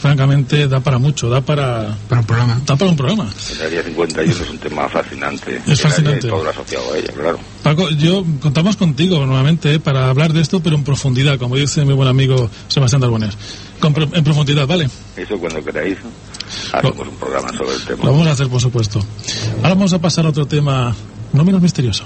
francamente, 0.00 0.66
da 0.66 0.80
para 0.80 0.98
mucho, 0.98 1.28
da 1.28 1.40
para, 1.42 1.96
Para 2.08 2.20
un 2.22 2.26
programa. 2.26 2.60
da 2.66 2.76
para 2.76 2.90
un 2.90 2.96
programa. 2.96 3.26
El 3.60 3.66
área 3.66 3.82
51 3.82 4.32
es 4.32 4.50
un 4.50 4.58
tema 4.58 4.88
fascinante. 4.88 5.60
Es 5.66 5.80
fascinante. 5.80 6.28
todo 6.28 6.42
lo 6.44 6.50
asociado 6.50 6.92
a 6.92 6.98
ella, 6.98 7.12
claro. 7.12 7.38
Paco, 7.62 7.90
yo 7.90 8.24
contamos 8.40 8.76
contigo 8.76 9.24
nuevamente 9.26 9.74
eh, 9.74 9.78
para 9.80 10.08
hablar 10.08 10.32
de 10.32 10.40
esto, 10.40 10.60
pero 10.60 10.76
en 10.76 10.84
profundidad, 10.84 11.38
como 11.38 11.56
dice 11.56 11.84
mi 11.84 11.92
buen 11.92 12.08
amigo 12.08 12.50
Sebastián 12.68 13.00
Darbones. 13.02 13.36
Con 13.78 13.92
pro- 13.94 14.08
en 14.12 14.24
profundidad, 14.24 14.66
¿vale? 14.66 14.88
Eso 15.16 15.38
cuando 15.38 15.62
queráis, 15.64 15.96
hacemos 16.72 17.08
un 17.08 17.16
programa 17.16 17.50
sobre 17.56 17.74
el 17.74 17.82
tema. 17.82 18.04
Lo 18.04 18.12
vamos 18.12 18.26
a 18.26 18.32
hacer, 18.32 18.48
por 18.48 18.60
supuesto. 18.60 19.00
Ahora 19.58 19.70
vamos 19.70 19.92
a 19.92 19.98
pasar 20.00 20.24
a 20.26 20.30
otro 20.30 20.46
tema 20.46 20.94
no 21.32 21.44
menos 21.44 21.60
misterioso. 21.62 22.04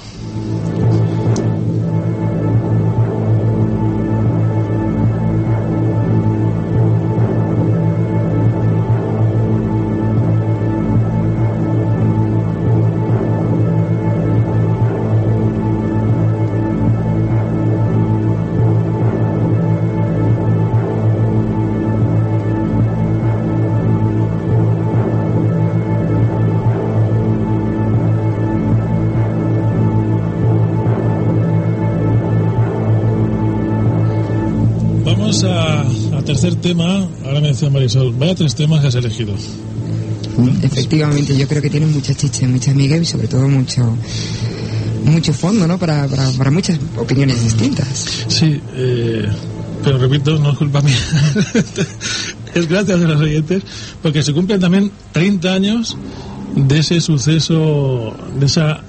Tercer 36.44 36.60
tema. 36.60 37.08
Ahora 37.24 37.40
me 37.40 37.48
decía 37.48 37.70
Marisol, 37.70 38.12
vaya 38.12 38.34
tres 38.34 38.54
temas 38.54 38.80
que 38.80 38.88
has 38.88 38.94
elegido. 38.94 39.34
efectivamente 40.62 41.36
yo 41.36 41.46
creo 41.48 41.62
que 41.62 41.70
tiene 41.70 41.86
mucha 41.86 42.12
chicha 42.12 42.46
mucha 42.48 42.72
amiga 42.72 42.96
y 42.96 43.04
sobre 43.04 43.28
todo 43.28 43.48
mucho 43.48 43.96
mucho 45.04 45.32
fondo 45.32 45.64
no 45.68 45.78
para, 45.78 46.08
para, 46.08 46.28
para 46.32 46.50
muchas 46.50 46.76
opiniones 46.96 47.40
distintas 47.40 47.86
Sí, 48.26 48.60
eh, 48.74 49.28
pero 49.84 49.98
repito, 49.98 50.38
no 50.38 50.52
es 50.52 50.58
culpa 50.58 50.80
mía. 50.80 50.96
es 52.54 52.68
gracias 52.68 52.98
a 52.98 53.06
los 53.06 53.20
oyentes, 53.20 53.62
porque 54.02 54.22
se 54.22 54.32
cumplen 54.32 54.58
también 54.58 54.90
30 55.12 55.52
años 55.52 55.96
de 56.56 56.78
ese 56.78 57.02
suceso, 57.02 58.16
de 58.40 58.46
esa 58.46 58.80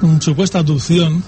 mm, 0.00 0.18
supuesta 0.20 0.60
abducción 0.60 1.22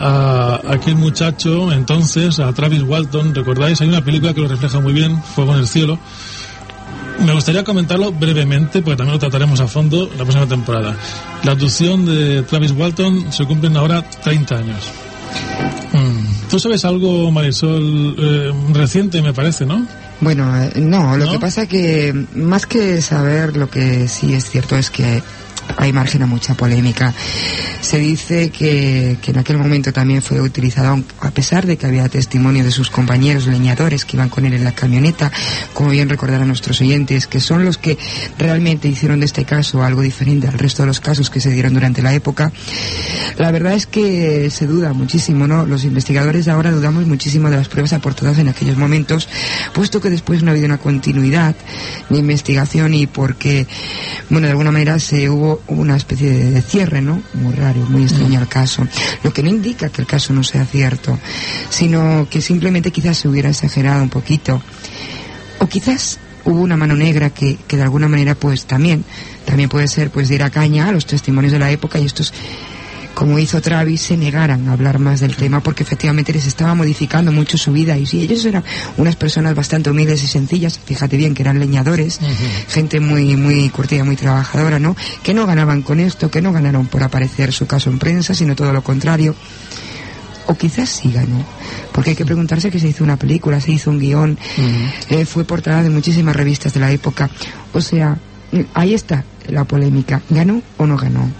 a 0.00 0.60
aquel 0.68 0.96
muchacho, 0.96 1.70
entonces, 1.72 2.40
a 2.40 2.52
Travis 2.52 2.82
Walton. 2.82 3.34
¿Recordáis? 3.34 3.80
Hay 3.80 3.88
una 3.88 4.02
película 4.02 4.32
que 4.32 4.40
lo 4.40 4.48
refleja 4.48 4.80
muy 4.80 4.94
bien, 4.94 5.22
Fuego 5.22 5.52
en 5.52 5.60
el 5.60 5.68
cielo. 5.68 5.98
Me 7.24 7.34
gustaría 7.34 7.62
comentarlo 7.62 8.10
brevemente, 8.12 8.80
porque 8.80 8.96
también 8.96 9.14
lo 9.14 9.18
trataremos 9.18 9.60
a 9.60 9.68
fondo 9.68 10.08
la 10.16 10.24
próxima 10.24 10.46
temporada. 10.46 10.96
La 11.44 11.52
abducción 11.52 12.06
de 12.06 12.42
Travis 12.42 12.72
Walton 12.72 13.30
se 13.30 13.44
cumplen 13.44 13.76
ahora 13.76 14.02
30 14.02 14.56
años. 14.56 14.90
Mm. 15.92 16.48
¿Tú 16.48 16.58
sabes 16.58 16.84
algo, 16.86 17.30
Marisol, 17.30 18.16
eh, 18.18 18.52
reciente, 18.72 19.20
me 19.20 19.34
parece, 19.34 19.66
no? 19.66 19.86
Bueno, 20.20 20.50
eh, 20.62 20.72
no, 20.76 21.16
lo 21.16 21.26
¿No? 21.26 21.32
que 21.32 21.38
pasa 21.38 21.66
que 21.66 22.14
más 22.34 22.66
que 22.66 23.02
saber 23.02 23.56
lo 23.56 23.70
que 23.70 24.08
sí 24.08 24.32
es 24.32 24.50
cierto 24.50 24.76
es 24.76 24.90
que 24.90 25.22
hay 25.76 25.92
margen 25.92 26.22
a 26.22 26.26
mucha 26.26 26.54
polémica. 26.54 27.14
Se 27.80 27.98
dice 27.98 28.50
que, 28.50 29.16
en 29.24 29.38
aquel 29.38 29.58
momento 29.58 29.92
también 29.92 30.22
fue 30.22 30.40
utilizado, 30.40 31.02
a 31.20 31.30
pesar 31.30 31.66
de 31.66 31.76
que 31.76 31.86
había 31.86 32.08
testimonio 32.08 32.62
de 32.62 32.70
sus 32.70 32.90
compañeros 32.90 33.46
leñadores 33.46 34.04
que 34.04 34.16
iban 34.16 34.28
con 34.28 34.44
él 34.44 34.54
en 34.54 34.64
la 34.64 34.72
camioneta, 34.72 35.32
como 35.72 35.90
bien 35.90 36.08
recordar 36.08 36.42
a 36.42 36.44
nuestros 36.44 36.80
oyentes, 36.80 37.26
que 37.26 37.40
son 37.40 37.64
los 37.64 37.78
que 37.78 37.98
realmente 38.38 38.88
hicieron 38.88 39.20
de 39.20 39.26
este 39.26 39.44
caso 39.44 39.82
algo 39.82 40.02
diferente 40.02 40.46
al 40.46 40.58
resto 40.58 40.82
de 40.82 40.88
los 40.88 41.00
casos 41.00 41.30
que 41.30 41.40
se 41.40 41.50
dieron 41.50 41.74
durante 41.74 42.02
la 42.02 42.12
época. 42.14 42.52
La 43.38 43.50
verdad 43.50 43.74
es 43.74 43.86
que 43.86 44.50
se 44.50 44.66
duda 44.66 44.92
muchísimo, 44.92 45.46
¿no? 45.46 45.66
Los 45.66 45.84
investigadores 45.84 46.48
ahora 46.48 46.70
dudamos 46.70 47.06
muchísimo 47.06 47.50
de 47.50 47.56
las 47.56 47.68
pruebas 47.68 47.92
aportadas 47.92 48.38
en 48.38 48.48
aquellos 48.48 48.76
momentos, 48.76 49.28
puesto 49.72 50.00
que 50.00 50.10
después 50.10 50.42
no 50.42 50.50
ha 50.50 50.52
habido 50.52 50.66
una 50.66 50.78
continuidad 50.78 51.54
de 52.08 52.18
investigación 52.18 52.94
y 52.94 53.06
porque, 53.06 53.66
bueno, 54.28 54.46
de 54.46 54.52
alguna 54.52 54.72
manera 54.72 54.98
se 54.98 55.30
hubo 55.30 55.59
una 55.68 55.96
especie 55.96 56.30
de, 56.30 56.50
de 56.50 56.62
cierre, 56.62 57.00
¿no? 57.00 57.22
Muy 57.34 57.54
raro, 57.54 57.80
muy 57.88 58.02
extraño 58.02 58.40
el 58.40 58.48
caso. 58.48 58.86
Lo 59.22 59.32
que 59.32 59.42
no 59.42 59.48
indica 59.48 59.88
que 59.88 60.02
el 60.02 60.06
caso 60.06 60.32
no 60.32 60.42
sea 60.42 60.64
cierto, 60.64 61.18
sino 61.68 62.26
que 62.30 62.40
simplemente 62.40 62.90
quizás 62.90 63.18
se 63.18 63.28
hubiera 63.28 63.50
exagerado 63.50 64.02
un 64.02 64.10
poquito. 64.10 64.62
O 65.58 65.66
quizás 65.66 66.18
hubo 66.44 66.60
una 66.60 66.76
mano 66.76 66.94
negra 66.94 67.30
que, 67.30 67.58
que 67.66 67.76
de 67.76 67.82
alguna 67.82 68.08
manera 68.08 68.34
pues 68.34 68.64
también, 68.66 69.04
también 69.44 69.68
puede 69.68 69.88
ser 69.88 70.10
pues 70.10 70.28
diera 70.28 70.50
caña 70.50 70.88
a 70.88 70.92
los 70.92 71.06
testimonios 71.06 71.52
de 71.52 71.58
la 71.58 71.70
época 71.70 71.98
y 71.98 72.06
estos 72.06 72.32
como 73.20 73.38
hizo 73.38 73.60
Travis, 73.60 74.00
se 74.00 74.16
negaran 74.16 74.66
a 74.66 74.72
hablar 74.72 74.98
más 74.98 75.20
del 75.20 75.36
tema 75.36 75.62
porque 75.62 75.82
efectivamente 75.82 76.32
les 76.32 76.46
estaba 76.46 76.74
modificando 76.74 77.30
mucho 77.30 77.58
su 77.58 77.70
vida 77.70 77.98
y 77.98 78.06
si 78.06 78.22
ellos 78.22 78.42
eran 78.46 78.64
unas 78.96 79.14
personas 79.14 79.54
bastante 79.54 79.90
humildes 79.90 80.24
y 80.24 80.26
sencillas, 80.26 80.80
fíjate 80.82 81.18
bien 81.18 81.34
que 81.34 81.42
eran 81.42 81.58
leñadores, 81.58 82.18
gente 82.70 82.98
muy 82.98 83.36
muy 83.36 83.68
curtida, 83.68 84.04
muy 84.04 84.16
trabajadora, 84.16 84.78
¿no? 84.78 84.96
Que 85.22 85.34
no 85.34 85.46
ganaban 85.46 85.82
con 85.82 86.00
esto, 86.00 86.30
que 86.30 86.40
no 86.40 86.50
ganaron 86.50 86.86
por 86.86 87.02
aparecer 87.02 87.52
su 87.52 87.66
caso 87.66 87.90
en 87.90 87.98
prensa, 87.98 88.32
sino 88.32 88.56
todo 88.56 88.72
lo 88.72 88.82
contrario. 88.82 89.34
O 90.46 90.54
quizás 90.54 90.88
sí 90.88 91.12
ganó, 91.12 91.44
porque 91.92 92.10
hay 92.10 92.16
que 92.16 92.24
preguntarse 92.24 92.70
que 92.70 92.80
se 92.80 92.88
hizo 92.88 93.04
una 93.04 93.18
película, 93.18 93.60
se 93.60 93.72
hizo 93.72 93.90
un 93.90 93.98
guion, 93.98 94.38
eh, 95.10 95.26
fue 95.26 95.44
portada 95.44 95.82
de 95.82 95.90
muchísimas 95.90 96.34
revistas 96.34 96.72
de 96.72 96.80
la 96.80 96.90
época. 96.90 97.28
O 97.74 97.82
sea, 97.82 98.16
ahí 98.72 98.94
está 98.94 99.24
la 99.46 99.64
polémica. 99.64 100.22
¿Ganó 100.30 100.62
o 100.78 100.86
no 100.86 100.96
ganó? 100.96 101.30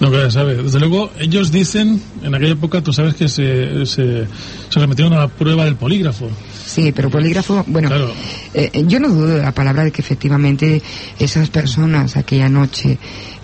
No, 0.00 0.10
que 0.12 0.30
sabe. 0.30 0.62
Desde 0.62 0.78
luego, 0.78 1.10
ellos 1.18 1.50
dicen, 1.50 2.00
en 2.22 2.34
aquella 2.34 2.52
época, 2.52 2.80
tú 2.82 2.92
sabes 2.92 3.14
que 3.14 3.28
se, 3.28 3.84
se, 3.84 4.26
se 4.68 4.80
remetieron 4.80 5.12
a 5.14 5.18
la 5.18 5.28
prueba 5.28 5.64
del 5.64 5.74
polígrafo. 5.76 6.28
Sí, 6.64 6.92
pero 6.92 7.10
polígrafo, 7.10 7.64
bueno, 7.66 7.88
Claro. 7.88 8.12
eh, 8.54 8.84
yo 8.86 9.00
no 9.00 9.08
dudo 9.08 9.26
de 9.26 9.42
la 9.42 9.52
palabra 9.52 9.82
de 9.84 9.90
que 9.90 10.00
efectivamente 10.00 10.82
esas 11.18 11.50
personas 11.50 12.16
aquella 12.16 12.48
noche 12.48 12.98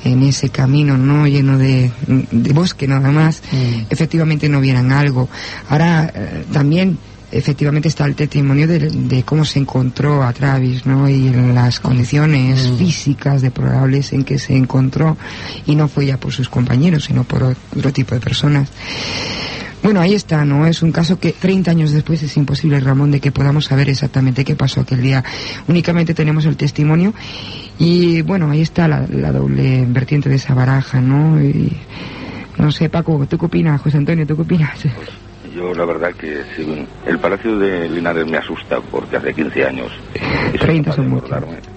en 0.04 0.22
ese 0.22 0.50
camino 0.50 0.96
no 0.98 1.26
lleno 1.26 1.58
de, 1.58 1.90
de 2.06 2.52
bosque 2.52 2.86
nada 2.86 3.10
más, 3.10 3.42
Mm. 3.50 3.86
efectivamente 3.90 4.48
no 4.48 4.60
vieran 4.60 4.92
algo. 4.92 5.28
Ahora 5.70 6.12
eh, 6.14 6.44
también 6.52 6.98
efectivamente 7.36 7.88
está 7.88 8.04
el 8.06 8.14
testimonio 8.14 8.66
de, 8.66 8.78
de 8.78 9.22
cómo 9.22 9.44
se 9.44 9.58
encontró 9.58 10.22
a 10.22 10.32
Travis, 10.32 10.86
¿no? 10.86 11.08
Y 11.08 11.28
en 11.28 11.54
las 11.54 11.80
condiciones 11.80 12.70
Mm. 12.70 12.76
físicas 12.78 13.42
deplorables 13.42 14.12
en 14.12 14.24
que 14.24 14.38
se 14.38 14.56
encontró 14.56 15.16
y 15.66 15.74
no 15.76 15.88
fue 15.88 16.06
ya 16.06 16.16
por 16.18 16.32
sus 16.32 16.48
compañeros, 16.48 17.04
sino 17.04 17.24
por 17.24 17.42
otro 17.42 17.92
tipo 17.92 18.14
de 18.14 18.20
personas. 18.20 18.70
Bueno, 19.82 20.00
ahí 20.00 20.14
está, 20.14 20.46
¿no? 20.46 20.66
Es 20.66 20.82
un 20.82 20.92
caso 20.92 21.18
que 21.18 21.32
30 21.32 21.70
años 21.70 21.92
después 21.92 22.22
es 22.22 22.34
imposible, 22.38 22.80
Ramón, 22.80 23.10
de 23.10 23.20
que 23.20 23.30
podamos 23.32 23.66
saber 23.66 23.90
exactamente 23.90 24.42
qué 24.42 24.56
pasó 24.56 24.80
aquel 24.80 25.02
día. 25.02 25.22
Únicamente 25.68 26.14
tenemos 26.14 26.46
el 26.46 26.56
testimonio 26.56 27.12
y, 27.78 28.22
bueno, 28.22 28.50
ahí 28.50 28.62
está 28.62 28.88
la, 28.88 29.06
la 29.06 29.30
doble 29.30 29.84
vertiente 29.86 30.30
de 30.30 30.36
esa 30.36 30.54
baraja, 30.54 31.02
¿no? 31.02 31.38
Y, 31.42 31.76
no 32.56 32.72
sé, 32.72 32.88
Paco, 32.88 33.26
¿tú 33.28 33.36
qué 33.36 33.44
opinas? 33.44 33.80
José 33.82 33.98
Antonio, 33.98 34.26
¿tú 34.26 34.36
qué 34.36 34.42
opinas? 34.42 34.78
Yo 35.54 35.72
la 35.72 35.84
verdad 35.84 36.12
que 36.14 36.42
sí, 36.56 36.84
el 37.06 37.18
Palacio 37.18 37.56
de 37.58 37.88
Linares 37.88 38.26
me 38.26 38.38
asusta 38.38 38.80
porque 38.90 39.16
hace 39.16 39.32
15 39.32 39.64
años. 39.64 39.86
y 40.14 40.58
soy 40.58 40.58
30 40.58 40.90
capaz 40.90 40.96
son 40.96 41.08
muchos. 41.10 41.30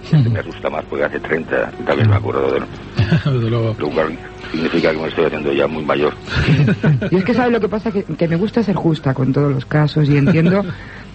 Este 0.04 0.30
me 0.30 0.40
asusta 0.40 0.70
más 0.70 0.84
porque 0.86 1.06
hace 1.06 1.20
30 1.20 1.72
también 1.86 2.10
me 2.10 2.16
acuerdo 2.16 2.52
de 2.52 2.58
él. 2.58 2.64
Desde 3.26 3.50
luego. 3.50 3.76
Lo 3.78 3.90
cual 3.90 4.18
significa 4.52 4.92
que 4.92 4.98
me 4.98 5.08
estoy 5.08 5.26
haciendo 5.26 5.54
ya 5.54 5.68
muy 5.68 5.86
mayor. 5.86 6.14
Y 7.12 7.18
es 7.18 7.24
que, 7.24 7.34
¿sabes 7.34 7.52
lo 7.52 7.60
que 7.60 7.70
pasa? 7.70 7.92
Que, 7.92 8.04
que 8.04 8.28
me 8.28 8.36
gusta 8.36 8.64
ser 8.64 8.76
justa 8.76 9.14
con 9.14 9.32
todos 9.32 9.54
los 9.54 9.66
casos 9.66 10.10
y 10.10 10.18
entiendo 10.18 10.64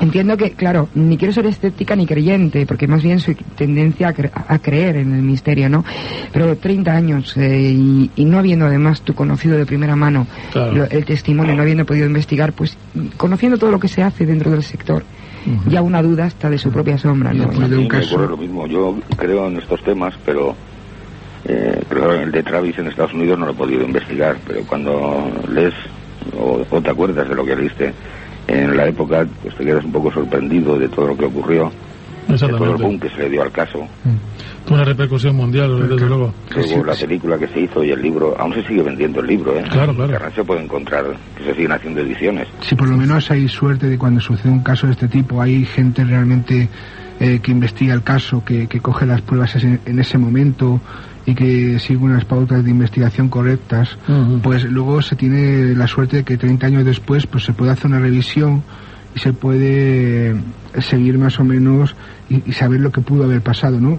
Entiendo 0.00 0.36
que, 0.36 0.52
claro, 0.52 0.88
ni 0.94 1.16
quiero 1.16 1.32
ser 1.34 1.46
escéptica 1.46 1.96
ni 1.96 2.06
creyente, 2.06 2.66
porque 2.66 2.86
más 2.86 3.02
bien 3.02 3.18
soy 3.18 3.34
tendencia 3.56 4.08
a, 4.08 4.14
cre- 4.14 4.30
a 4.34 4.58
creer 4.60 4.96
en 4.96 5.12
el 5.12 5.22
misterio, 5.22 5.68
¿no? 5.68 5.84
Pero 6.32 6.56
30 6.56 6.92
años 6.94 7.36
eh, 7.36 7.72
y, 7.74 8.10
y 8.14 8.24
no 8.24 8.38
habiendo 8.38 8.66
además 8.66 9.02
tú 9.02 9.14
conocido 9.14 9.56
de 9.58 9.66
primera 9.66 9.96
mano 9.96 10.26
Claro. 10.52 10.72
lo- 10.74 10.84
el 10.84 11.04
testimonio, 11.04 11.54
no 11.56 11.62
habiendo 11.62 11.84
podido 11.84 12.06
investigar, 12.06 12.52
pues 12.52 12.76
conociendo 13.16 13.58
todo 13.58 13.70
lo 13.72 13.80
que 13.80 13.88
se 13.88 14.02
hace 14.02 14.24
dentro 14.24 14.50
del 14.50 14.62
sector, 14.62 15.02
ya 15.66 15.82
una 15.82 16.02
duda 16.02 16.26
hasta 16.26 16.48
de 16.50 16.58
su 16.58 16.70
propia 16.70 16.98
sombra, 16.98 17.32
¿no? 17.32 17.44
A 17.44 17.46
un 17.48 17.70
me 17.82 17.88
caso- 17.88 18.14
ocurre 18.16 18.28
lo 18.28 18.36
mismo. 18.36 18.66
Yo 18.66 18.98
creo 19.16 19.48
en 19.48 19.56
estos 19.56 19.82
temas, 19.82 20.14
pero 20.24 20.54
eh, 21.44 21.82
creo 21.88 22.12
el 22.12 22.30
de 22.30 22.42
Travis 22.42 22.78
en 22.78 22.86
Estados 22.88 23.14
Unidos 23.14 23.38
no 23.38 23.46
lo 23.46 23.52
he 23.52 23.56
podido 23.56 23.82
investigar. 23.84 24.36
Pero 24.46 24.62
cuando 24.64 25.30
lees 25.50 25.74
o, 26.38 26.64
o 26.68 26.80
te 26.82 26.90
acuerdas 26.90 27.28
de 27.28 27.34
lo 27.34 27.44
que 27.44 27.56
leíste 27.56 27.94
en 28.48 28.76
la 28.76 28.86
época, 28.88 29.26
pues 29.42 29.54
te 29.56 29.64
quedas 29.64 29.84
un 29.84 29.92
poco 29.92 30.10
sorprendido 30.12 30.78
de 30.78 30.88
todo 30.88 31.08
lo 31.08 31.16
que 31.16 31.26
ocurrió, 31.26 31.70
de 32.26 32.34
todo 32.58 32.64
el 32.76 32.82
boom 32.82 32.98
que 33.00 33.08
se 33.10 33.18
le 33.18 33.30
dio 33.30 33.42
al 33.42 33.52
caso. 33.52 33.86
Tuvo 34.66 34.74
una 34.74 34.84
repercusión 34.84 35.34
mundial, 35.36 35.88
desde 35.88 36.06
luego. 36.08 36.34
Luego 36.54 36.84
la 36.84 36.94
película 36.94 37.38
que 37.38 37.46
se 37.48 37.60
hizo 37.60 37.82
y 37.84 37.90
el 37.90 38.02
libro, 38.02 38.34
aún 38.38 38.52
se 38.54 38.62
sigue 38.66 38.82
vendiendo 38.82 39.20
el 39.20 39.26
libro, 39.26 39.56
¿eh? 39.58 39.62
Claro, 39.70 39.94
claro. 39.94 40.04
En 40.04 40.10
Internet 40.10 40.32
se 40.34 40.44
puede 40.44 40.62
encontrar 40.62 41.04
que 41.36 41.44
se 41.44 41.54
siguen 41.54 41.72
haciendo 41.72 42.00
ediciones. 42.00 42.48
Si 42.60 42.74
por 42.74 42.88
lo 42.88 42.96
menos 42.96 43.30
hay 43.30 43.48
suerte 43.48 43.86
de 43.86 43.96
cuando 43.96 44.20
sucede 44.20 44.50
un 44.52 44.62
caso 44.62 44.86
de 44.86 44.92
este 44.92 45.08
tipo, 45.08 45.40
hay 45.40 45.64
gente 45.64 46.04
realmente 46.04 46.68
eh, 47.20 47.40
que 47.42 47.50
investiga 47.50 47.94
el 47.94 48.02
caso, 48.02 48.44
que, 48.44 48.66
que 48.66 48.80
coge 48.80 49.06
las 49.06 49.22
pruebas 49.22 49.54
ese- 49.56 49.80
en 49.86 49.98
ese 49.98 50.18
momento 50.18 50.80
y 51.28 51.34
que 51.34 51.78
sigue 51.78 51.98
unas 51.98 52.24
pautas 52.24 52.64
de 52.64 52.70
investigación 52.70 53.28
correctas, 53.28 53.98
pues 54.42 54.64
luego 54.64 55.02
se 55.02 55.14
tiene 55.14 55.74
la 55.74 55.86
suerte 55.86 56.16
de 56.16 56.24
que 56.24 56.38
30 56.38 56.66
años 56.66 56.84
después 56.86 57.26
pues 57.26 57.44
se 57.44 57.52
puede 57.52 57.72
hacer 57.72 57.88
una 57.88 57.98
revisión 58.00 58.62
y 59.14 59.18
se 59.18 59.34
puede 59.34 60.34
seguir 60.80 61.18
más 61.18 61.38
o 61.38 61.44
menos 61.44 61.94
y, 62.30 62.48
y 62.48 62.52
saber 62.52 62.80
lo 62.80 62.90
que 62.90 63.02
pudo 63.02 63.24
haber 63.24 63.42
pasado, 63.42 63.78
¿no? 63.78 63.98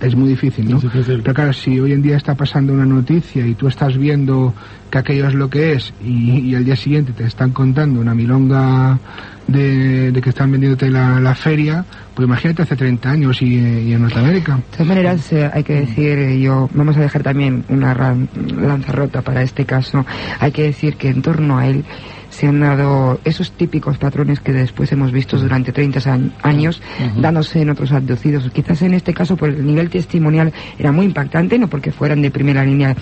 Es 0.00 0.16
muy 0.16 0.28
difícil, 0.30 0.68
¿no? 0.68 0.80
Difícil. 0.80 1.20
Pero 1.22 1.34
claro, 1.34 1.52
si 1.52 1.78
hoy 1.78 1.92
en 1.92 2.02
día 2.02 2.16
está 2.16 2.34
pasando 2.34 2.72
una 2.72 2.86
noticia 2.86 3.46
y 3.46 3.54
tú 3.54 3.68
estás 3.68 3.96
viendo 3.96 4.52
que 4.90 4.98
aquello 4.98 5.28
es 5.28 5.34
lo 5.34 5.48
que 5.48 5.74
es 5.74 5.94
y, 6.02 6.50
y 6.50 6.54
al 6.56 6.64
día 6.64 6.74
siguiente 6.74 7.12
te 7.12 7.24
están 7.24 7.52
contando 7.52 8.00
una 8.00 8.14
milonga 8.14 8.98
de, 9.46 10.10
de 10.10 10.20
que 10.20 10.30
están 10.30 10.50
vendiéndote 10.50 10.90
la, 10.90 11.20
la 11.20 11.36
feria, 11.36 11.84
pues 12.16 12.26
imagínate 12.26 12.62
hace 12.62 12.74
30 12.76 13.10
años 13.10 13.42
y, 13.42 13.56
y 13.58 13.92
en 13.92 14.00
Norteamérica. 14.02 14.56
De 14.56 14.62
todas 14.72 14.86
maneras, 14.88 15.32
eh, 15.32 15.50
hay 15.52 15.62
que 15.62 15.74
decir, 15.74 16.18
eh, 16.18 16.40
yo, 16.40 16.68
vamos 16.72 16.96
a 16.96 17.00
dejar 17.00 17.22
también 17.22 17.62
una 17.68 17.94
lanza 17.94 18.90
rota 18.92 19.20
para 19.22 19.42
este 19.42 19.66
caso. 19.66 20.04
Hay 20.40 20.50
que 20.50 20.62
decir 20.62 20.96
que 20.96 21.08
en 21.10 21.20
torno 21.20 21.58
a 21.58 21.66
él 21.68 21.84
se 22.30 22.46
han 22.48 22.58
dado 22.60 23.20
esos 23.24 23.52
típicos 23.52 23.98
patrones 23.98 24.40
que 24.40 24.52
después 24.52 24.90
hemos 24.92 25.12
visto 25.12 25.38
durante 25.38 25.72
30 25.72 26.00
añ- 26.00 26.32
años, 26.42 26.82
dándose 27.20 27.60
en 27.60 27.70
otros 27.70 27.92
abducidos. 27.92 28.50
Quizás 28.50 28.80
en 28.82 28.94
este 28.94 29.12
caso, 29.14 29.36
por 29.36 29.50
el 29.50 29.64
nivel 29.66 29.90
testimonial, 29.90 30.52
era 30.78 30.92
muy 30.92 31.04
impactante, 31.06 31.58
no 31.58 31.68
porque 31.68 31.92
fueran 31.92 32.22
de 32.22 32.30
primera 32.30 32.64
línea. 32.64 32.96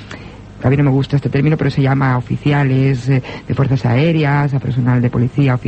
A 0.64 0.70
mí 0.70 0.76
no 0.76 0.84
me 0.84 0.90
gusta 0.90 1.16
este 1.16 1.28
término, 1.28 1.56
pero 1.56 1.70
se 1.70 1.82
llama 1.82 2.12
a 2.14 2.18
oficiales 2.18 3.08
eh, 3.08 3.22
de 3.46 3.54
fuerzas 3.54 3.84
aéreas, 3.86 4.52
a 4.54 4.58
personal 4.58 5.00
de 5.02 5.10
policía, 5.10 5.58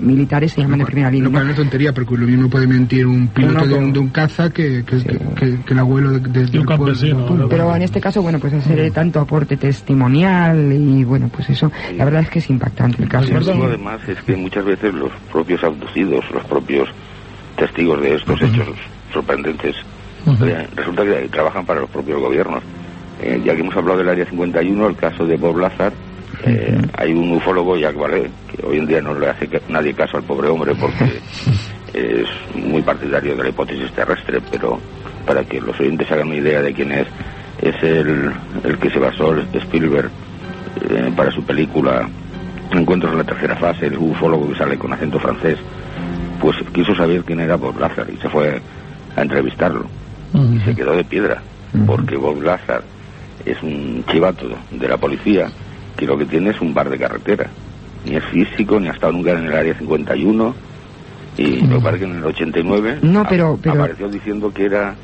militares 0.00 0.52
se 0.52 0.60
llaman 0.60 0.80
de 0.80 0.86
primera 0.86 1.10
línea. 1.10 1.24
Lo 1.28 1.30
cual 1.32 1.44
¿no? 1.46 1.52
es 1.52 1.58
una 1.58 1.64
tontería, 1.64 1.92
porque 1.92 2.16
lo 2.16 2.26
mismo 2.26 2.48
puede 2.50 2.66
mentir 2.66 3.06
un 3.06 3.28
piloto 3.28 3.66
de, 3.66 3.74
un, 3.74 3.92
de 3.92 3.98
un 4.00 4.08
caza 4.08 4.50
que, 4.50 4.84
que, 4.84 4.98
Sí. 5.00 5.06
que- 5.06 5.18
que- 5.34 5.60
que 5.64 5.72
el 5.72 5.78
abuelo 5.78 6.10
de, 6.10 6.20
de- 6.20 6.46
del 6.46 6.64
pueblo. 6.64 7.48
Pero 7.48 7.74
en 7.76 7.82
este 7.82 8.00
caso, 8.00 8.22
bueno, 8.22 8.38
pues 8.38 8.52
hacer 8.52 8.90
tanto 8.92 9.20
aporte 9.20 9.56
testimonial 9.56 10.72
y 10.72 11.04
bueno, 11.04 11.28
pues 11.34 11.48
eso, 11.50 11.70
la 11.96 12.04
verdad 12.04 12.22
es 12.22 12.30
que 12.30 12.38
es 12.40 12.50
impactante 12.50 13.02
el 13.02 13.08
caso. 13.08 13.28
Y 13.28 13.32
Perdón. 13.32 13.58
luego, 13.58 13.72
además 13.72 14.00
es 14.08 14.20
que 14.22 14.36
muchas 14.36 14.64
veces 14.64 14.92
los 14.94 15.10
propios 15.30 15.62
abducidos, 15.62 16.24
los 16.32 16.44
propios 16.44 16.88
testigos 17.56 18.00
de 18.02 18.16
estos 18.16 18.40
hechos 18.42 18.68
sorprendentes, 19.12 19.76
eh, 20.26 20.66
resulta 20.76 21.04
que 21.04 21.28
trabajan 21.30 21.64
para 21.64 21.80
los 21.80 21.90
propios 21.90 22.20
gobiernos. 22.20 22.62
Eh, 23.22 23.40
ya 23.44 23.54
que 23.54 23.60
hemos 23.60 23.76
hablado 23.76 23.98
del 23.98 24.08
Área 24.08 24.24
51, 24.24 24.86
el 24.86 24.96
caso 24.96 25.26
de 25.26 25.36
Bob 25.36 25.58
Lazar, 25.58 25.92
eh, 26.44 26.80
hay 26.96 27.12
un 27.12 27.32
ufólogo, 27.32 27.76
Jacques 27.76 28.00
Vallée, 28.00 28.30
que 28.50 28.66
hoy 28.66 28.78
en 28.78 28.86
día 28.86 29.02
no 29.02 29.14
le 29.14 29.28
hace 29.28 29.48
nadie 29.68 29.92
caso 29.92 30.16
al 30.16 30.22
pobre 30.22 30.48
hombre 30.48 30.74
porque 30.74 31.20
es 31.92 32.26
muy 32.54 32.80
partidario 32.82 33.36
de 33.36 33.42
la 33.42 33.48
hipótesis 33.50 33.90
terrestre, 33.92 34.40
pero 34.50 34.78
para 35.26 35.44
que 35.44 35.60
los 35.60 35.78
oyentes 35.78 36.10
hagan 36.10 36.28
una 36.28 36.36
idea 36.36 36.62
de 36.62 36.72
quién 36.72 36.92
es, 36.92 37.06
es 37.60 37.82
el, 37.82 38.32
el 38.64 38.78
que 38.78 38.90
se 38.90 38.98
basó 38.98 39.36
Spielberg 39.52 40.10
eh, 40.88 41.12
para 41.14 41.30
su 41.30 41.42
película 41.42 42.08
Encuentros 42.72 43.10
en 43.12 43.18
la 43.18 43.24
tercera 43.24 43.56
fase, 43.56 43.86
el 43.86 43.98
ufólogo 43.98 44.48
que 44.48 44.56
sale 44.56 44.78
con 44.78 44.92
acento 44.92 45.18
francés, 45.18 45.58
pues 46.40 46.56
quiso 46.72 46.94
saber 46.94 47.24
quién 47.24 47.40
era 47.40 47.56
Bob 47.56 47.78
Lazar 47.80 48.06
y 48.08 48.16
se 48.18 48.28
fue 48.28 48.60
a 49.16 49.22
entrevistarlo. 49.22 49.86
Y 50.32 50.60
se 50.60 50.76
quedó 50.76 50.94
de 50.94 51.02
piedra, 51.02 51.42
porque 51.84 52.16
Bob 52.16 52.40
Lazar 52.40 52.84
es 53.44 53.62
un 53.62 54.04
chivato 54.10 54.48
de 54.70 54.88
la 54.88 54.96
policía 54.96 55.50
que 55.96 56.06
lo 56.06 56.16
que 56.16 56.26
tiene 56.26 56.50
es 56.50 56.60
un 56.60 56.72
bar 56.74 56.88
de 56.88 56.98
carretera. 56.98 57.50
Ni 58.04 58.16
es 58.16 58.24
físico, 58.26 58.80
ni 58.80 58.88
ha 58.88 58.92
estado 58.92 59.12
nunca 59.12 59.32
en 59.32 59.46
el 59.46 59.52
área 59.54 59.74
51. 59.76 60.54
Y 61.36 61.62
pasa 61.80 61.90
es 61.92 61.98
que 61.98 62.04
en 62.04 62.16
el 62.16 62.24
89 62.24 62.98
No, 63.02 63.24
pero- 63.28 63.58
pero- 63.62 63.82
apareció 63.82 64.08
diciendo 64.08 64.50
que 64.52 64.64
era 64.64 64.96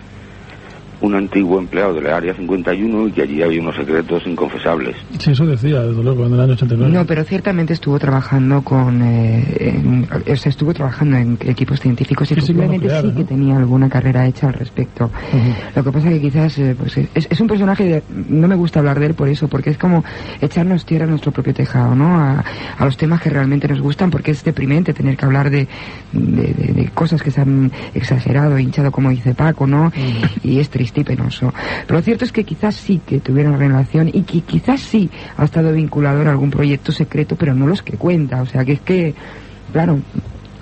un 1.00 1.14
antiguo 1.14 1.58
empleado 1.58 1.92
del 1.94 2.06
área 2.06 2.34
51 2.34 3.08
y 3.08 3.12
que 3.12 3.22
allí 3.22 3.42
había 3.42 3.60
unos 3.60 3.76
secretos 3.76 4.22
inconfesables. 4.26 4.96
Sí, 5.18 5.30
eso 5.32 5.44
decía, 5.44 5.82
desde 5.82 6.02
luego, 6.02 6.26
en 6.26 6.32
el 6.32 6.40
año 6.40 6.52
89. 6.54 6.92
No, 6.92 7.04
pero 7.04 7.22
ciertamente 7.24 7.74
estuvo 7.74 7.98
trabajando 7.98 8.62
con, 8.62 9.02
eh, 9.02 9.44
en- 9.60 10.08
o 10.10 10.36
sea, 10.36 10.48
estuvo 10.50 10.72
trabajando 10.72 11.16
en 11.18 11.38
equipos 11.46 11.80
científicos 11.80 12.30
y 12.32 12.34
posiblemente 12.36 12.88
sí 12.88 13.06
¿no? 13.08 13.14
que 13.14 13.24
tenía 13.24 13.56
alguna 13.56 13.88
carrera 13.90 14.26
hecha 14.26 14.46
al 14.48 14.54
respecto. 14.54 15.04
Ujú. 15.32 15.52
Lo 15.74 15.84
que 15.84 15.92
pasa 15.92 16.08
que 16.08 16.20
quizás, 16.20 16.58
eh, 16.58 16.74
pues 16.78 16.96
es, 16.96 17.28
es 17.30 17.40
un 17.40 17.46
personaje, 17.46 17.84
de- 17.84 18.02
no 18.28 18.48
me 18.48 18.54
gusta 18.54 18.78
hablar 18.78 18.98
de 18.98 19.06
él 19.06 19.14
por 19.14 19.28
eso, 19.28 19.48
porque 19.48 19.70
es 19.70 19.78
como 19.78 20.02
echarnos 20.40 20.86
tierra 20.86 21.04
a 21.04 21.08
nuestro 21.08 21.30
propio 21.30 21.52
tejado, 21.52 21.94
¿no? 21.94 22.18
A, 22.18 22.42
a 22.78 22.84
los 22.84 22.96
temas 22.96 23.20
que 23.20 23.28
realmente 23.28 23.68
nos 23.68 23.80
gustan, 23.80 24.10
porque 24.10 24.30
es 24.30 24.42
deprimente 24.42 24.94
tener 24.94 25.16
que 25.16 25.24
hablar 25.26 25.50
de, 25.50 25.68
de, 26.12 26.54
de- 26.54 26.72
de 26.72 26.88
cosas 26.94 27.22
que 27.22 27.30
se 27.30 27.42
han 27.42 27.70
exagerado, 27.94 28.58
hinchado, 28.58 28.90
como 28.90 29.10
dice 29.10 29.34
Paco, 29.34 29.66
¿no? 29.66 29.92
Y 30.42 30.58
es 30.58 30.70
triste 30.70 30.85
y 31.00 31.04
penoso. 31.04 31.52
Pero 31.86 31.98
lo 31.98 32.02
cierto 32.02 32.24
es 32.24 32.32
que 32.32 32.44
quizás 32.44 32.74
sí 32.74 33.00
que 33.04 33.20
tuvieron 33.20 33.58
relación 33.58 34.08
y 34.12 34.22
que 34.22 34.40
quizás 34.42 34.80
sí 34.80 35.10
ha 35.36 35.44
estado 35.44 35.72
vinculado 35.72 36.22
en 36.22 36.28
algún 36.28 36.50
proyecto 36.50 36.92
secreto, 36.92 37.36
pero 37.36 37.54
no 37.54 37.66
los 37.66 37.82
que 37.82 37.96
cuenta. 37.96 38.42
O 38.42 38.46
sea, 38.46 38.64
que 38.64 38.72
es 38.72 38.80
que, 38.80 39.14
claro, 39.72 40.00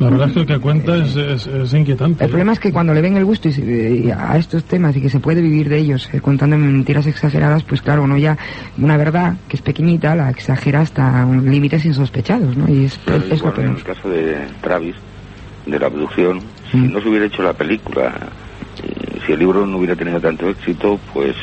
La 0.00 0.10
verdad 0.10 0.26
es 0.28 0.32
que 0.34 0.40
lo 0.40 0.46
que 0.46 0.58
cuenta 0.58 0.96
es, 0.96 1.14
es, 1.14 1.46
es 1.46 1.72
inquietante. 1.72 2.24
el 2.24 2.28
problema 2.30 2.52
es 2.52 2.58
que 2.58 2.72
cuando 2.72 2.92
le 2.92 3.00
ven 3.00 3.16
el 3.16 3.24
gusto 3.24 3.48
y 3.48 3.52
se- 3.52 3.62
y 4.04 4.10
a 4.10 4.36
estos 4.36 4.64
temas 4.64 4.96
y 4.96 5.00
que 5.00 5.08
se 5.08 5.20
puede 5.20 5.40
vivir 5.40 5.68
de 5.68 5.78
ellos 5.78 6.08
eh, 6.12 6.20
contando 6.20 6.58
mentiras 6.58 7.06
exageradas, 7.06 7.62
pues 7.62 7.80
claro, 7.80 8.02
uno 8.02 8.16
ya 8.18 8.36
una 8.76 8.96
verdad 8.96 9.36
que 9.48 9.56
es 9.56 9.62
pequeñita 9.62 10.16
la 10.16 10.30
exagera 10.30 10.80
hasta 10.80 11.24
un 11.24 11.48
límites 11.48 11.84
insospechados, 11.84 12.56
¿no? 12.56 12.68
Y 12.68 12.86
es, 12.86 12.98
Pero 13.04 13.18
es 13.18 13.40
lo 13.40 13.54
en 13.60 13.68
el 13.76 13.82
caso 13.84 14.08
de 14.08 14.36
Travis, 14.60 14.96
de 15.66 15.78
la 15.78 15.86
abducción, 15.86 16.40
si 16.72 16.76
Mm. 16.78 16.92
no 16.92 17.00
se 17.00 17.08
hubiera 17.08 17.26
hecho 17.26 17.42
la 17.44 17.52
película, 17.52 18.12
si 19.26 19.32
el 19.32 19.38
libro 19.40 19.66
no 19.66 19.78
hubiera 19.78 19.96
tenido 19.96 20.20
tanto 20.20 20.48
éxito, 20.48 20.98
pues 21.12 21.34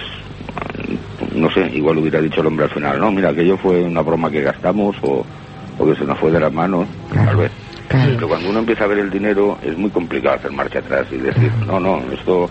no 1.36 1.50
sé, 1.52 1.68
igual 1.74 1.98
hubiera 1.98 2.20
dicho 2.22 2.42
el 2.42 2.48
hombre 2.48 2.66
al 2.66 2.72
final, 2.72 3.00
no, 3.00 3.12
mira, 3.12 3.30
aquello 3.30 3.58
fue 3.58 3.82
una 3.84 4.02
broma 4.02 4.30
que 4.30 4.42
gastamos 4.42 4.96
o, 5.02 5.26
o 5.78 5.86
que 5.86 5.96
se 5.96 6.06
nos 6.06 6.18
fue 6.20 6.32
de 6.32 6.40
las 6.40 6.52
manos, 6.52 6.88
Claro. 7.12 7.28
tal 7.28 7.36
vez. 7.38 7.52
Claro. 7.88 8.12
Pero 8.16 8.28
cuando 8.30 8.50
uno 8.50 8.60
empieza 8.60 8.84
a 8.86 8.88
ver 8.88 9.00
el 9.00 9.10
dinero 9.10 9.58
es 9.64 9.78
muy 9.78 9.90
complicado 9.90 10.36
hacer 10.38 10.52
marcha 10.52 10.80
atrás 10.80 11.08
y 11.12 11.18
decir, 11.18 11.52
no, 11.68 11.80
no, 11.80 12.02
esto 12.12 12.50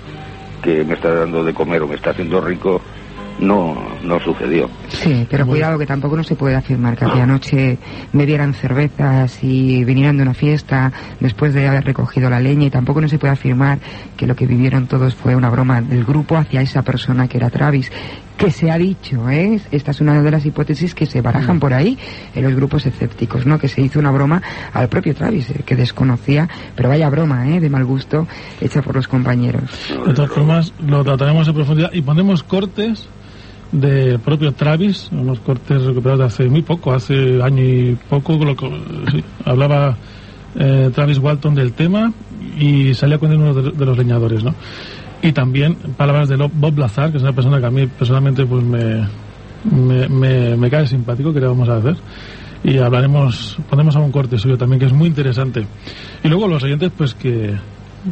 que 0.63 0.85
me 0.85 0.95
está 0.95 1.15
dando 1.15 1.43
de 1.43 1.55
comer 1.55 1.81
o 1.83 1.89
me 1.89 1.95
está 1.95 2.11
haciendo 2.11 2.41
rico, 2.43 2.81
no, 3.41 3.77
no 4.05 4.21
sucedió. 4.21 4.69
Sí, 4.89 5.27
pero 5.31 5.47
cuidado 5.47 5.79
que 5.79 5.87
tampoco 5.87 6.17
no 6.17 6.25
se 6.25 6.35
puede 6.35 6.55
afirmar 6.55 6.97
que 6.97 7.05
aquella 7.05 7.27
noche 7.27 7.79
me 8.13 8.27
dieran 8.27 8.55
cervezas 8.55 9.43
y 9.43 9.85
vinieran 9.85 10.17
de 10.17 10.23
una 10.23 10.35
fiesta 10.35 10.93
después 11.19 11.55
de 11.55 11.67
haber 11.67 11.85
recogido 11.85 12.29
la 12.31 12.41
leña 12.41 12.67
y 12.67 12.71
tampoco 12.71 13.01
no 13.01 13.09
se 13.09 13.19
puede 13.19 13.33
afirmar 13.33 13.79
que 14.17 14.27
lo 14.27 14.37
que 14.37 14.47
vivieron 14.47 14.87
todos 14.87 15.15
fue 15.15 15.35
una 15.35 15.51
broma 15.51 15.81
del 15.81 16.05
grupo 16.05 16.37
hacia 16.37 16.61
esa 16.61 16.83
persona 16.83 17.29
que 17.29 17.39
era 17.39 17.51
Travis. 17.51 17.91
Que 18.37 18.51
se 18.51 18.71
ha 18.71 18.79
dicho, 18.79 19.29
¿eh? 19.29 19.61
Esta 19.71 19.91
es 19.91 20.01
una 20.01 20.23
de 20.23 20.31
las 20.31 20.47
hipótesis 20.47 20.95
que 20.95 21.05
se 21.05 21.21
barajan 21.21 21.61
por 21.61 21.75
ahí 21.75 21.99
en 22.35 22.43
los 22.43 22.55
grupos 22.55 22.87
escépticos, 22.87 23.45
¿no? 23.45 23.59
Que 23.59 23.69
se 23.69 23.83
hizo 23.83 23.99
una 23.99 24.11
broma 24.11 24.41
al 24.73 24.89
propio 24.89 25.15
Travis, 25.15 25.51
eh, 25.51 25.63
que 25.67 25.77
desconocía, 25.77 26.49
pero 26.75 26.89
vaya 26.89 27.11
broma, 27.11 27.47
¿eh? 27.51 27.61
De 27.61 27.69
mal 27.69 27.85
gusto 27.85 28.27
hecha 28.59 28.81
por 28.81 28.97
los 28.97 29.09
compañeros. 29.09 29.65
De 30.07 30.15
todas 30.15 30.31
formas, 30.31 30.73
lo 30.81 31.05
trataremos 31.05 31.49
en 31.49 31.55
profundidad 31.55 31.91
y 31.93 32.01
pondremos 32.01 32.43
cortes 32.43 33.11
del 33.73 34.19
propio 34.21 34.53
Travis, 34.53 35.09
unos 35.13 35.41
cortes 35.41 35.83
recuperados 35.83 36.19
de 36.21 36.25
hace 36.27 36.49
muy 36.49 36.63
poco, 36.63 36.93
hace 36.93 37.41
año 37.43 37.63
y 37.63 37.97
poco, 38.09 38.37
lo 38.45 38.57
que- 38.57 38.71
sí, 39.13 39.25
hablaba 39.45 39.97
eh, 40.59 40.91
Travis 40.95 41.19
Walton 41.19 41.55
del 41.55 41.73
tema 41.73 42.13
y 42.59 42.93
salía 42.95 43.19
con 43.19 43.33
uno 43.33 43.55
de, 43.55 43.71
de 43.71 43.87
los 43.87 43.97
leñadores, 43.97 44.43
¿no? 44.43 44.55
Y 45.23 45.33
también 45.33 45.77
palabras 45.97 46.29
de 46.29 46.37
Bob 46.37 46.79
Lazar, 46.79 47.11
que 47.11 47.19
es 47.19 47.23
una 47.23 47.33
persona 47.33 47.61
que 47.61 47.67
a 47.67 47.71
mí 47.71 47.87
personalmente 47.87 48.45
pues 48.47 48.65
me, 48.65 49.07
me, 49.71 50.09
me, 50.09 50.57
me 50.57 50.71
cae 50.71 50.87
simpático, 50.87 51.33
que 51.33 51.41
le 51.41 51.47
vamos 51.47 51.69
a 51.69 51.77
hacer. 51.77 51.97
Y 52.65 52.77
hablaremos, 52.79 53.59
ponemos 53.71 53.95
a 53.97 54.01
un 54.01 54.11
corte 54.11 54.37
suyo 54.39 54.59
también, 54.59 54.81
que 54.81 54.87
es 54.87 54.93
muy 54.93 55.09
interesante. 55.09 55.67
Y 56.25 56.29
luego 56.29 56.49
los 56.49 56.63
oyentes, 56.63 56.91
pues 56.97 57.15
que, 57.15 57.55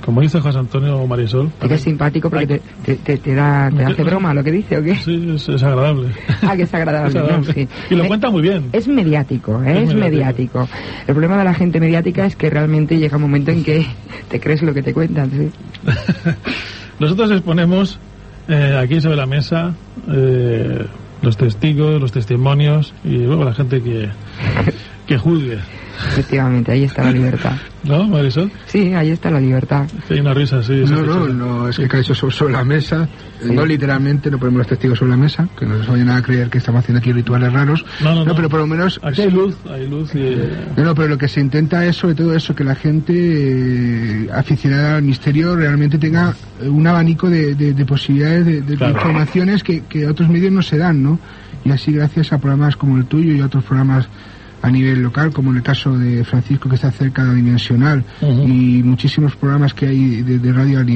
como 0.05 0.21
dice 0.21 0.41
José 0.41 0.59
Antonio 0.59 1.07
Marisol. 1.07 1.51
Porque 1.59 1.75
es 1.77 1.81
simpático 1.83 2.29
porque 2.31 2.47
te, 2.47 2.61
te, 2.85 2.97
te, 2.97 3.17
te 3.19 3.35
da, 3.35 3.71
te 3.71 3.85
hace 3.85 4.03
broma 4.05 4.35
lo 4.35 4.45
que 4.45 4.53
dice, 4.53 4.79
¿o 4.79 4.83
qué? 4.83 4.95
Sí, 4.97 5.33
es, 5.35 5.49
es 5.49 5.63
agradable. 5.63 6.09
Ah, 6.43 6.57
que 6.57 6.63
es 6.63 6.75
agradable, 6.75 7.19
Es. 7.49 7.55
Sí. 7.55 7.69
Y 7.91 7.95
lo 7.95 8.03
Me- 8.03 8.09
cuenta 8.09 8.31
muy 8.31 8.43
bien. 8.43 8.69
Es 8.73 8.87
mediático, 8.89 9.63
¿eh? 9.63 9.83
Es 9.85 9.89
es, 9.91 9.95
mediático. 9.95 10.59
mediático. 10.61 10.69
El 11.07 11.15
problema 11.15 11.39
de 11.39 11.45
la 11.45 11.55
gente 11.55 11.81
mediática 11.81 12.27
es 12.27 12.37
que 12.37 12.51
realmente 12.51 12.99
llega 12.99 13.17
un 13.17 13.23
momento 13.23 13.51
en 13.51 13.65
que 13.65 13.87
te 14.29 14.39
crees 14.41 14.63
lo 14.63 14.75
que 14.75 14.83
te 14.83 14.93
cuentan, 14.93 15.31
¿sí? 15.31 15.51
Nosotros 16.99 17.31
exponemos 17.31 17.99
eh, 18.49 18.77
aquí 18.83 19.01
sobre 19.01 19.17
la 19.17 19.27
mesa 19.27 19.75
eh, 20.11 20.85
los 21.23 21.37
testigos, 21.37 22.01
los 22.01 22.13
testimonios 22.13 22.95
y 23.05 23.19
luego 23.19 23.45
la 23.45 23.55
gente 23.55 23.83
que, 23.83 24.09
que 25.07 25.19
juzgue. 25.19 25.59
Efectivamente, 26.07 26.73
ahí 26.73 26.85
está 26.85 27.03
la 27.05 27.11
libertad. 27.13 27.53
¿No, 27.85 28.07
Marisol? 28.09 28.51
Sí, 28.67 28.93
ahí 28.95 29.11
está 29.11 29.31
la 29.31 29.41
libertad. 29.41 29.87
Hay 30.11 30.21
una 30.21 30.35
risa 30.35 30.59
así. 30.59 30.85
No, 30.89 31.03
no, 31.03 31.29
no, 31.29 31.69
es 31.69 31.77
que 31.77 31.89
cae 31.89 32.01
eso 32.01 32.15
sobre, 32.15 32.35
sobre 32.35 32.53
la 32.53 32.65
mesa, 32.65 33.09
Sí. 33.43 33.53
no 33.53 33.65
literalmente, 33.65 34.31
no 34.31 34.39
ponemos 34.39 34.59
los 34.59 34.67
testigos 34.67 34.99
sobre 34.99 35.13
la 35.13 35.17
mesa, 35.17 35.49
que 35.57 35.65
no 35.65 35.83
se 35.85 35.91
vayan 35.91 36.11
a 36.11 36.21
creer 36.23 36.51
que 36.51 36.59
estamos 36.59 36.81
haciendo 36.81 36.99
aquí 36.99 37.13
rituales 37.13 37.53
raros. 37.53 37.85
No, 38.03 38.15
no, 38.15 38.25
no. 38.25 38.35
pero 38.35 38.49
por 38.49 38.61
lo 38.61 38.67
menos... 38.67 38.99
Aquí 39.03 39.23
hay 39.23 39.31
luz, 39.31 39.57
hay 39.71 39.89
luz 39.89 40.13
y... 40.15 40.37
No, 40.77 40.85
no, 40.85 40.95
pero 40.95 41.09
lo 41.09 41.19
que 41.19 41.29
se 41.29 41.41
intenta 41.41 41.85
es 41.87 41.95
sobre 41.97 42.15
todo 42.17 42.35
eso, 42.35 42.55
que 42.55 42.65
la 42.65 42.75
gente 42.75 43.13
eh, 43.15 44.29
aficionada 44.35 44.97
al 44.97 45.03
misterio 45.03 45.55
realmente 45.57 45.99
tenga 45.99 46.35
eh, 46.61 46.69
un 46.69 46.87
abanico 46.87 47.31
de, 47.31 47.55
de- 47.55 47.73
de 47.75 47.85
posibilidades, 47.87 48.45
de, 48.45 48.53
de- 48.55 48.61
de 48.63 48.77
Claro. 48.77 48.95
informaciones 48.95 49.63
que, 49.63 49.83
que 49.83 50.07
otros 50.07 50.29
medios 50.29 50.53
no 50.53 50.63
se 50.63 50.79
dan, 50.79 51.03
¿no? 51.03 51.19
Y 51.65 51.71
así 51.71 51.93
gracias 51.93 52.33
a 52.33 52.39
programas 52.39 52.77
como 52.77 52.97
el 52.97 53.07
tuyo 53.07 53.33
y 53.35 53.41
a 53.41 53.47
otros 53.47 53.65
programas 53.65 54.09
a 54.63 54.71
nivel 54.71 55.03
local, 55.03 55.33
como 55.33 55.51
en 55.51 55.59
el 55.59 55.63
caso 55.63 55.97
de 55.99 56.25
Francisco 56.25 56.69
que 56.69 56.75
está 56.75 56.91
cerca 56.91 57.23
de 57.23 57.29
la 57.29 57.35
Dimensional 57.35 58.05
Ujú. 58.21 58.43
y 58.49 58.83
muchísimos 58.83 59.37
programas 59.37 59.73
que 59.75 59.87
hay 59.87 60.23
de, 60.23 60.39
de 60.39 60.53
radio 60.53 60.81
en, 60.81 60.91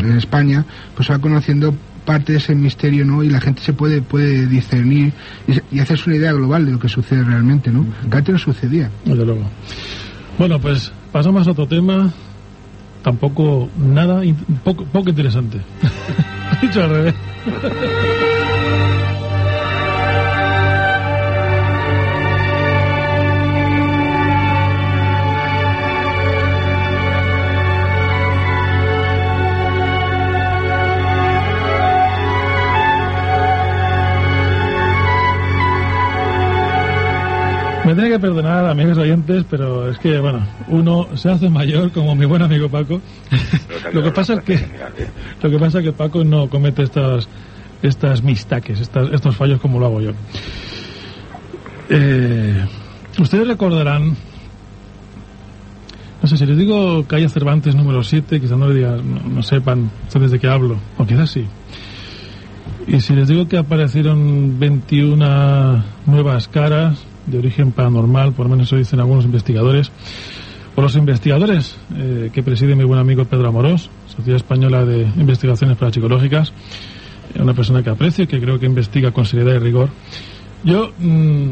en 0.00 0.16
España, 0.16 0.64
pues 0.94 1.10
va 1.10 1.18
conociendo 1.18 1.74
parte 2.04 2.32
de 2.32 2.38
ese 2.38 2.54
misterio, 2.54 3.04
¿no? 3.04 3.22
Y 3.22 3.30
la 3.30 3.40
gente 3.40 3.62
se 3.62 3.72
puede 3.72 4.02
puede 4.02 4.46
discernir 4.46 5.12
y, 5.46 5.76
y 5.76 5.80
hacerse 5.80 6.10
una 6.10 6.16
idea 6.16 6.32
global 6.32 6.66
de 6.66 6.72
lo 6.72 6.78
que 6.78 6.88
sucede 6.88 7.22
realmente, 7.24 7.70
¿no? 7.70 7.86
Que 8.10 8.16
antes 8.16 8.32
no 8.32 8.38
sucedía. 8.38 8.90
Desde 9.04 9.24
luego. 9.24 9.44
Bueno, 10.38 10.60
pues 10.60 10.92
pasamos 11.12 11.46
a 11.46 11.52
otro 11.52 11.66
tema. 11.66 12.10
Tampoco 13.02 13.68
nada, 13.78 14.22
poco, 14.62 14.84
poco 14.84 15.10
interesante. 15.10 15.60
Dicho 16.62 16.82
al 16.82 16.90
revés. 16.90 17.14
Me 37.92 37.96
tiene 37.96 38.10
que 38.12 38.20
perdonar, 38.20 38.64
amigos 38.64 38.96
oyentes, 38.96 39.44
pero 39.50 39.90
es 39.90 39.98
que, 39.98 40.18
bueno, 40.18 40.40
uno 40.68 41.08
se 41.14 41.30
hace 41.30 41.50
mayor 41.50 41.92
como 41.92 42.14
mi 42.14 42.24
buen 42.24 42.40
amigo 42.40 42.70
Paco. 42.70 43.02
Lo 43.92 44.02
que 44.02 44.10
pasa 44.10 44.32
es 44.32 44.40
que 44.44 44.58
lo 45.42 45.50
que 45.50 45.58
pasa 45.58 45.80
es 45.80 45.84
que 45.84 45.92
Paco 45.92 46.24
no 46.24 46.48
comete 46.48 46.84
estas 46.84 47.28
estas 47.82 48.22
mistaques, 48.22 48.80
estas, 48.80 49.12
estos 49.12 49.36
fallos 49.36 49.60
como 49.60 49.78
lo 49.78 49.84
hago 49.84 50.00
yo. 50.00 50.12
Eh, 51.90 52.64
ustedes 53.18 53.46
recordarán, 53.46 54.16
no 56.22 56.28
sé 56.28 56.38
si 56.38 56.46
les 56.46 56.56
digo 56.56 57.04
calle 57.06 57.28
Cervantes 57.28 57.74
número 57.74 58.02
7, 58.02 58.40
quizás 58.40 58.56
no 58.56 58.68
le 58.68 58.74
digan, 58.76 59.14
no, 59.14 59.20
no 59.34 59.42
sepan 59.42 59.90
ustedes 60.06 60.30
de 60.30 60.38
qué 60.38 60.48
hablo, 60.48 60.78
o 60.96 61.04
quizás 61.04 61.28
sí. 61.28 61.44
Y 62.86 63.00
si 63.02 63.14
les 63.14 63.28
digo 63.28 63.46
que 63.48 63.58
aparecieron 63.58 64.58
21 64.58 65.84
nuevas 66.06 66.48
caras 66.48 67.11
de 67.26 67.38
origen 67.38 67.72
paranormal, 67.72 68.32
por 68.32 68.46
lo 68.46 68.50
menos 68.50 68.68
eso 68.68 68.76
dicen 68.76 69.00
algunos 69.00 69.24
investigadores, 69.24 69.90
o 70.74 70.80
los 70.82 70.96
investigadores 70.96 71.76
eh, 71.94 72.30
que 72.32 72.42
preside 72.42 72.74
mi 72.74 72.84
buen 72.84 72.98
amigo 72.98 73.24
Pedro 73.24 73.48
Amorós, 73.48 73.90
Sociedad 74.08 74.36
Española 74.36 74.84
de 74.84 75.02
Investigaciones 75.16 75.76
Parapsicológicas, 75.76 76.52
eh, 77.34 77.42
una 77.42 77.54
persona 77.54 77.82
que 77.82 77.90
aprecio 77.90 78.24
y 78.24 78.26
que 78.26 78.40
creo 78.40 78.58
que 78.58 78.66
investiga 78.66 79.12
con 79.12 79.26
seriedad 79.26 79.54
y 79.54 79.58
rigor. 79.58 79.90
Yo 80.64 80.92
mm, 80.98 81.50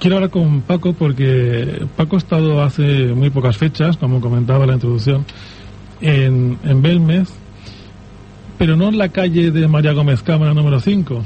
quiero 0.00 0.16
hablar 0.16 0.30
con 0.30 0.62
Paco 0.62 0.94
porque 0.94 1.86
Paco 1.96 2.16
ha 2.16 2.18
estado 2.18 2.62
hace 2.62 3.14
muy 3.14 3.30
pocas 3.30 3.56
fechas, 3.56 3.96
como 3.96 4.20
comentaba 4.20 4.64
en 4.64 4.70
la 4.70 4.74
introducción, 4.74 5.24
en, 6.00 6.58
en 6.64 6.82
Belmez, 6.82 7.28
pero 8.58 8.76
no 8.76 8.88
en 8.88 8.98
la 8.98 9.10
calle 9.10 9.52
de 9.52 9.68
María 9.68 9.92
Gómez 9.92 10.22
Cámara 10.22 10.54
número 10.54 10.80
5, 10.80 11.22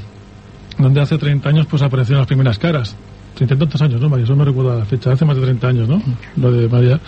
donde 0.77 1.01
hace 1.01 1.17
30 1.17 1.49
años 1.49 1.65
pues 1.65 1.81
aparecieron 1.81 2.19
las 2.19 2.27
primeras 2.27 2.59
caras. 2.59 2.95
Treinta 3.35 3.55
y 3.55 3.57
tantos 3.57 3.81
años, 3.81 3.99
¿no, 3.99 4.09
María? 4.09 4.25
Eso 4.25 4.35
no 4.35 4.45
recuerdo 4.45 4.77
la 4.77 4.85
fecha. 4.85 5.11
Hace 5.11 5.25
más 5.25 5.35
de 5.35 5.41
30 5.43 5.67
años, 5.67 5.89
¿no? 5.89 6.01
Lo 6.37 6.51
de 6.51 6.67
María. 6.69 6.99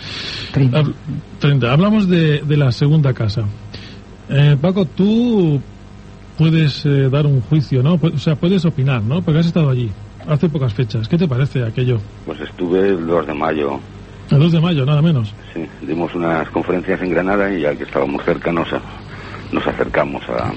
Treinta. 0.52 0.82
Habl- 0.82 0.94
30. 1.38 1.72
Hablamos 1.72 2.08
de, 2.08 2.40
de 2.40 2.56
la 2.56 2.72
segunda 2.72 3.12
casa. 3.12 3.42
Eh, 4.28 4.56
Paco, 4.60 4.84
tú 4.86 5.60
puedes 6.36 6.84
eh, 6.84 7.08
dar 7.10 7.26
un 7.26 7.40
juicio, 7.42 7.82
¿no? 7.82 7.94
O 7.94 8.18
sea, 8.18 8.34
puedes 8.36 8.64
opinar, 8.64 9.02
¿no? 9.02 9.22
Porque 9.22 9.40
has 9.40 9.46
estado 9.46 9.70
allí 9.70 9.90
hace 10.28 10.48
pocas 10.48 10.74
fechas. 10.74 11.06
¿Qué 11.08 11.16
te 11.16 11.28
parece 11.28 11.62
aquello? 11.64 11.98
Pues 12.24 12.40
estuve 12.40 12.88
el 12.88 13.06
2 13.06 13.26
de 13.28 13.34
mayo, 13.34 13.78
El 14.30 14.40
2 14.40 14.50
de 14.52 14.60
mayo, 14.60 14.84
nada 14.84 15.00
menos. 15.00 15.32
sí, 15.54 15.64
dimos 15.86 16.12
unas 16.16 16.48
conferencias 16.50 17.00
en 17.00 17.10
Granada 17.10 17.52
y 17.54 17.60
ya 17.60 17.72
que 17.76 17.84
estábamos 17.84 18.24
cerca 18.24 18.50
nos, 18.50 18.72
a- 18.72 18.82
nos 19.52 19.64
acercamos 19.64 20.22
a, 20.28 20.52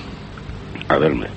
a 0.93 0.97
verme. 0.97 1.27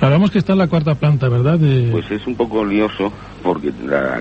Hablamos 0.00 0.30
que 0.30 0.38
está 0.38 0.52
en 0.52 0.58
la 0.58 0.68
cuarta 0.68 0.94
planta, 0.94 1.28
¿verdad? 1.28 1.58
De... 1.58 1.88
Pues 1.90 2.08
es 2.10 2.24
un 2.26 2.36
poco 2.36 2.64
lioso 2.64 3.10
porque 3.42 3.72
la 3.84 4.20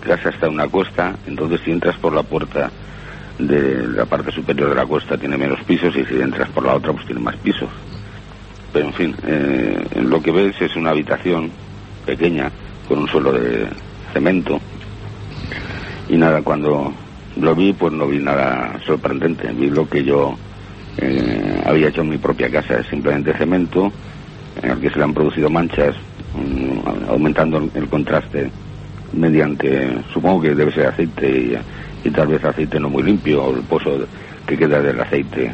casa 0.00 0.30
está 0.30 0.46
en 0.46 0.54
una 0.54 0.68
cuesta, 0.68 1.16
entonces 1.26 1.60
si 1.64 1.70
entras 1.70 1.96
por 1.98 2.14
la 2.14 2.22
puerta 2.22 2.70
de 3.38 3.86
la 3.88 4.04
parte 4.04 4.32
superior 4.32 4.70
de 4.70 4.74
la 4.74 4.86
cuesta 4.86 5.16
tiene 5.16 5.36
menos 5.36 5.62
pisos 5.64 5.94
y 5.96 6.04
si 6.04 6.20
entras 6.20 6.48
por 6.50 6.64
la 6.64 6.74
otra 6.74 6.92
pues 6.92 7.06
tiene 7.06 7.20
más 7.20 7.36
pisos. 7.36 7.70
Pero 8.72 8.86
en 8.86 8.92
fin, 8.92 9.16
eh, 9.26 9.86
lo 10.02 10.20
que 10.20 10.30
ves 10.30 10.60
es 10.60 10.76
una 10.76 10.90
habitación 10.90 11.50
pequeña 12.04 12.50
con 12.86 12.98
un 12.98 13.08
suelo 13.08 13.32
de 13.32 13.68
cemento 14.12 14.60
y 16.08 16.16
nada, 16.16 16.42
cuando 16.42 16.92
lo 17.36 17.54
vi 17.54 17.72
pues 17.72 17.92
no 17.92 18.06
vi 18.06 18.18
nada 18.18 18.78
sorprendente, 18.86 19.52
vi 19.52 19.70
lo 19.70 19.88
que 19.88 20.02
yo 20.02 20.36
eh, 20.96 21.62
había 21.66 21.88
hecho 21.88 22.00
en 22.00 22.10
mi 22.10 22.18
propia 22.18 22.50
casa, 22.50 22.78
es 22.78 22.86
simplemente 22.88 23.36
cemento 23.36 23.92
en 24.62 24.70
el 24.70 24.80
que 24.80 24.90
se 24.90 24.98
le 24.98 25.04
han 25.04 25.14
producido 25.14 25.48
manchas, 25.50 25.94
aumentando 27.08 27.68
el, 27.74 27.88
contraste 27.88 28.50
mediante, 29.12 30.02
supongo 30.12 30.42
que 30.42 30.54
debe 30.54 30.72
ser 30.72 30.86
aceite 30.86 31.28
y, 31.30 32.08
y 32.08 32.10
tal 32.10 32.28
vez 32.28 32.44
aceite 32.44 32.78
no 32.78 32.88
muy 32.88 33.02
limpio, 33.02 33.44
o 33.44 33.56
el 33.56 33.62
pozo 33.62 34.06
que 34.46 34.56
queda 34.56 34.80
del 34.80 35.00
aceite 35.00 35.52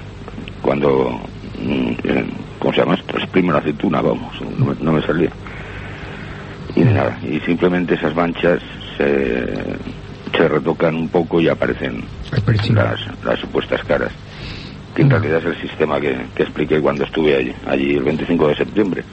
cuando, 0.62 1.20
mm, 1.60 1.90
eh, 2.04 2.24
¿cómo 2.58 2.72
se 2.72 2.80
llama 2.80 2.94
esto? 2.94 3.18
Exprime 3.18 3.52
la 3.52 3.58
aceituna, 3.58 4.00
vamos, 4.00 4.34
no 4.58 4.66
me, 4.66 4.74
no 4.80 4.92
me 4.92 5.02
salía. 5.02 5.30
Y 6.74 6.80
nada, 6.80 7.18
y 7.22 7.38
simplemente 7.40 7.94
esas 7.94 8.14
manchas 8.16 8.60
se, 8.96 9.76
se 10.36 10.48
retocan 10.48 10.96
un 10.96 11.08
poco 11.08 11.40
y 11.40 11.48
aparecen 11.48 12.02
las, 12.74 13.00
las 13.24 13.38
supuestas 13.38 13.84
caras, 13.84 14.10
que 14.94 15.02
en 15.02 15.10
realidad 15.10 15.38
es 15.38 15.56
el 15.56 15.60
sistema 15.60 16.00
que, 16.00 16.16
que 16.34 16.42
expliqué 16.42 16.80
cuando 16.80 17.04
estuve 17.04 17.36
allí, 17.36 17.54
allí 17.66 17.94
el 17.94 18.02
25 18.02 18.48
de 18.48 18.56
septiembre. 18.56 19.04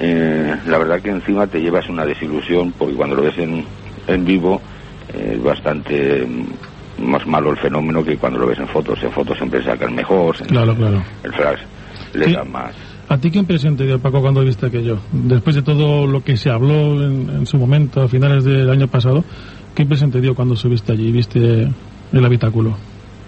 Eh, 0.00 0.54
la 0.66 0.78
verdad 0.78 1.00
que 1.00 1.10
encima 1.10 1.46
te 1.46 1.60
llevas 1.60 1.88
una 1.88 2.04
desilusión 2.04 2.72
porque 2.76 2.94
cuando 2.94 3.14
lo 3.16 3.22
ves 3.22 3.38
en, 3.38 3.64
en 4.08 4.24
vivo 4.24 4.60
eh, 5.12 5.34
es 5.36 5.42
bastante 5.42 6.26
mm, 6.26 7.04
más 7.10 7.24
malo 7.26 7.50
el 7.50 7.56
fenómeno 7.58 8.02
que 8.04 8.16
cuando 8.16 8.38
lo 8.40 8.46
ves 8.46 8.58
en 8.58 8.68
fotos. 8.68 9.02
En 9.02 9.12
fotos 9.12 9.36
siempre 9.38 9.62
sacan 9.62 9.94
mejor, 9.94 10.36
Claro, 10.46 10.74
claro. 10.74 11.02
el 11.22 11.32
flash 11.32 11.60
le 12.14 12.32
da 12.32 12.44
más. 12.44 12.74
¿A 13.08 13.18
ti 13.18 13.30
qué 13.30 13.38
impresión 13.38 13.76
te 13.76 13.84
dio, 13.84 13.98
Paco, 13.98 14.20
cuando 14.22 14.42
viste 14.42 14.66
aquello? 14.66 14.98
Después 15.12 15.54
de 15.56 15.62
todo 15.62 16.06
lo 16.06 16.22
que 16.24 16.36
se 16.36 16.50
habló 16.50 17.04
en, 17.04 17.28
en 17.30 17.46
su 17.46 17.58
momento, 17.58 18.02
a 18.02 18.08
finales 18.08 18.44
del 18.44 18.70
año 18.70 18.88
pasado, 18.88 19.22
¿qué 19.74 19.82
impresión 19.82 20.10
te 20.10 20.20
dio 20.22 20.34
cuando 20.34 20.56
subiste 20.56 20.92
allí 20.92 21.08
y 21.08 21.12
viste 21.12 21.68
el 22.12 22.24
habitáculo? 22.24 22.70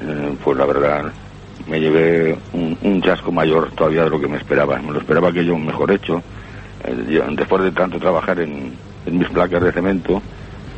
Eh, 0.00 0.34
pues 0.42 0.56
la 0.56 0.64
verdad 0.64 1.12
me 1.68 1.78
llevé 1.78 2.36
un, 2.54 2.76
un 2.82 3.02
chasco 3.02 3.30
mayor 3.30 3.70
todavía 3.72 4.04
de 4.04 4.10
lo 4.10 4.18
que 4.20 4.28
me 4.28 4.38
esperaba. 4.38 4.80
Me 4.80 4.92
lo 4.92 4.98
esperaba 4.98 5.30
que 5.30 5.44
yo 5.44 5.56
mejor 5.58 5.90
hecho. 5.92 6.22
Eh, 6.84 7.06
yo, 7.10 7.22
después 7.36 7.62
de 7.62 7.72
tanto 7.72 7.98
trabajar 7.98 8.40
en, 8.40 8.72
en 9.06 9.18
mis 9.18 9.28
placas 9.28 9.62
de 9.62 9.72
cemento, 9.72 10.22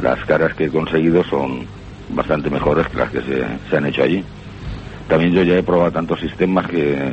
las 0.03 0.19
caras 0.25 0.55
que 0.55 0.65
he 0.67 0.69
conseguido 0.69 1.25
son 1.25 1.65
bastante 2.11 2.49
mejores 2.51 2.87
que 2.89 2.97
las 2.99 3.11
que 3.11 3.21
se, 3.23 3.45
se 3.69 3.77
han 3.77 3.87
hecho 3.87 4.03
allí. 4.03 4.25
También 5.09 5.33
yo 5.33 5.43
ya 5.43 5.57
he 5.59 5.63
probado 5.63 5.91
tantos 5.91 6.21
sistemas 6.21 6.67
que, 6.69 7.13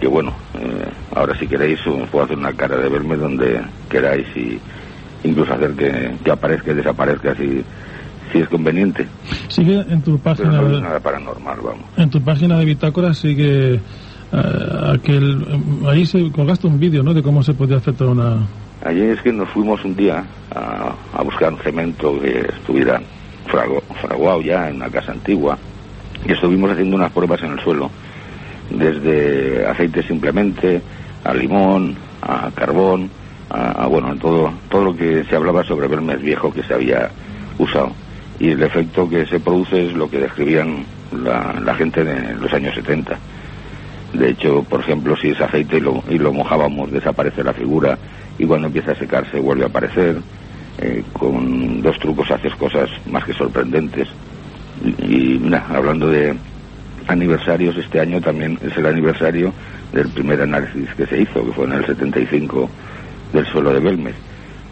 que 0.00 0.06
bueno, 0.06 0.32
eh, 0.54 0.88
ahora 1.14 1.36
si 1.38 1.46
queréis 1.46 1.80
puedo 2.10 2.24
hacer 2.24 2.36
una 2.38 2.52
cara 2.52 2.76
de 2.76 2.88
verme 2.88 3.16
donde 3.16 3.60
queráis 3.88 4.26
y 4.36 4.58
incluso 5.24 5.52
hacer 5.52 5.72
que, 5.72 6.14
que 6.24 6.30
aparezca 6.30 6.70
y 6.70 6.74
desaparezca 6.74 7.34
si, 7.34 7.62
si 8.32 8.38
es 8.38 8.48
conveniente. 8.48 9.06
Sigue 9.48 9.80
en 9.88 10.00
tu 10.02 10.18
Pero 10.18 10.34
página 10.36 10.60
no 10.60 10.66
es 10.66 10.72
de, 10.76 10.80
nada 10.80 11.00
paranormal, 11.00 11.58
vamos. 11.60 11.84
en 11.96 12.10
tu 12.10 12.22
página 12.22 12.58
de 12.58 12.64
bitácora 12.64 13.12
sigue 13.14 13.80
eh, 14.32 14.92
aquel 14.94 15.42
eh, 15.48 15.88
ahí 15.88 16.06
se 16.06 16.30
colgaste 16.30 16.66
un 16.66 16.78
vídeo, 16.78 17.02
¿no? 17.02 17.14
De 17.14 17.22
cómo 17.22 17.42
se 17.42 17.54
podía 17.54 17.80
toda 17.80 18.10
una 18.10 18.36
Ayer 18.84 19.10
es 19.10 19.22
que 19.22 19.32
nos 19.32 19.48
fuimos 19.50 19.84
un 19.84 19.96
día 19.96 20.24
a, 20.54 20.92
a 21.12 21.22
buscar 21.22 21.52
un 21.52 21.58
cemento 21.60 22.20
que 22.20 22.40
estuviera 22.40 23.00
frago- 23.48 23.82
fraguado 24.00 24.40
ya 24.40 24.68
en 24.68 24.76
una 24.76 24.88
casa 24.88 25.10
antigua 25.12 25.58
y 26.26 26.32
estuvimos 26.32 26.70
haciendo 26.70 26.94
unas 26.96 27.10
pruebas 27.12 27.42
en 27.42 27.52
el 27.52 27.60
suelo, 27.60 27.90
desde 28.70 29.66
aceite 29.66 30.02
simplemente, 30.02 30.80
a 31.24 31.34
limón, 31.34 31.96
a 32.22 32.50
carbón, 32.54 33.10
a, 33.50 33.84
a, 33.84 33.86
bueno, 33.86 34.14
todo, 34.16 34.52
todo 34.68 34.84
lo 34.84 34.96
que 34.96 35.24
se 35.24 35.36
hablaba 35.36 35.64
sobre 35.64 35.88
Belmes 35.88 36.20
viejo 36.20 36.52
que 36.52 36.62
se 36.62 36.74
había 36.74 37.10
usado. 37.58 37.92
Y 38.38 38.50
el 38.50 38.62
efecto 38.62 39.08
que 39.08 39.26
se 39.26 39.40
produce 39.40 39.86
es 39.88 39.94
lo 39.94 40.08
que 40.08 40.18
describían 40.20 40.84
la, 41.24 41.58
la 41.64 41.74
gente 41.74 42.04
de 42.04 42.34
los 42.34 42.52
años 42.52 42.74
70. 42.74 43.18
De 44.12 44.30
hecho, 44.30 44.62
por 44.62 44.80
ejemplo, 44.80 45.16
si 45.16 45.28
es 45.28 45.40
aceite 45.40 45.76
y 45.76 45.80
lo, 45.80 46.02
y 46.08 46.18
lo 46.18 46.32
mojábamos, 46.32 46.90
desaparece 46.90 47.44
la 47.44 47.52
figura 47.52 47.98
y 48.38 48.46
cuando 48.46 48.68
empieza 48.68 48.92
a 48.92 48.96
secarse 48.96 49.40
vuelve 49.40 49.64
a 49.64 49.68
aparecer. 49.68 50.20
Eh, 50.80 51.02
con 51.12 51.82
dos 51.82 51.98
trucos 51.98 52.30
haces 52.30 52.54
cosas 52.54 52.88
más 53.06 53.24
que 53.24 53.32
sorprendentes. 53.32 54.06
Y, 54.84 54.90
y 55.08 55.54
hablando 55.54 56.08
de 56.08 56.36
aniversarios, 57.08 57.76
este 57.76 57.98
año 57.98 58.20
también 58.20 58.58
es 58.62 58.76
el 58.76 58.86
aniversario 58.86 59.52
del 59.92 60.08
primer 60.10 60.40
análisis 60.42 60.88
que 60.94 61.06
se 61.06 61.20
hizo, 61.20 61.44
que 61.44 61.52
fue 61.52 61.64
en 61.64 61.72
el 61.72 61.86
75 61.86 62.70
del 63.32 63.46
suelo 63.46 63.72
de 63.72 63.80
Belmez. 63.80 64.14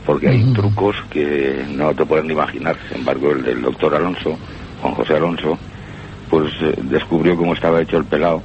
Porque 0.05 0.29
hay 0.29 0.53
trucos 0.53 0.95
que 1.11 1.65
no 1.75 1.93
te 1.93 2.07
pueden 2.07 2.31
imaginar. 2.31 2.77
Sin 2.89 2.99
embargo, 2.99 3.33
el 3.33 3.43
del 3.43 3.63
doctor 3.63 3.95
Alonso, 3.95 4.39
Juan 4.81 4.95
José 4.95 5.15
Alonso, 5.15 5.59
pues 6.31 6.53
eh, 6.63 6.75
descubrió 6.83 7.37
cómo 7.37 7.55
estaba 7.55 7.83
hecho 7.83 7.97
el 7.97 8.05
pelado. 8.05 8.43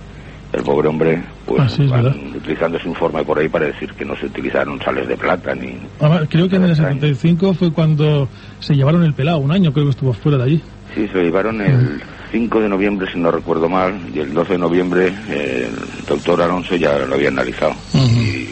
El 0.54 0.64
pobre 0.64 0.88
hombre, 0.90 1.24
pues 1.46 1.62
Ah, 1.62 1.70
sí, 1.70 1.88
van 1.88 2.08
utilizando 2.36 2.78
su 2.80 2.90
informe 2.90 3.24
por 3.24 3.40
ahí 3.40 3.48
para 3.48 3.68
decir 3.68 3.94
que 3.94 4.04
no 4.04 4.16
se 4.18 4.26
utilizaron 4.26 4.82
sales 4.82 5.08
de 5.08 5.16
plata 5.16 5.56
ni, 5.56 5.78
Además, 6.00 6.28
creo 6.30 6.50
que 6.50 6.58
en 6.58 6.64
el 6.64 6.72
Extraño. 6.72 6.96
75 6.96 7.54
fue 7.54 7.72
cuando 7.72 8.28
se 8.60 8.76
llevaron 8.76 9.04
el 9.04 9.14
pelado, 9.14 9.38
un 9.38 9.52
año 9.52 9.72
creo 9.72 9.86
que 9.86 9.92
estuvo 9.92 10.12
fuera 10.14 10.38
de 10.40 10.44
allí. 10.44 10.62
Sí, 10.94 11.08
se 11.08 11.14
lo 11.14 11.22
llevaron 11.24 11.62
el 11.62 12.02
5 12.34 12.60
de 12.60 12.68
noviembre, 12.70 13.08
si 13.12 13.18
no 13.18 13.32
recuerdo 13.32 13.70
mal, 13.70 13.94
y 14.14 14.20
el 14.20 14.34
12 14.34 14.54
de 14.54 14.58
noviembre 14.60 15.14
eh, 15.30 15.70
el 16.00 16.06
doctor 16.06 16.42
Alonso 16.42 16.76
ya 16.76 16.98
lo 17.00 17.16
había 17.16 17.30
analizado. 17.30 17.74
Y 17.94 18.50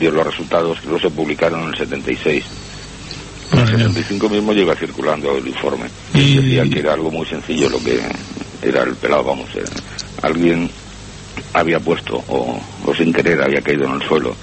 dio 0.00 0.10
los 0.10 0.26
resultados 0.26 0.80
que 0.80 0.86
luego 0.88 1.00
se 1.00 1.10
publicaron 1.10 1.62
en 1.62 1.68
el 1.68 1.76
76. 1.76 2.44
En 3.52 3.58
el 3.60 3.64
Madre 3.64 3.76
mía. 3.76 3.86
75 3.86 4.28
mismo 4.30 4.52
llega 4.52 4.74
circulando 4.74 5.36
el 5.36 5.46
informe. 5.46 5.84
Y- 6.12 6.36
Decía 6.38 6.64
que 6.68 6.80
era 6.80 6.94
algo 6.94 7.12
muy 7.12 7.24
sencillo 7.26 7.70
lo 7.70 7.78
que 7.78 8.00
era 8.62 8.82
el 8.82 8.96
pelado, 8.96 9.22
vamos. 9.22 9.46
alguien 10.22 10.68
había 11.60 11.80
puesto, 11.80 12.22
o, 12.28 12.60
o 12.84 12.94
sin 12.94 13.12
querer 13.12 13.42
había 13.42 13.62
caído 13.62 13.84
en 13.86 13.92
el 14.00 14.02
suelo, 14.02 14.34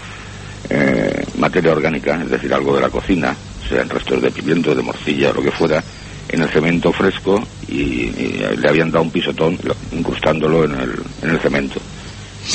eh, 0.69 1.23
materia 1.37 1.71
orgánica, 1.71 2.19
es 2.21 2.29
decir, 2.29 2.53
algo 2.53 2.75
de 2.75 2.81
la 2.81 2.89
cocina, 2.89 3.35
sean 3.69 3.89
restos 3.89 4.21
de 4.21 4.31
pimiento, 4.31 4.73
de 4.73 4.81
morcilla 4.81 5.29
o 5.29 5.33
lo 5.33 5.41
que 5.43 5.51
fuera, 5.51 5.83
en 6.29 6.41
el 6.41 6.49
cemento 6.49 6.91
fresco 6.91 7.41
y, 7.67 8.09
le 8.57 8.69
habían 8.69 8.91
dado 8.91 9.03
un 9.03 9.11
pisotón 9.11 9.57
lo- 9.63 9.75
incrustándolo 9.91 10.63
en 10.65 10.71
el, 10.79 10.93
en 11.21 11.29
el 11.31 11.39
cemento. 11.39 11.79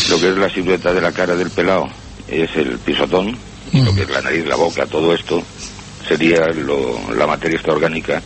Lo 0.08 0.18
que 0.18 0.28
es 0.30 0.36
la 0.36 0.48
silueta 0.48 0.92
de 0.92 1.00
la 1.02 1.12
cara 1.12 1.36
del 1.36 1.50
pelado 1.50 1.86
es 2.26 2.54
el 2.56 2.78
pisotón, 2.78 3.36
lo 3.72 3.94
que 3.94 4.02
es 4.02 4.10
la 4.10 4.22
nariz, 4.22 4.46
la 4.46 4.56
boca, 4.56 4.86
todo 4.86 5.14
esto 5.14 5.42
sería 6.08 6.46
lo- 6.48 7.14
la 7.14 7.26
materia 7.26 7.56
esta 7.58 7.72
orgánica 7.72 8.22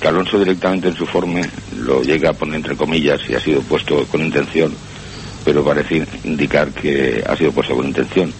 que 0.00 0.08
Alonso 0.08 0.38
directamente 0.38 0.88
en 0.88 0.96
su 0.96 1.04
forme 1.06 1.42
lo 1.76 2.02
llega 2.02 2.30
a 2.30 2.32
poner 2.32 2.56
entre 2.56 2.76
comillas 2.76 3.20
y 3.28 3.34
ha 3.34 3.40
sido 3.40 3.60
puesto 3.62 4.06
con 4.06 4.22
intención, 4.22 4.72
pero 5.48 5.64
parece 5.64 6.06
indicar 6.24 6.68
que 6.72 7.24
ha 7.26 7.34
sido 7.34 7.52
puesto 7.52 7.74
con 7.74 7.86
intención. 7.86 8.30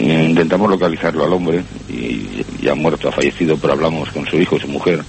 Eh, 0.00 0.26
Intentamos 0.30 0.68
localizarlo 0.68 1.24
al 1.24 1.32
hombre 1.32 1.62
y 1.88 2.44
ya 2.60 2.72
ha 2.72 2.74
muerto, 2.74 3.08
ha 3.08 3.12
fallecido, 3.12 3.56
pero 3.56 3.74
hablamos 3.74 4.10
con 4.10 4.26
su 4.26 4.36
hijo 4.40 4.56
y 4.56 4.60
su 4.60 4.66
mujer 4.66 5.00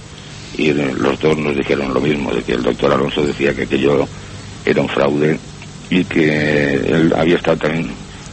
y 0.56 0.68
eh, 0.70 0.94
los 0.96 1.18
dos 1.18 1.36
nos 1.36 1.56
dijeron 1.56 1.92
lo 1.92 2.00
mismo, 2.00 2.32
de 2.32 2.44
que 2.44 2.52
el 2.52 2.62
doctor 2.62 2.92
Alonso 2.92 3.26
decía 3.26 3.52
que 3.56 3.62
aquello 3.62 4.06
era 4.64 4.80
un 4.80 4.88
fraude 4.88 5.36
y 5.90 6.04
que 6.04 6.74
él 6.74 7.12
había 7.16 7.38
estado 7.38 7.56
también 7.56 7.90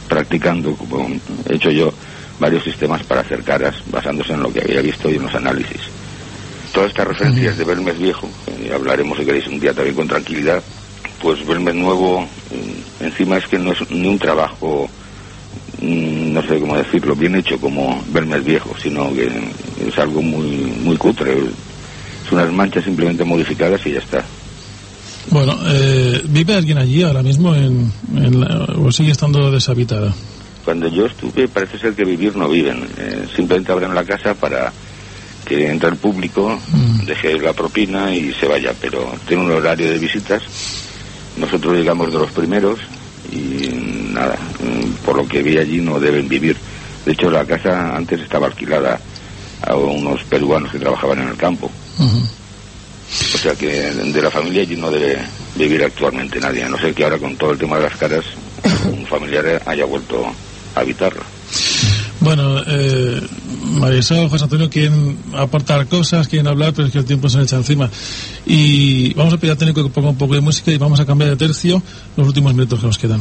practicando, 0.08 0.76
como 0.76 1.08
he 1.48 1.56
hecho 1.56 1.72
yo, 1.72 1.92
varios 2.38 2.62
sistemas 2.62 3.02
para 3.02 3.22
hacer 3.22 3.42
caras 3.42 3.74
basándose 3.90 4.34
en 4.34 4.42
lo 4.44 4.52
que 4.52 4.60
había 4.60 4.82
visto 4.82 5.10
y 5.10 5.16
en 5.16 5.22
los 5.22 5.34
análisis. 5.34 5.80
Todas 6.72 6.90
estas 6.90 7.08
referencias 7.08 7.58
de 7.58 7.64
Belmez 7.64 7.98
Viejo, 7.98 8.30
y 8.64 8.70
hablaremos 8.70 9.18
si 9.18 9.24
queréis 9.24 9.48
un 9.48 9.58
día 9.58 9.74
también 9.74 9.96
con 9.96 10.06
tranquilidad, 10.06 10.62
pues 11.20 11.44
Belmez 11.46 11.74
Nuevo, 11.74 12.22
mm, 12.22 13.04
encima 13.04 13.38
es 13.38 13.46
que 13.46 13.58
no 13.58 13.72
es 13.72 13.78
ni 13.90 14.08
un 14.08 14.18
trabajo, 14.18 14.88
mm, 15.80 16.32
no 16.32 16.42
sé 16.42 16.58
cómo 16.60 16.76
decirlo, 16.76 17.14
bien 17.14 17.36
hecho 17.36 17.58
como 17.58 18.02
Belmez 18.08 18.44
Viejo, 18.44 18.74
sino 18.82 19.12
que 19.14 19.26
es 19.86 19.98
algo 19.98 20.22
muy, 20.22 20.46
muy 20.82 20.96
cutre. 20.96 21.32
Es 22.24 22.32
unas 22.32 22.50
manchas 22.52 22.84
simplemente 22.84 23.24
modificadas 23.24 23.86
y 23.86 23.92
ya 23.92 23.98
está. 23.98 24.24
Bueno, 25.30 25.54
eh, 25.66 26.20
¿vive 26.28 26.54
alguien 26.54 26.78
allí 26.78 27.02
ahora 27.02 27.22
mismo 27.22 27.54
en, 27.54 27.90
en 28.16 28.40
la- 28.40 28.66
o 28.78 28.90
sigue 28.92 29.12
estando 29.12 29.50
deshabitada? 29.50 30.14
Cuando 30.64 30.88
yo 30.88 31.06
estuve, 31.06 31.48
parece 31.48 31.78
ser 31.78 31.94
que 31.94 32.04
vivir 32.04 32.34
no 32.36 32.48
viven. 32.48 32.86
Eh, 32.96 33.26
simplemente 33.34 33.72
abren 33.72 33.94
la 33.94 34.04
casa 34.04 34.34
para 34.34 34.72
que 35.44 35.70
entre 35.70 35.90
el 35.90 35.96
público, 35.96 36.58
deje 37.06 37.38
la 37.38 37.52
propina 37.52 38.14
y 38.14 38.32
se 38.32 38.46
vaya. 38.46 38.72
Pero 38.80 39.12
tiene 39.26 39.44
un 39.44 39.50
horario 39.50 39.90
de 39.90 39.98
visitas. 39.98 40.42
Nosotros 41.36 41.76
llegamos 41.76 42.12
de 42.12 42.18
los 42.18 42.30
primeros 42.30 42.78
y 43.32 43.68
nada, 44.12 44.36
por 45.04 45.16
lo 45.16 45.26
que 45.26 45.42
vi 45.42 45.58
allí 45.58 45.80
no 45.80 45.98
deben 45.98 46.28
vivir. 46.28 46.56
De 47.04 47.12
hecho, 47.12 47.30
la 47.30 47.44
casa 47.44 47.96
antes 47.96 48.20
estaba 48.20 48.46
alquilada 48.46 49.00
a 49.66 49.76
unos 49.76 50.22
peruanos 50.24 50.72
que 50.72 50.78
trabajaban 50.78 51.20
en 51.20 51.28
el 51.28 51.36
campo. 51.36 51.70
O 51.98 53.38
sea 53.38 53.54
que 53.54 53.68
de 53.70 54.22
la 54.22 54.30
familia 54.30 54.62
allí 54.62 54.76
no 54.76 54.90
debe 54.90 55.18
vivir 55.56 55.84
actualmente 55.84 56.40
nadie, 56.40 56.64
a 56.64 56.68
no 56.68 56.78
ser 56.78 56.94
que 56.94 57.04
ahora 57.04 57.18
con 57.18 57.36
todo 57.36 57.52
el 57.52 57.58
tema 57.58 57.76
de 57.76 57.84
las 57.84 57.96
caras 57.96 58.24
un 58.86 59.06
familiar 59.06 59.62
haya 59.66 59.84
vuelto 59.84 60.24
a 60.74 60.80
habitarla. 60.80 61.22
Bueno, 62.20 62.62
eh, 62.66 63.20
Marisol, 63.74 64.28
José 64.28 64.44
Antonio 64.44 64.70
quieren 64.70 65.16
aportar 65.36 65.86
cosas, 65.86 66.28
quieren 66.28 66.46
hablar, 66.46 66.72
pero 66.72 66.86
es 66.86 66.92
que 66.92 66.98
el 66.98 67.04
tiempo 67.04 67.28
se 67.28 67.38
me 67.38 67.44
echa 67.44 67.56
encima. 67.56 67.90
Y 68.46 69.12
vamos 69.14 69.34
a 69.34 69.38
pedir 69.38 69.52
a 69.52 69.56
técnico 69.56 69.82
que 69.82 69.90
ponga 69.90 70.10
un 70.10 70.16
poco 70.16 70.34
de 70.34 70.40
música 70.40 70.70
y 70.70 70.78
vamos 70.78 71.00
a 71.00 71.06
cambiar 71.06 71.30
de 71.30 71.36
tercio 71.36 71.82
los 72.16 72.26
últimos 72.26 72.54
minutos 72.54 72.80
que 72.80 72.86
nos. 72.86 72.98
Quedan 72.98 73.20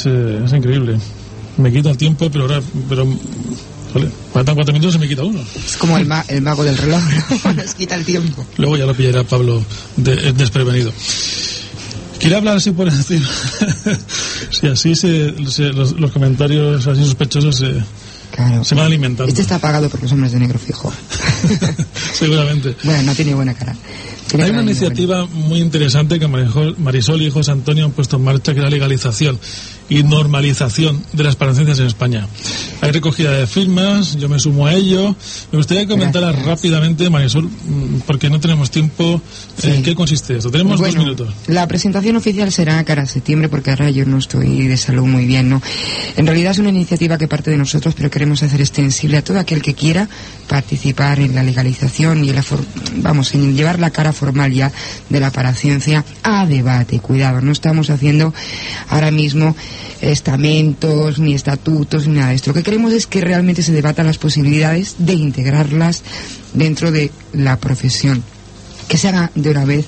es, 0.00 0.06
eh, 0.06 0.42
es 0.44 0.52
increíble. 0.52 0.98
Me 1.56 1.72
quita 1.72 1.90
el 1.90 1.96
tiempo, 1.96 2.30
pero 2.30 2.44
ahora, 2.44 2.60
pero, 2.88 3.06
joder, 3.92 4.10
faltan 4.32 4.54
cuatro 4.54 4.72
minutos 4.72 4.94
y 4.94 4.98
me 4.98 5.08
quita 5.08 5.22
uno. 5.24 5.40
Es 5.66 5.76
como 5.76 5.98
el, 5.98 6.06
ma- 6.06 6.24
el 6.28 6.40
mago 6.42 6.64
del 6.64 6.76
reloj, 6.78 7.02
¿no? 7.44 7.52
Nos 7.62 7.74
quita 7.74 7.94
el 7.96 8.04
tiempo. 8.04 8.44
Luego 8.56 8.76
ya 8.76 8.86
lo 8.86 8.94
pillará 8.94 9.24
Pablo 9.24 9.62
de- 9.96 10.28
eh, 10.28 10.32
desprevenido. 10.32 10.92
Quiere 12.18 12.36
hablar 12.36 12.56
así 12.58 12.70
por 12.70 12.86
encima. 12.88 13.26
si 14.50 14.66
así 14.66 14.94
se, 14.94 15.34
se- 15.50 15.72
los, 15.72 15.92
los 15.98 16.12
comentarios 16.12 16.86
así 16.86 17.04
sospechosos 17.04 17.56
se, 17.56 17.74
Claro. 18.34 18.62
se 18.64 18.74
van 18.74 18.86
alimentando. 18.86 19.28
Este 19.28 19.42
está 19.42 19.58
pagado 19.58 19.88
por 19.90 20.00
los 20.02 20.12
hombres 20.12 20.32
de 20.32 20.38
negro 20.38 20.58
fijo. 20.58 20.92
Seguramente. 22.12 22.76
Bueno, 22.84 23.02
no 23.02 23.14
tiene 23.14 23.34
buena 23.34 23.54
cara. 23.54 23.74
Hay 24.38 24.50
una 24.50 24.62
iniciativa 24.62 25.26
muy 25.26 25.60
interesante 25.60 26.20
que 26.20 26.28
Marisol 26.28 27.22
y 27.22 27.30
José 27.30 27.50
Antonio 27.50 27.86
han 27.86 27.90
puesto 27.90 28.16
en 28.16 28.22
marcha, 28.22 28.52
que 28.52 28.58
es 28.60 28.64
la 28.64 28.70
legalización 28.70 29.38
y 29.90 30.02
normalización 30.04 31.02
de 31.12 31.24
las 31.24 31.36
parecencias 31.36 31.78
en 31.80 31.86
España. 31.86 32.26
Hay 32.80 32.92
recogida 32.92 33.32
de 33.32 33.46
firmas, 33.46 34.16
yo 34.16 34.28
me 34.28 34.38
sumo 34.38 34.66
a 34.66 34.74
ello. 34.74 35.14
Me 35.52 35.58
gustaría 35.58 35.86
comentar 35.86 36.22
rápidamente, 36.46 37.10
Marisol, 37.10 37.50
porque 38.06 38.30
no 38.30 38.40
tenemos 38.40 38.70
tiempo, 38.70 39.20
en 39.62 39.82
qué 39.82 39.94
consiste 39.94 40.36
esto. 40.36 40.50
Tenemos 40.50 40.80
dos 40.80 40.96
minutos. 40.96 41.32
La 41.46 41.66
presentación 41.66 42.16
oficial 42.16 42.50
será 42.52 42.82
cara 42.84 43.02
a 43.02 43.06
septiembre, 43.06 43.48
porque 43.48 43.70
ahora 43.70 43.90
yo 43.90 44.04
no 44.06 44.18
estoy 44.18 44.66
de 44.66 44.76
salud 44.76 45.06
muy 45.06 45.26
bien, 45.26 45.48
¿no? 45.48 45.62
En 46.16 46.26
realidad 46.26 46.52
es 46.52 46.58
una 46.58 46.70
iniciativa 46.70 47.18
que 47.18 47.28
parte 47.28 47.50
de 47.50 47.56
nosotros, 47.56 47.94
pero 47.94 48.10
queremos 48.10 48.42
hacer 48.42 48.60
extensible 48.60 49.18
a 49.18 49.24
todo 49.24 49.38
aquel 49.38 49.62
que 49.62 49.74
quiera 49.74 50.08
participar 50.48 51.20
en 51.20 51.34
la 51.34 51.42
legalización 51.42 52.24
y 52.24 52.30
en 52.30 52.36
la, 52.36 52.44
vamos, 52.96 53.34
en 53.34 53.56
llevar 53.56 53.78
la 53.78 53.90
cara 53.90 54.12
formal 54.12 54.52
ya 54.52 54.72
de 55.08 55.20
la 55.20 55.30
paraciencia 55.30 56.04
a 56.22 56.46
debate. 56.46 57.00
Cuidado, 57.00 57.40
no 57.40 57.52
estamos 57.52 57.90
haciendo 57.90 58.34
ahora 58.88 59.10
mismo 59.10 59.56
estamentos, 60.00 61.18
ni 61.18 61.34
estatutos, 61.34 62.06
ni 62.06 62.14
nada 62.14 62.30
de 62.30 62.36
esto. 62.36 62.50
Lo 62.50 62.54
que 62.54 62.62
queremos 62.62 62.92
es 62.92 63.06
que 63.06 63.20
realmente 63.20 63.62
se 63.62 63.72
debatan 63.72 64.06
las 64.06 64.18
posibilidades 64.18 64.96
de 64.98 65.14
integrarlas 65.14 66.02
dentro 66.52 66.90
de 66.90 67.10
la 67.32 67.58
profesión. 67.58 68.22
Que 68.88 68.96
se 68.96 69.08
haga 69.08 69.30
de 69.34 69.50
una 69.50 69.64
vez 69.64 69.86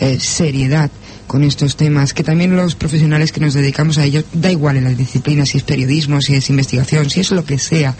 eh, 0.00 0.18
seriedad 0.20 0.90
con 1.32 1.44
estos 1.44 1.76
temas, 1.76 2.12
que 2.12 2.22
también 2.22 2.54
los 2.54 2.74
profesionales 2.74 3.32
que 3.32 3.40
nos 3.40 3.54
dedicamos 3.54 3.96
a 3.96 4.04
ello, 4.04 4.22
da 4.34 4.52
igual 4.52 4.76
en 4.76 4.84
las 4.84 4.98
disciplinas, 4.98 5.48
si 5.48 5.56
es 5.56 5.64
periodismo, 5.64 6.20
si 6.20 6.34
es 6.34 6.50
investigación, 6.50 7.08
si 7.08 7.20
es 7.20 7.30
lo 7.30 7.42
que 7.42 7.58
sea, 7.58 7.96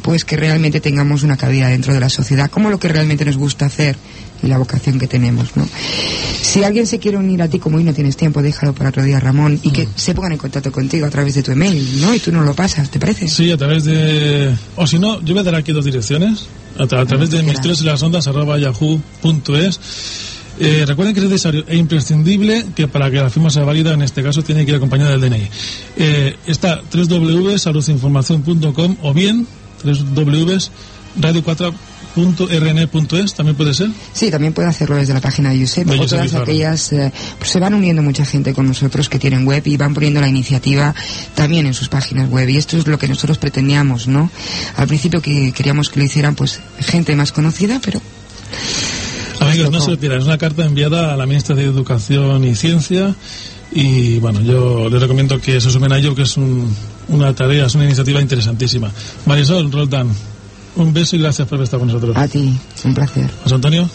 pues 0.00 0.24
que 0.24 0.38
realmente 0.38 0.80
tengamos 0.80 1.22
una 1.22 1.36
cabida 1.36 1.68
dentro 1.68 1.92
de 1.92 2.00
la 2.00 2.08
sociedad, 2.08 2.50
como 2.50 2.70
lo 2.70 2.78
que 2.78 2.88
realmente 2.88 3.26
nos 3.26 3.36
gusta 3.36 3.66
hacer 3.66 3.96
y 4.42 4.46
la 4.46 4.56
vocación 4.56 4.98
que 4.98 5.06
tenemos, 5.06 5.54
¿no? 5.54 5.68
Si 6.40 6.64
alguien 6.64 6.86
se 6.86 6.98
quiere 6.98 7.18
unir 7.18 7.42
a 7.42 7.48
ti, 7.48 7.58
como 7.58 7.76
hoy 7.76 7.84
no 7.84 7.92
tienes 7.92 8.16
tiempo, 8.16 8.40
déjalo 8.40 8.74
para 8.74 8.88
otro 8.88 9.04
día, 9.04 9.20
Ramón, 9.20 9.60
y 9.62 9.70
que 9.70 9.86
mm. 9.86 9.90
se 9.94 10.14
pongan 10.14 10.32
en 10.32 10.38
contacto 10.38 10.72
contigo 10.72 11.04
a 11.04 11.10
través 11.10 11.34
de 11.34 11.42
tu 11.42 11.52
email, 11.52 12.00
¿no? 12.00 12.14
Y 12.14 12.20
tú 12.20 12.32
no 12.32 12.42
lo 12.42 12.54
pasas, 12.54 12.90
¿te 12.90 12.98
parece? 12.98 13.28
Sí, 13.28 13.50
a 13.50 13.58
través 13.58 13.84
de... 13.84 14.54
O 14.76 14.86
si 14.86 14.98
no, 14.98 15.20
yo 15.22 15.34
voy 15.34 15.40
a 15.40 15.44
dar 15.44 15.56
aquí 15.56 15.72
dos 15.72 15.84
direcciones, 15.84 16.46
a, 16.78 16.86
través 16.86 17.30
de 17.30 17.42
misterios 17.42 17.82
y 17.82 17.84
las 17.84 18.02
ondas 18.02 18.26
arroba 18.26 18.58
yahoo.es. 18.58 19.80
Eh, 20.60 20.84
recuerden 20.86 21.14
que 21.14 21.20
es 21.20 21.26
necesario 21.26 21.64
e 21.66 21.76
imprescindible 21.76 22.66
que 22.74 22.86
para 22.86 23.10
que 23.10 23.16
la 23.16 23.30
firma 23.30 23.48
sea 23.50 23.64
válida, 23.64 23.94
en 23.94 24.02
este 24.02 24.22
caso, 24.22 24.42
tiene 24.42 24.64
que 24.64 24.70
ir 24.72 24.76
acompañada 24.76 25.16
del 25.16 25.30
DNI. 25.30 25.48
Eh, 25.96 26.36
está 26.46 26.82
www.saludinformación.com 26.92 28.96
o 29.02 29.14
bien 29.14 29.46
www.radio4 29.82 31.72
.rn.es 32.16 33.34
también 33.34 33.56
puede 33.56 33.74
ser. 33.74 33.90
Sí, 34.12 34.30
también 34.30 34.52
puede 34.52 34.68
hacerlo 34.68 34.96
desde 34.96 35.14
la 35.14 35.20
página 35.20 35.50
de 35.50 35.58
Yusef. 35.58 35.86
De 35.86 35.96
todas 35.96 36.34
aquellas, 36.34 36.92
eh, 36.92 37.12
pues 37.38 37.50
se 37.50 37.58
van 37.60 37.74
uniendo 37.74 38.02
mucha 38.02 38.24
gente 38.24 38.52
con 38.54 38.66
nosotros 38.66 39.08
que 39.08 39.18
tienen 39.18 39.46
web 39.46 39.62
y 39.66 39.76
van 39.76 39.94
poniendo 39.94 40.20
la 40.20 40.28
iniciativa 40.28 40.94
también 41.34 41.66
en 41.66 41.74
sus 41.74 41.88
páginas 41.88 42.30
web. 42.30 42.48
Y 42.48 42.56
esto 42.56 42.76
es 42.76 42.86
lo 42.86 42.98
que 42.98 43.08
nosotros 43.08 43.38
pretendíamos, 43.38 44.08
¿no? 44.08 44.30
Al 44.76 44.86
principio 44.86 45.20
que 45.20 45.52
queríamos 45.52 45.88
que 45.88 46.00
lo 46.00 46.06
hicieran, 46.06 46.34
pues, 46.34 46.60
gente 46.80 47.14
más 47.16 47.32
conocida, 47.32 47.80
pero 47.82 48.00
Amigos, 49.40 49.70
no 49.70 49.80
se 49.80 49.96
lo 49.96 50.16
es 50.16 50.24
una 50.24 50.38
carta 50.38 50.64
enviada 50.64 51.12
a 51.12 51.16
la 51.16 51.26
ministra 51.26 51.56
de 51.56 51.64
Educación 51.64 52.44
y 52.44 52.54
Ciencia 52.54 53.14
y 53.74 54.18
bueno, 54.18 54.40
yo 54.40 54.88
les 54.90 55.00
recomiendo 55.00 55.40
que 55.40 55.60
se 55.60 55.70
sumen 55.70 55.92
a 55.92 55.98
ello, 55.98 56.14
que 56.14 56.22
es 56.22 56.36
una 57.08 57.34
tarea, 57.34 57.66
es 57.66 57.74
una 57.74 57.84
iniciativa 57.84 58.20
interesantísima. 58.20 58.90
Marisol 59.24 59.72
Roldán, 59.72 60.10
un 60.76 60.92
beso 60.92 61.16
y 61.16 61.20
gracias 61.20 61.48
por 61.48 61.60
estar 61.62 61.78
con 61.78 61.88
nosotros. 61.88 62.16
A 62.16 62.28
ti, 62.28 62.58
un 62.84 62.94
placer. 62.94 63.30
José 63.42 63.54
Antonio. 63.54 63.88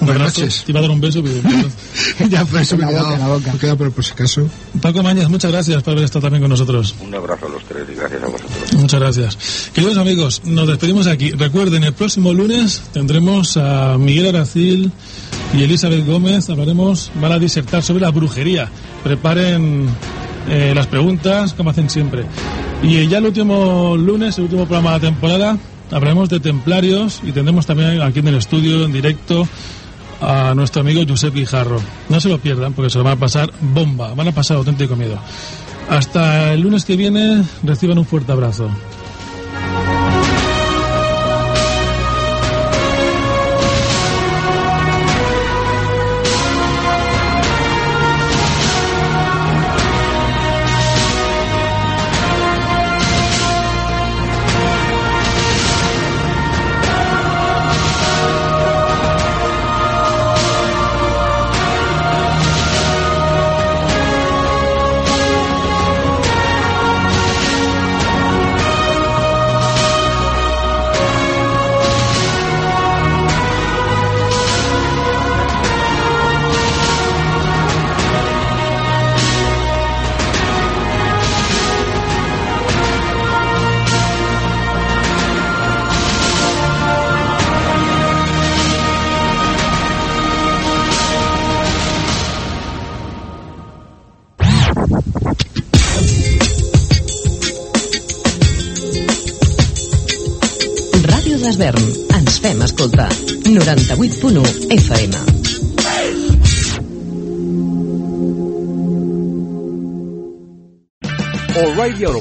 Buenas 0.00 0.36
noches. 0.36 0.64
Te 0.64 0.72
iba 0.72 0.80
a 0.80 0.82
dar 0.82 0.90
un 0.90 1.00
beso, 1.00 1.22
ya, 2.28 2.44
por 2.44 2.60
eso 2.60 2.76
me, 2.76 2.90
he 2.90 2.92
la 2.92 3.28
boca. 3.28 3.52
quedado 3.52 3.76
por, 3.76 3.92
por 3.92 4.04
si 4.04 4.12
acaso. 4.12 4.48
Paco 4.80 5.00
Mañas, 5.02 5.28
muchas 5.28 5.52
gracias 5.52 5.80
por 5.82 5.92
haber 5.92 6.04
estado 6.04 6.22
también 6.22 6.42
con 6.42 6.50
nosotros. 6.50 6.94
Un 7.00 7.14
abrazo 7.14 7.46
a 7.46 7.50
los 7.50 7.62
tres 7.64 7.84
y 7.92 7.94
gracias 7.94 8.20
a 8.22 8.26
vosotros. 8.26 8.72
Muchas 8.74 9.00
gracias. 9.00 9.70
Queridos 9.72 9.98
amigos, 9.98 10.42
nos 10.44 10.66
despedimos 10.66 11.06
aquí. 11.06 11.30
Recuerden, 11.30 11.84
el 11.84 11.92
próximo 11.92 12.32
lunes 12.32 12.82
tendremos 12.92 13.56
a 13.56 13.96
Miguel 13.96 14.34
Aracil 14.34 14.90
y 15.54 15.62
Elizabeth 15.62 16.04
Gómez. 16.04 16.50
Hablaremos, 16.50 17.12
van 17.20 17.32
a 17.32 17.38
disertar 17.38 17.84
sobre 17.84 18.02
la 18.02 18.10
brujería. 18.10 18.68
Preparen 19.04 19.88
eh, 20.48 20.72
las 20.74 20.88
preguntas, 20.88 21.54
como 21.54 21.70
hacen 21.70 21.88
siempre. 21.88 22.24
Y 22.82 23.06
ya 23.06 23.18
el 23.18 23.26
último 23.26 23.96
lunes, 23.96 24.36
el 24.38 24.44
último 24.44 24.66
programa 24.66 24.90
de 24.92 24.96
la 24.96 25.00
temporada, 25.00 25.58
hablaremos 25.92 26.28
de 26.28 26.40
templarios 26.40 27.20
y 27.22 27.32
tendremos 27.32 27.66
también 27.66 28.00
aquí 28.02 28.20
en 28.20 28.28
el 28.28 28.36
estudio, 28.36 28.84
en 28.84 28.92
directo, 28.92 29.46
a 30.20 30.54
nuestro 30.54 30.80
amigo 30.80 31.02
Josep 31.06 31.34
Guijarro. 31.34 31.80
No 32.08 32.20
se 32.20 32.28
lo 32.28 32.38
pierdan 32.38 32.72
porque 32.72 32.90
se 32.90 32.98
lo 32.98 33.04
van 33.04 33.14
a 33.14 33.20
pasar 33.20 33.52
bomba, 33.60 34.14
van 34.14 34.28
a 34.28 34.32
pasar 34.32 34.56
auténtico 34.56 34.96
miedo. 34.96 35.18
Hasta 35.88 36.52
el 36.54 36.60
lunes 36.60 36.84
que 36.84 36.96
viene, 36.96 37.42
reciban 37.62 37.98
un 37.98 38.06
fuerte 38.06 38.32
abrazo. 38.32 38.70